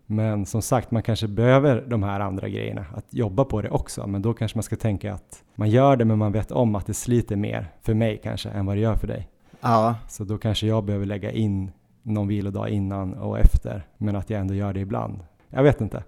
[0.06, 4.06] Men som sagt, man kanske behöver de här andra grejerna, att jobba på det också.
[4.06, 6.86] Men då kanske man ska tänka att man gör det men man vet om att
[6.86, 9.28] det sliter mer för mig kanske än vad det gör för dig.
[9.60, 11.70] Ja, Så då kanske jag behöver lägga in
[12.02, 15.18] någon vilodag innan och efter, men att jag ändå gör det ibland.
[15.48, 16.02] Jag vet inte.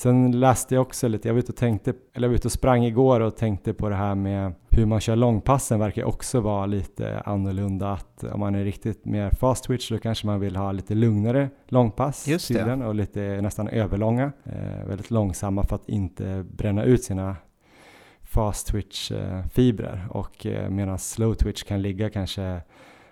[0.00, 2.52] Sen läste jag också lite, jag var ute och tänkte, eller jag var ute och
[2.52, 6.66] sprang igår och tänkte på det här med hur man kör långpassen verkar också vara
[6.66, 7.92] lite annorlunda.
[7.92, 11.48] Att om man är riktigt mer fast twitch då kanske man vill ha lite lugnare
[11.68, 14.32] långpass tydligen, och lite nästan överlånga.
[14.44, 17.36] Eh, väldigt långsamma för att inte bränna ut sina
[18.22, 22.60] fast twitch eh, fibrer och eh, medan slow twitch kan ligga kanske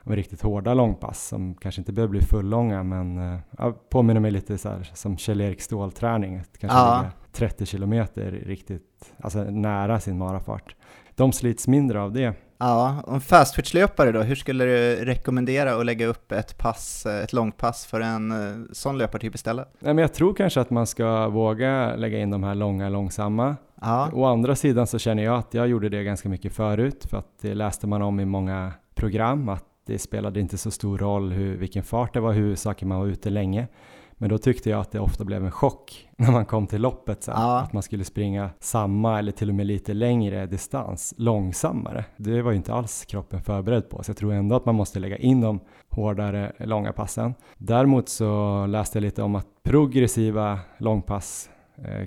[0.09, 4.31] med riktigt hårda långpass som kanske inte behöver bli fullånga men eh, ja, påminner mig
[4.31, 6.43] lite så här, som Kjell-Erik Ståhl-träning.
[6.61, 6.97] Kanske Ja.
[6.99, 10.75] ligga 30 kilometer riktigt, alltså nära sin marafart.
[11.15, 12.35] De slits mindre av det.
[12.61, 17.23] Ja, om fast twitch-löpare då, hur skulle du rekommendera att lägga upp ett pass, eh,
[17.25, 19.69] ett långpass för en eh, sån löpartyp istället?
[19.79, 23.57] Nej, men jag tror kanske att man ska våga lägga in de här långa, långsamma.
[23.81, 27.17] Ja, Å andra sidan så känner jag att jag gjorde det ganska mycket förut för
[27.17, 31.33] att det läste man om i många program att det spelade inte så stor roll
[31.33, 33.67] hur, vilken fart det var, huvudsaken man var ute länge.
[34.21, 37.23] Men då tyckte jag att det ofta blev en chock när man kom till loppet
[37.23, 37.35] sen.
[37.37, 37.61] Ja.
[37.61, 42.05] Att man skulle springa samma eller till och med lite längre distans långsammare.
[42.17, 44.03] Det var ju inte alls kroppen förberedd på.
[44.03, 45.61] Så jag tror ändå att man måste lägga in de
[45.91, 47.35] hårdare långa passen.
[47.59, 51.51] Däremot så läste jag lite om att progressiva långpass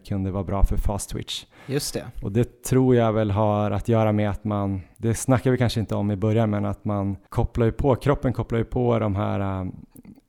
[0.07, 1.45] kunde vara bra för fast twitch.
[1.65, 2.05] Just det.
[2.21, 5.79] Och det tror jag väl har att göra med att man, det snackar vi kanske
[5.79, 9.15] inte om i början, men att man kopplar ju på, kroppen kopplar ju på de
[9.15, 9.75] här um,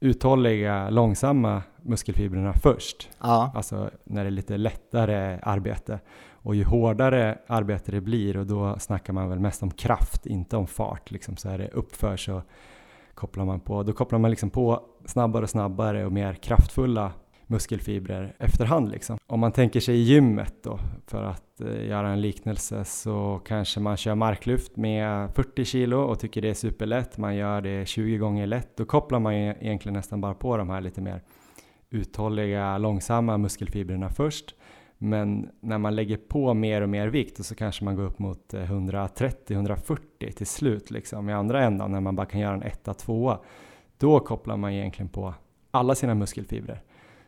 [0.01, 3.11] uthålliga, långsamma muskelfibrerna först.
[3.21, 3.53] Ja.
[3.55, 6.01] Alltså när det är lite lättare arbete.
[6.45, 10.57] Och ju hårdare arbete det blir, och då snackar man väl mest om kraft, inte
[10.57, 11.11] om fart.
[11.11, 12.43] Liksom så är det uppför så
[13.15, 17.13] kopplar man på, då kopplar man liksom på snabbare och snabbare och mer kraftfulla
[17.47, 19.19] muskelfibrer efterhand liksom.
[19.27, 23.81] Om man tänker sig i gymmet då, för att eh, göra en liknelse, så kanske
[23.81, 27.19] man kör marklyft med 40 kilo och tycker det är superlätt.
[27.19, 28.77] Man gör det 20 gånger lätt.
[28.77, 31.23] Då kopplar man ju egentligen nästan bara på de här lite mer
[31.91, 34.55] uthålliga, långsamma muskelfibrerna först.
[34.99, 38.19] Men när man lägger på mer och mer vikt och så kanske man går upp
[38.19, 42.63] mot eh, 130-140 till slut liksom i andra ändan när man bara kan göra en
[42.63, 43.39] etta, tvåa.
[43.99, 45.35] Då kopplar man egentligen på
[45.71, 46.83] alla sina muskelfibrer.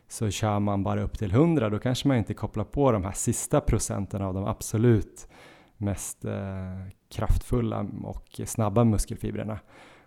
[0.07, 3.11] Så kör man bara upp till 100 då kanske man inte kopplar på de här
[3.11, 5.27] sista procenten av de absolut
[5.77, 6.33] mest eh,
[7.11, 9.59] kraftfulla och snabba muskelfibrerna.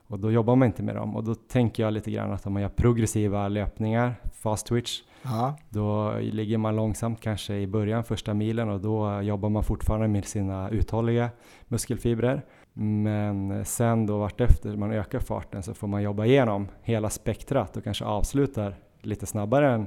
[0.06, 2.52] Och då jobbar man inte med dem och då tänker jag lite grann att om
[2.52, 5.56] man gör progressiva löpningar, fast twitch, Ja.
[5.70, 10.24] då ligger man långsamt kanske i början, första milen och då jobbar man fortfarande med
[10.24, 11.30] sina uthålliga
[11.68, 12.42] muskelfibrer.
[12.72, 17.84] Men sen då vartefter man ökar farten så får man jobba igenom hela spektrat och
[17.84, 18.74] kanske avslutar
[19.08, 19.86] lite snabbare än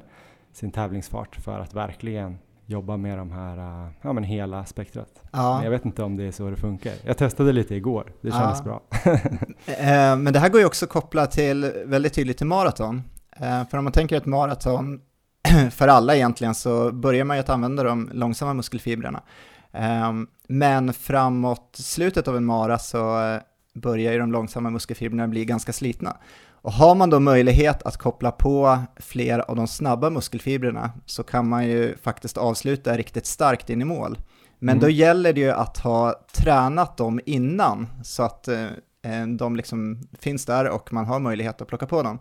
[0.54, 5.24] sin tävlingsfart för att verkligen jobba med de här, äh, ja men hela spektrat.
[5.32, 5.56] Ja.
[5.56, 6.94] Men jag vet inte om det är så det funkar.
[7.06, 8.64] Jag testade lite igår, det kändes Ja.
[8.64, 8.82] bra.
[9.66, 13.04] Eh, Men det här går ju också kopplat till, väldigt tydligt till maraton.
[13.38, 15.02] Eh, För om man tänker ett maraton,
[15.72, 19.24] för alla egentligen, så börjar man ju att använda de långsamma muskelfibrerna.
[19.72, 20.12] Eh,
[20.48, 23.40] Men framåt slutet av en mara så eh,
[23.74, 26.18] börjar ju de långsamma muskelfibrerna bli ganska slitna.
[26.62, 31.50] Och har man då möjlighet att koppla på fler av de snabba muskelfibrerna så kan
[31.50, 34.18] man ju faktiskt avsluta riktigt starkt in i mål.
[34.60, 34.82] Men Mm.
[34.82, 38.64] då gäller det ju att ha tränat dem innan så att eh,
[39.04, 42.20] eh, de liksom finns där och man har möjlighet att plocka på dem.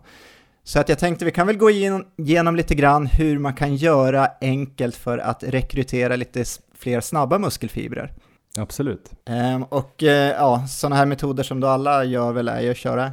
[0.63, 4.27] Så att jag tänkte vi kan väl gå igenom, lite grann hur man kan göra
[4.41, 6.43] enkelt för att rekrytera lite
[6.75, 8.13] fler snabba muskelfibrer.
[8.57, 9.11] Absolut.
[9.25, 12.77] Ehm, och eh, ja, sådana här metoder som då alla gör väl är ju att
[12.77, 13.11] köra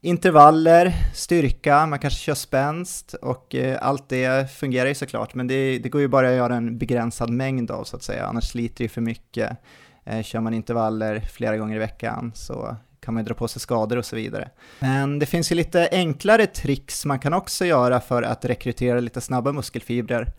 [0.00, 5.78] intervaller, styrka, man kanske kör spänst och eh, allt det fungerar ju såklart, men det,
[5.78, 8.78] det går ju bara att göra en begränsad mängd av så att säga, annars sliter
[8.78, 9.56] det ju för mycket.
[10.04, 13.60] Eh, kör man intervaller flera gånger i veckan så kan man ju dra på sig
[13.60, 14.50] skador och så vidare.
[14.78, 19.20] Men det finns ju lite enklare tricks man kan också göra för att rekrytera lite
[19.20, 20.32] snabba muskelfibrer.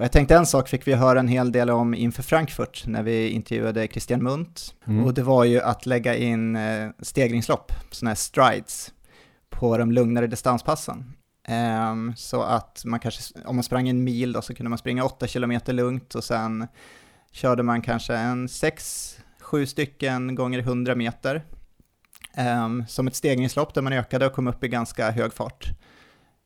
[0.00, 3.02] Och jag tänkte en sak fick vi höra en hel del om inför Frankfurt när
[3.02, 4.74] vi intervjuade Christian Munt.
[4.86, 5.04] Mm.
[5.04, 8.92] Och det var ju att lägga in eh, stegringslopp, sådana här strides,
[9.50, 11.12] på de lugnare distanspassen.
[11.48, 15.04] Ehm, så att man kanske, om man sprang en mil då så kunde man springa
[15.04, 16.66] 8 kilometer lugnt och sen
[17.32, 21.44] körde man kanske en 6-7 stycken gånger 100 meter.
[22.34, 25.70] Ehm, som ett stegringslopp där man ökade och kom upp i ganska hög fart.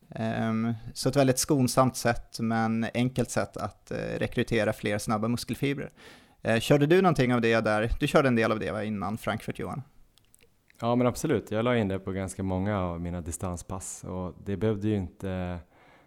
[0.09, 5.89] Ehm, så ett väldigt skonsamt sätt men enkelt sätt att eh, rekrytera fler snabba muskelfibrer.
[6.41, 7.91] Eh, körde du någonting av det där?
[7.99, 9.81] Du körde en del av det va, innan Frankfurt Johan?
[10.81, 14.57] Ja men absolut, jag la in det på ganska många av mina distanspass och det
[14.57, 15.59] behövde ju inte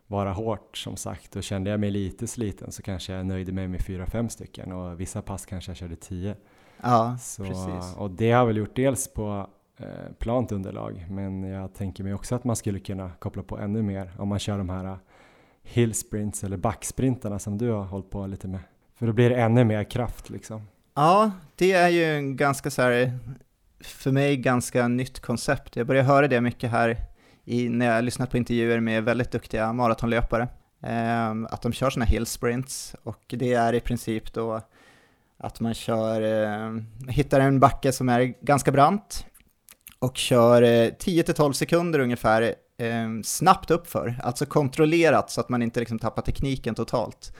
[0.07, 3.69] vara hårt som sagt och kände jag mig lite sliten så kanske jag nöjde mig
[3.69, 6.37] med fyra, fem stycken och vissa pass kanske jag körde tio.
[6.83, 7.97] Ja, Så, precis.
[7.97, 12.34] och det har väl gjort dels på Eh, plant underlag men jag tänker mig också
[12.34, 14.96] att man skulle kunna koppla på ännu mer om man kör de här eh,
[15.62, 18.60] hill sprints eller backsprintarna som du har hållit på lite med.
[18.98, 20.68] För då blir det ännu mer kraft liksom.
[20.94, 23.18] Ja, det är ju en ganska så här,
[23.80, 25.76] för mig ganska nytt koncept.
[25.76, 26.96] Jag börjar höra det mycket här
[27.44, 30.48] i, när jag har lyssnat på intervjuer med väldigt duktiga maratonlöpare.
[30.82, 34.60] Eh, att de kör sådana hill sprints och det är i princip då
[35.36, 39.26] att man kör, eh, hittar en backe som är ganska brant
[39.99, 45.81] och kör eh, 10-12 sekunder ungefär ehm, snabbt uppför, alltså kontrollerat så att man inte
[45.81, 47.33] liksom tappar tekniken totalt.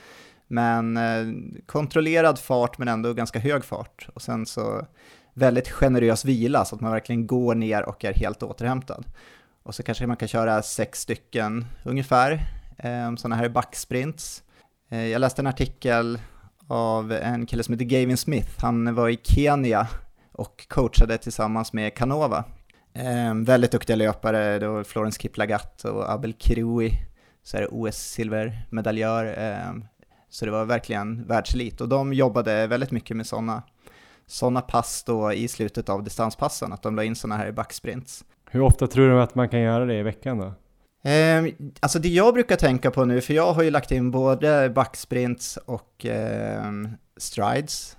[0.49, 1.27] Men eh,
[1.67, 4.09] kontrollerad fart men ändå ganska hög fart.
[4.15, 4.87] Och sen så
[5.35, 9.05] väldigt generös vila så att man verkligen går ner och är helt återhämtad.
[9.63, 12.41] Och så kanske man kan köra sex stycken ungefär,
[12.79, 14.43] ehm, sådana här backsprints.
[14.89, 16.19] Eh, jag läste en artikel
[16.67, 18.51] av en kille som heter Gavin Smith.
[18.61, 19.89] Han var i Kenya
[20.39, 22.44] och coachade tillsammans med Canova.
[22.94, 26.93] Eh, väldigt duktiga löpare, det var Florence Kiplagat och Abel Kirui,
[27.43, 29.24] så är det OS-silvermedaljör.
[29.39, 29.73] Eh,
[30.31, 33.62] så det var verkligen världselit och de jobbade väldigt mycket med sådana
[34.27, 38.24] såna pass då i slutet av distanspassen, att de la in sådana här backsprints.
[38.51, 40.55] Hur ofta tror du att man kan göra det i veckan då?
[41.10, 41.44] Eh,
[41.81, 45.56] alltså det jag brukar tänka på nu, för jag har ju lagt in både backsprints
[45.56, 46.73] och eh,
[47.16, 47.98] strides,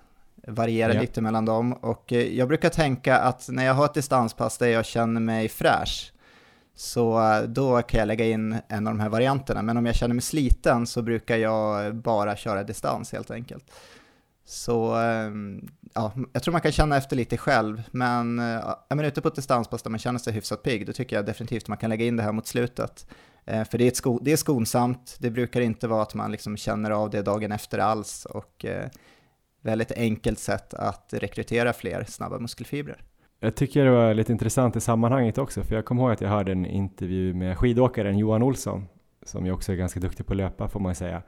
[0.50, 1.02] varierar Ja.
[1.02, 1.74] lite mellan dem.
[1.74, 5.50] Och eh, jag brukar tänka att när jag har ett distanspass där jag känner mig
[5.50, 6.14] fräsch,
[6.76, 9.62] så eh, då kan jag lägga in en av de här varianterna.
[9.62, 13.66] Men om jag känner mig sliten så brukar jag bara köra distans helt enkelt.
[14.46, 18.46] Så ehm, ja, jag tror man kan känna efter lite själv, men eh,
[18.90, 21.26] är man ute på ett distanspass där man känner sig hyfsat pigg, då tycker jag
[21.26, 23.06] definitivt man kan lägga in det här mot slutet.
[23.46, 26.58] Eh, För det är, sko- det är skonsamt, det brukar inte vara att man liksom
[26.58, 28.90] känner av det dagen efter alls och eh,
[29.62, 33.04] väldigt enkelt sätt att rekrytera fler snabba muskelfibrer.
[33.40, 36.30] Jag tycker det var lite intressant i sammanhanget också, för jag kommer ihåg att jag
[36.30, 38.88] hörde en intervju med skidåkaren Johan Olsson,
[39.24, 41.22] som ju också är ganska duktig på att löpa får man ju säga.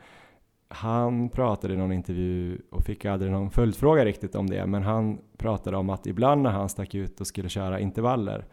[0.67, 5.19] Han pratade i någon intervju och fick aldrig någon följdfråga riktigt om det, men han
[5.37, 8.45] pratade om att ibland när han stack ut och skulle köra intervaller,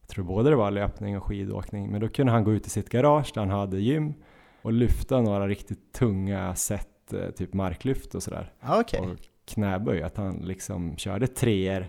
[0.00, 2.70] jag tror både det var löpning och skidåkning, men då kunde han gå ut i
[2.70, 4.14] sitt garage där han hade gym
[4.62, 10.02] och lyfta några riktigt tunga set, eh, typ marklyft och sådär Ja, Okej, och knäböj,
[10.02, 11.86] att han liksom körde treor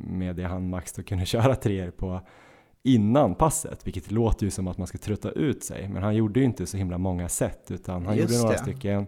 [0.00, 2.20] med det han max då kunde köra treor på
[2.82, 6.40] innan passet, vilket låter ju som att man ska trötta ut sig, men han gjorde
[6.40, 8.62] ju inte så himla många set, utan han Just gjorde några det.
[8.62, 9.06] stycken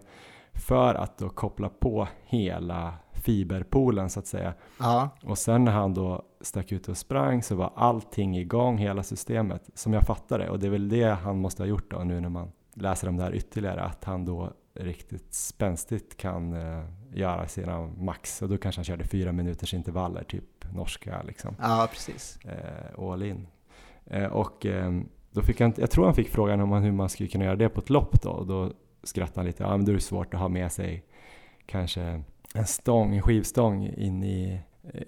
[0.53, 4.53] för att då koppla på hela fiberpoolen så att säga.
[4.79, 9.03] ja, Och sen när han då stack ut och sprang så var allting igång, hela
[9.03, 10.49] systemet, som jag fattade.
[10.49, 13.17] Och det är väl det han måste ha gjort då nu när man läser om
[13.17, 16.83] det här ytterligare, att han då riktigt spänstigt kan eh,
[17.13, 18.41] göra sina max.
[18.41, 22.39] Och då kanske han körde fyra minuters intervaller, typ norska liksom, ja precis.
[22.45, 23.47] eh, all in.
[24.05, 24.91] Eh, och eh,
[25.31, 27.69] då fick han, jag tror han fick frågan om hur man skulle kunna göra det
[27.69, 28.29] på ett lopp då.
[28.29, 28.73] Och då
[29.03, 31.03] skrattade han lite, ja men då är det svårt att ha med sig
[31.65, 32.23] kanske
[32.53, 34.61] en stång, en skivstång in i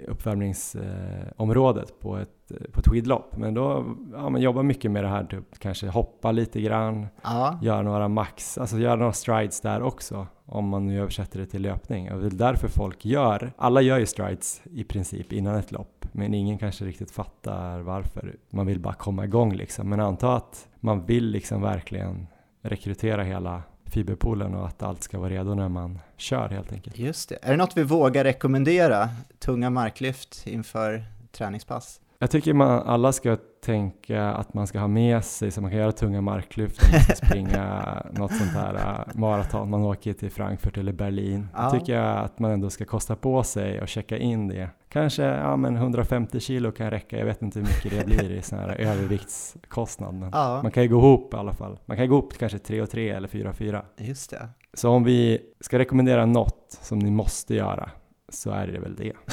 [0.07, 3.37] uppvärmningsområdet på ett, eh, på ett skidlopp.
[3.37, 7.59] Men då ja, man jobbar mycket med det här, typ, kanske hoppa lite grann, Ja,
[7.61, 10.27] göra några max, alltså göra några strides där också.
[10.45, 12.11] Om man nu översätter det till löpning.
[12.11, 16.05] Och det är därför folk gör, alla gör ju strides i princip innan ett lopp.
[16.11, 18.35] Men ingen kanske riktigt fattar varför.
[18.49, 19.89] Man vill bara komma igång liksom.
[19.89, 22.27] Men anta att man vill liksom verkligen
[22.61, 23.63] rekrytera hela
[23.93, 26.97] fiberpoolen och att allt ska vara redo när man kör helt enkelt.
[26.97, 27.37] just det.
[27.41, 29.09] Är det något vi vågar rekommendera?
[29.39, 31.99] Tunga marklyft inför träningspass?
[32.23, 35.79] Jag tycker man, alla ska tänka att man ska ha med sig så man kan
[35.79, 39.69] göra tunga marklyft om man ska springa något sånt här äh, maraton.
[39.69, 41.47] Man åker till Frankfurt eller Berlin.
[41.53, 41.63] Ja.
[41.63, 44.69] Då tycker jag att man ändå ska kosta på sig och checka in det.
[44.89, 47.17] Kanske ja, men 150 kilo kan räcka.
[47.17, 50.13] Jag vet inte hur mycket det blir i sån här överviktskostnad.
[50.13, 51.79] Men Ja, man kan ju gå ihop i alla fall.
[51.85, 53.85] Man kan gå upp till kanske 3 och 3 eller 4 och 4.
[53.97, 54.49] just det.
[54.73, 57.89] Så om vi ska rekommendera något som ni måste göra
[58.29, 59.13] så är det väl det.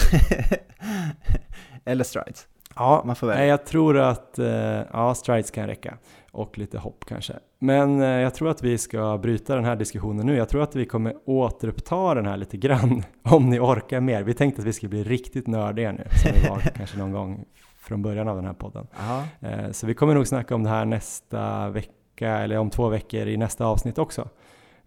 [1.84, 2.46] Eller strides.
[2.76, 3.46] Ja, Man får välja.
[3.46, 4.46] jag tror att eh,
[4.92, 5.98] ja, strides kan räcka
[6.32, 7.34] och lite hopp kanske.
[7.58, 10.36] Men eh, jag tror att vi ska bryta den här diskussionen nu.
[10.36, 14.22] Jag tror att vi kommer återuppta den här lite grann om ni orkar mer.
[14.22, 17.44] Vi tänkte att vi skulle bli riktigt nördiga nu, som vi var kanske någon gång
[17.78, 18.86] från början av den här podden.
[18.98, 22.88] Ja, Eh, så vi kommer nog snacka om det här nästa vecka eller om två
[22.88, 24.28] veckor i nästa avsnitt också.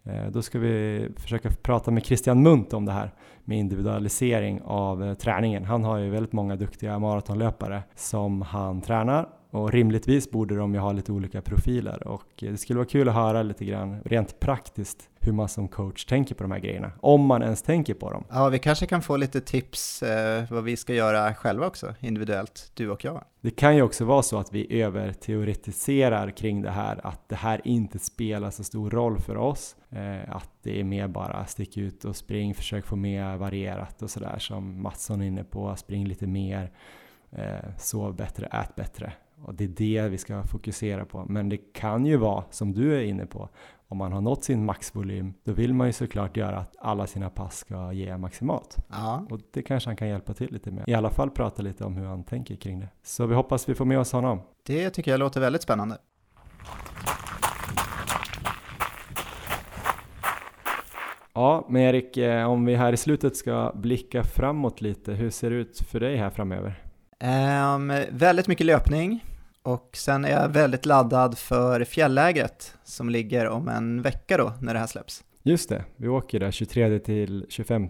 [0.06, 3.12] Eh, då ska vi försöka prata med Christian Munt om det här
[3.44, 5.66] med individualisering av eh, träningen.
[5.66, 10.80] Han har ju väldigt många duktiga maratonlöpare som han tränar och rimligtvis borde de ju
[10.80, 15.10] ha lite olika profiler och det skulle vara kul att höra lite grann rent praktiskt
[15.20, 16.92] hur man som coach tänker på de här grejerna.
[17.00, 18.24] Om man ens tänker på dem.
[18.30, 22.72] ja vi kanske kan få lite tips eh, vad vi ska göra själva också, individuellt,
[22.74, 23.24] du och jag.
[23.42, 27.62] Det kan ju också vara så att vi överteoretiserar kring det här, att det här
[27.64, 29.76] inte spelar så stor roll för oss.
[29.90, 34.10] Eh, att det är mer bara stick ut och spring, försök få mer varierat och
[34.10, 36.72] sådär som Mattsson är inne på, spring lite mer,
[37.32, 39.14] eh, sov bättre, ät bättre.
[39.44, 41.26] Och det är det vi ska fokusera på.
[41.30, 43.49] Men det kan ju vara, som du är inne på,
[43.88, 47.30] om man har nått sin maxvolym, då vill man ju såklart göra att alla sina
[47.30, 48.78] pass ska ge maximalt.
[48.90, 50.84] Ja, Och det kanske han kan hjälpa till lite med.
[50.88, 52.88] I alla fall prata lite om hur han tänker kring det.
[53.03, 54.41] Så vi hoppas vi får med oss honom.
[54.65, 55.98] det tycker jag låter väldigt spännande.
[61.34, 65.49] Ja, men Erik, eh, om vi här i slutet ska blicka framåt lite, hur ser
[65.49, 66.84] det ut för dig här framöver?
[67.20, 69.24] Ehm, väldigt mycket löpning
[69.64, 74.73] och sen är jag väldigt laddad för fjällägret som ligger om en vecka då när
[74.73, 75.23] det här släpps.
[75.44, 77.88] Just det, vi åker där 23 till 25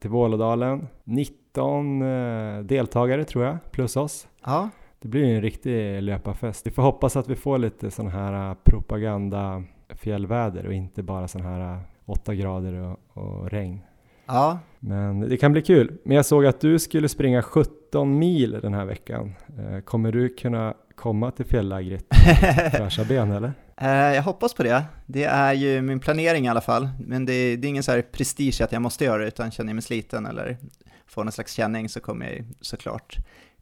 [0.00, 0.86] till Vålådalen.
[1.04, 4.28] 19 eh, deltagare tror jag, plus oss.
[4.44, 4.68] Ja,
[5.00, 6.66] Det blir en riktig löparfest.
[6.66, 11.28] Vi får hoppas att vi får lite sån här eh, propaganda fjällväder och inte bara
[11.28, 13.80] sån här eh, 8 grader och, och regn.
[14.26, 15.98] ja, Men det kan bli kul.
[16.04, 19.34] Men jag såg att du skulle springa 17 mil den här veckan.
[19.58, 22.04] Eh, Kommer du kunna komma till fjälllägret
[22.72, 23.52] fräscha ben eller?
[23.76, 24.84] Eh, jag hoppas på det.
[25.06, 26.88] Det är ju min planering i alla fall.
[26.98, 29.70] Men det, det är ingen så här prestige att jag måste göra det, utan känner
[29.70, 30.58] jag mig sliten eller
[31.06, 33.16] får någon slags känning så kommer jag såklart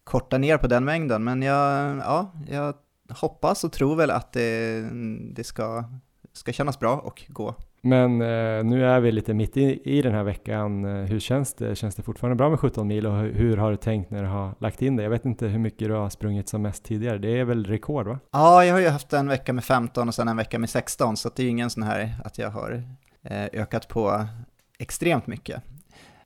[0.05, 1.25] korta ner på den mängden.
[1.25, 2.75] Men jag, ja, jag
[3.09, 4.81] hoppas och tror väl att det,
[5.35, 5.85] det ska,
[6.33, 7.55] ska kännas bra och gå.
[7.85, 10.85] Men eh, nu är vi lite mitt i, i den här veckan.
[10.85, 11.77] Eh, hur känns det?
[11.77, 14.29] Känns det fortfarande bra med 17 mil och hur, hur, har du tänkt när du
[14.29, 15.03] har lagt in det?
[15.03, 17.19] Jag vet inte hur mycket du har sprungit som mest tidigare.
[17.19, 18.19] Det är väl rekord va?
[18.33, 21.17] Ja, jag har ju haft en vecka med 15 och sen en vecka med 16
[21.17, 22.83] så det är ju ingen sån här att jag har
[23.23, 24.27] eh, ökat på
[24.79, 25.63] extremt mycket.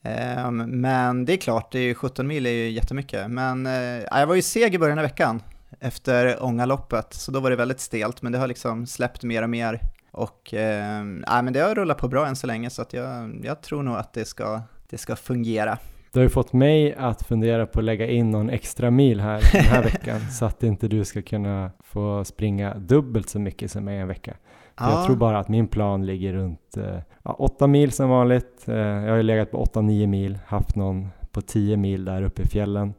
[0.03, 3.31] Ehm, men det är klart, det är 17 mil är ju jättemycket.
[3.31, 3.73] Men eh,
[4.11, 5.43] jag var ju seg i början av veckan
[5.81, 9.51] efter Ångaloppet, så då var det väldigt stelt, men det har liksom släppt mer och
[9.51, 9.81] mer.
[10.17, 11.05] Och eh,
[11.43, 13.97] men det har rullat på bra än så länge, så att jag, jag tror nog
[13.97, 14.61] att det ska,
[14.91, 15.79] det ska fungera.
[16.13, 19.43] Du har ju fått mig att fundera på att lägga in någon extra mil här
[19.53, 23.85] den här veckan, så att inte du ska kunna få springa dubbelt så mycket som
[23.85, 24.37] mig en vecka.
[24.77, 24.91] Ja.
[24.91, 28.69] Jag tror bara att min plan ligger runt eh, ja, 8 mil som vanligt.
[28.69, 32.43] Eh, jag har ju legat på 8-9 mil, haft någon på 10 mil där uppe
[32.43, 32.95] i fjällen.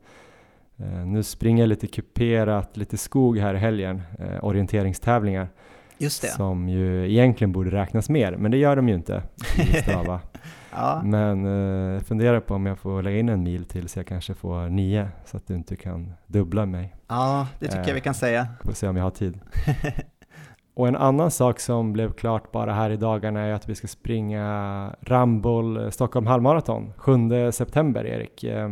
[0.77, 4.01] Eh, nu springer jag lite kuperat, lite skog här i helgen,
[4.41, 5.49] orienteringstävlingar.
[5.97, 6.27] Just det.
[6.27, 9.23] Som ju egentligen borde räknas mer, men det gör de ju inte
[9.57, 10.19] i Strava.
[10.71, 11.01] ja.
[11.03, 11.45] Men
[11.95, 14.69] eh, funderar på om jag får lägga in en mil till så jag kanske får
[14.69, 16.95] nio så att du inte kan dubbla mig.
[17.07, 18.47] Ja, det tycker eh, jag vi kan säga.
[18.63, 19.39] Får se om jag har tid.
[20.73, 23.87] Och en annan sak som blev klart bara här i dagarna är att vi ska
[23.87, 28.43] springa Ramboll Stockholm halvmaraton 7 september, Erik.
[28.43, 28.71] Eh,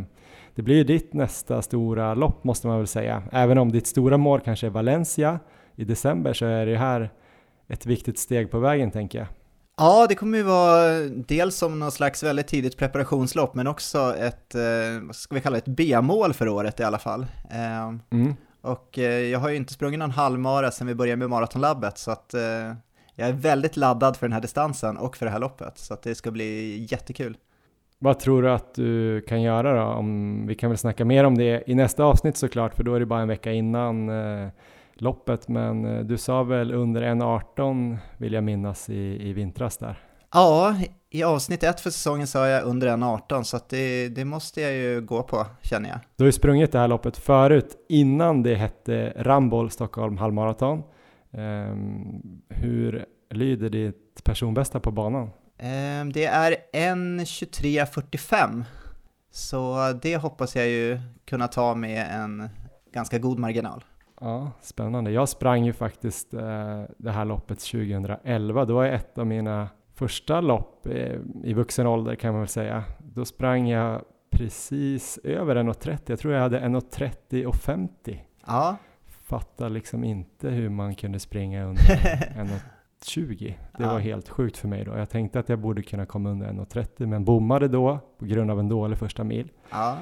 [0.55, 3.23] det blir ju ditt nästa stora lopp måste man väl säga.
[3.31, 5.39] Även om ditt stora mål kanske är Valencia
[5.75, 7.09] i december så är det här
[7.67, 9.27] ett viktigt steg på vägen tänker jag.
[9.77, 14.55] Ja, det kommer ju vara dels som någon slags väldigt tidigt preparationslopp men också ett,
[14.55, 14.61] eh,
[15.01, 17.25] vad ska vi kalla det, ett B-mål för året i alla fall.
[17.51, 18.35] Eh, mm.
[18.61, 22.11] Och eh, jag har ju inte sprungit någon halvmara sedan vi började med Maratonlabbet så
[22.11, 22.33] att
[23.15, 26.01] jag är väldigt laddad för den här distansen och för det här loppet så att
[26.01, 27.37] det ska bli jättekul.
[27.99, 29.93] Vad tror du att du kan göra då?
[29.93, 32.99] Om, vi kan väl snacka mer om det i nästa avsnitt såklart för då är
[32.99, 34.49] det bara en vecka innan eh,
[34.95, 39.99] loppet men eh, du sa väl under 1.18 vill jag minnas i, i vintras där?
[40.33, 40.75] Ja,
[41.09, 44.73] i avsnitt ett för säsongen sa jag under 1.18 så att det, det måste jag
[44.73, 45.99] ju gå på känner jag.
[46.15, 50.83] Du har ju sprungit det här loppet förut innan det hette Ramboll Stockholm halvmaraton.
[51.31, 55.23] Um, hur lyder ditt personbästa på banan?
[55.23, 58.63] Um, det är 1.23.45
[59.31, 62.49] så det hoppas jag ju kunna ta med en
[62.93, 63.83] ganska god marginal.
[64.21, 65.11] Ja, spännande.
[65.11, 68.65] Jag sprang ju faktiskt eh, det här loppet 2011.
[68.65, 72.83] Då var ett av mina första lopp eh, i vuxen ålder kan man väl säga.
[72.97, 74.01] Då sprang jag
[74.31, 75.99] precis över 1,30.
[76.05, 78.21] Jag tror jag hade 1,30 och 50.
[78.47, 78.75] Ja.
[79.07, 81.81] Fattar liksom inte hur man kunde springa under
[83.03, 83.53] 1,20.
[83.77, 83.91] Det ja.
[83.91, 84.97] var helt sjukt för mig då.
[84.97, 88.59] Jag tänkte att jag borde kunna komma under 1,30 men bommade då på grund av
[88.59, 89.51] en dålig första mil.
[89.71, 89.97] Ja.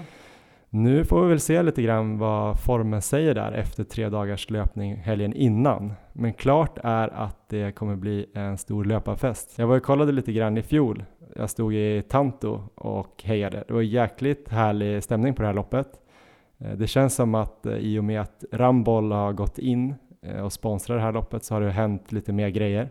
[0.75, 4.95] Nu får vi väl se lite grann vad formen säger där efter tre dagars löpning
[4.95, 5.93] helgen innan.
[6.13, 9.53] Men klart är att det kommer bli en stor löparfest.
[9.57, 11.03] Jag var och kollade lite grann i fjol.
[11.35, 13.63] Jag stod i Tanto och hejade.
[13.67, 15.87] Det var jäkligt härlig stämning på det här loppet.
[16.57, 20.41] Eh, det känns som att eh, i och med att Ramboll har gått in eh,
[20.45, 22.89] och sponsrar det här loppet så har det hänt lite mer grejer.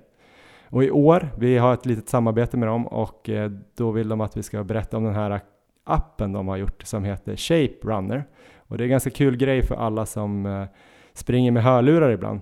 [0.68, 3.30] Och i år, vi har ett litet samarbete med dem och
[3.76, 5.40] då vill de att vi ska berätta om den här
[5.84, 8.24] appen de har gjort som heter Shape Runner.
[8.56, 10.64] Och det är en ganska kul grej för alla som eh,
[11.12, 12.40] springer med hörlurar ibland.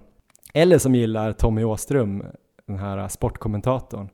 [0.55, 2.25] Eller som gillar Tommy Åström,
[2.67, 4.09] den här sportkommentatorn.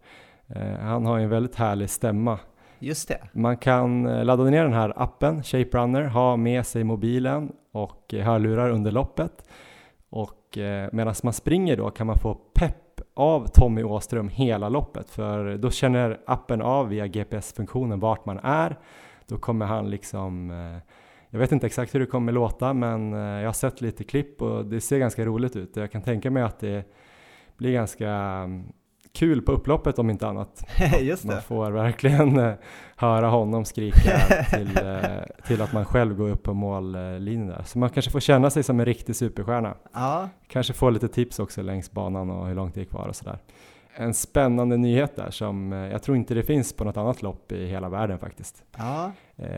[0.49, 2.39] Eh, han har ju en väldigt härlig stämma.
[2.79, 3.21] Just det.
[3.33, 8.15] Man kan eh, ladda ner den här appen, Shape Runner, ha med sig mobilen och
[8.15, 9.49] hörlurar under loppet.
[10.11, 10.59] Och
[10.93, 15.71] medan man springer då kan man få pepp av Tommy Åström hela loppet för då
[15.71, 18.77] känner appen av via GPS-funktionen vart man är
[19.29, 20.93] då kommer han liksom eh,
[21.31, 24.43] jag vet inte exakt hur det kommer låta men eh, jag har sett lite klipp
[24.43, 25.77] och det ser ganska roligt ut.
[25.77, 26.85] Jag kan tänka mig att det
[27.57, 28.67] blir ganska mm,
[29.13, 30.65] kul på upploppet om inte annat.
[31.01, 31.29] Just det.
[31.29, 32.55] Man får verkligen eh,
[32.97, 34.19] höra honom skrika
[34.51, 34.79] till,
[35.47, 37.63] till att man själv går upp på mållinjen där.
[37.63, 39.75] Så man kanske får känna sig som en riktig superstjärna.
[39.93, 40.29] Ja.
[40.47, 43.39] Kanske få lite tips också längs banan och hur långt det är kvar och sådär
[43.99, 47.53] en spännande nyhet där som eh, jag tror inte det finns på något annat lopp
[47.53, 48.63] i hela världen faktiskt.
[48.79, 49.13] Ja.
[49.37, 49.49] Eh,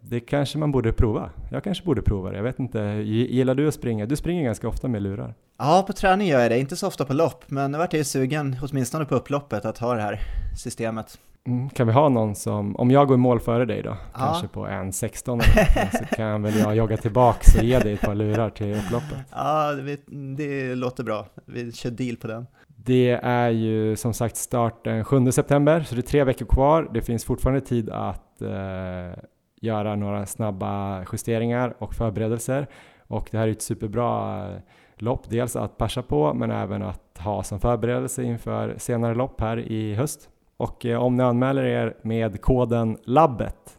[0.00, 1.30] det kanske man borde prova.
[1.50, 2.36] Jag kanske borde prova det.
[2.36, 4.06] Jag vet inte, gillar du att springa?
[4.06, 5.34] Du springer ganska ofta med lurar.
[5.58, 6.58] Ja, på träning gör jag det.
[6.58, 9.78] Inte så ofta på lopp, men nu vart jag ju sugen, åtminstone på upploppet, att
[9.78, 10.20] ha det här
[10.58, 11.18] systemet.
[11.46, 14.18] Mm, kan vi ha någon som, om jag går i mål före dig då, Ja.
[14.18, 17.92] kanske på en 16 eller någonting, så kan väl jag jogga tillbaks och ge dig
[17.92, 19.18] ett par lurar till upploppet.
[19.30, 20.00] Ja, det,
[20.36, 21.26] det låter bra.
[21.44, 22.46] Vi kör deal på den.
[22.84, 26.90] Det är ju som sagt start den 7 september, så det är tre veckor kvar.
[26.94, 29.18] Det finns fortfarande tid att eh,
[29.60, 32.66] göra några snabba justeringar och förberedelser.
[33.06, 34.60] Och det här är ett superbra eh,
[34.96, 39.58] lopp, dels att passa på, men även att ha som förberedelse inför senare lopp här
[39.58, 40.28] i höst.
[40.56, 43.78] Och eh, om ni anmäler er med koden LABBET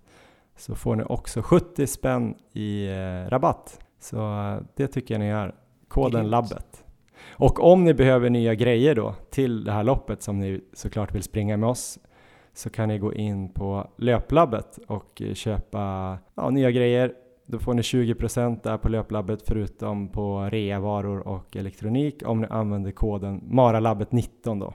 [0.58, 3.80] så får ni också 70 spänn i eh, rabatt.
[4.00, 5.56] Så eh, det tycker jag ni gör.
[5.88, 6.30] Koden.
[6.30, 6.84] LABBET.
[7.40, 11.24] Och om ni behöver nya grejer då till det här loppet som ni såklart vill
[11.24, 12.00] springa med oss
[12.54, 17.14] så kan ni gå in på Löplabbet och eh, köpa ja, nya grejer.
[17.46, 22.92] Då får ni 20% där på Löplabbet förutom på reavaror och elektronik om ni använder
[22.92, 24.74] koden MARALABBET19 då.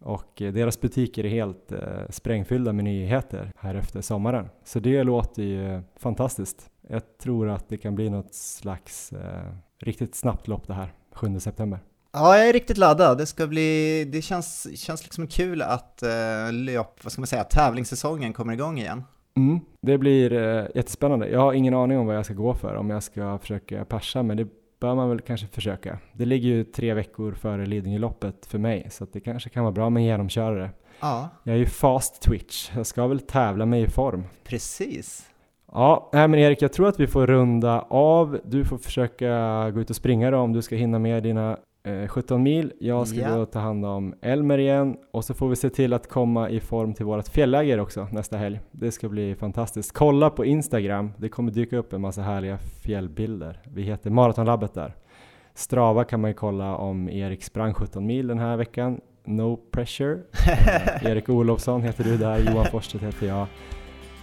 [0.00, 1.78] Och eh, deras butiker är helt eh,
[2.10, 4.48] sprängfyllda med nyheter här efter sommaren.
[4.64, 6.70] Så det låter ju fantastiskt.
[6.88, 11.40] Jag tror att det kan bli något slags eh, riktigt snabbt lopp det här, 7
[11.40, 11.78] september.
[12.12, 13.18] Ja, jag är riktigt laddad.
[13.18, 17.44] Det ska bli, det känns, känns liksom kul att uh, löp, vad ska man säga,
[17.44, 19.04] tävlingssäsongen kommer igång igen.
[19.36, 21.28] Mm, det blir eh, jättespännande.
[21.28, 24.22] Jag har ingen aning om vad jag ska gå för, om jag ska försöka persa,
[24.22, 24.46] men det
[24.80, 25.98] bör man väl kanske försöka.
[26.12, 29.72] Det ligger ju tre veckor före Lidingöloppet för mig, så att det kanske kan vara
[29.72, 30.70] bra med en genomkörare.
[31.00, 34.24] Ja, Jag är ju fast twitch, jag ska väl tävla mig i form.
[34.44, 35.26] precis.
[35.72, 38.38] Ja, nej men Erik, jag tror att vi får runda av.
[38.44, 42.08] Du får försöka gå ut och springa då om du ska hinna med dina eh,
[42.08, 42.72] 17 mil.
[42.80, 43.34] Jag ska Ja.
[43.36, 46.50] gå och ta hand om Elmer igen och så får vi se till att komma
[46.50, 48.60] i form till vårt fjälläger också nästa helg.
[48.70, 49.92] Det ska bli fantastiskt.
[49.92, 53.60] Kolla på Instagram, det kommer dyka upp en massa härliga fjällbilder.
[53.64, 54.94] Vi heter Maratonlabbet där.
[55.54, 59.00] Strava kan man ju kolla om Erik sprang 17 mil den här veckan.
[59.24, 60.18] No pressure.
[61.02, 63.46] Eh, Erik Olofsson heter du där, Johan Forsstedt heter jag.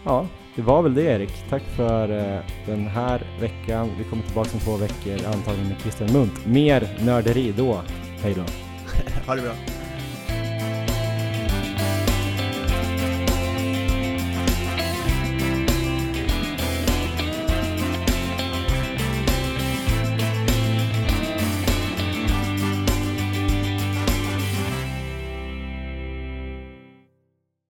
[0.05, 1.49] Ja, det var väl det Erik.
[1.49, 3.89] Tack för eh, den här veckan.
[3.97, 6.45] Vi kommer tillbaka om två veckor, antagligen med Christian Munt.
[6.45, 7.81] Mer nörderi då.
[8.21, 8.43] Hej då.
[9.27, 9.78] Ha det bra.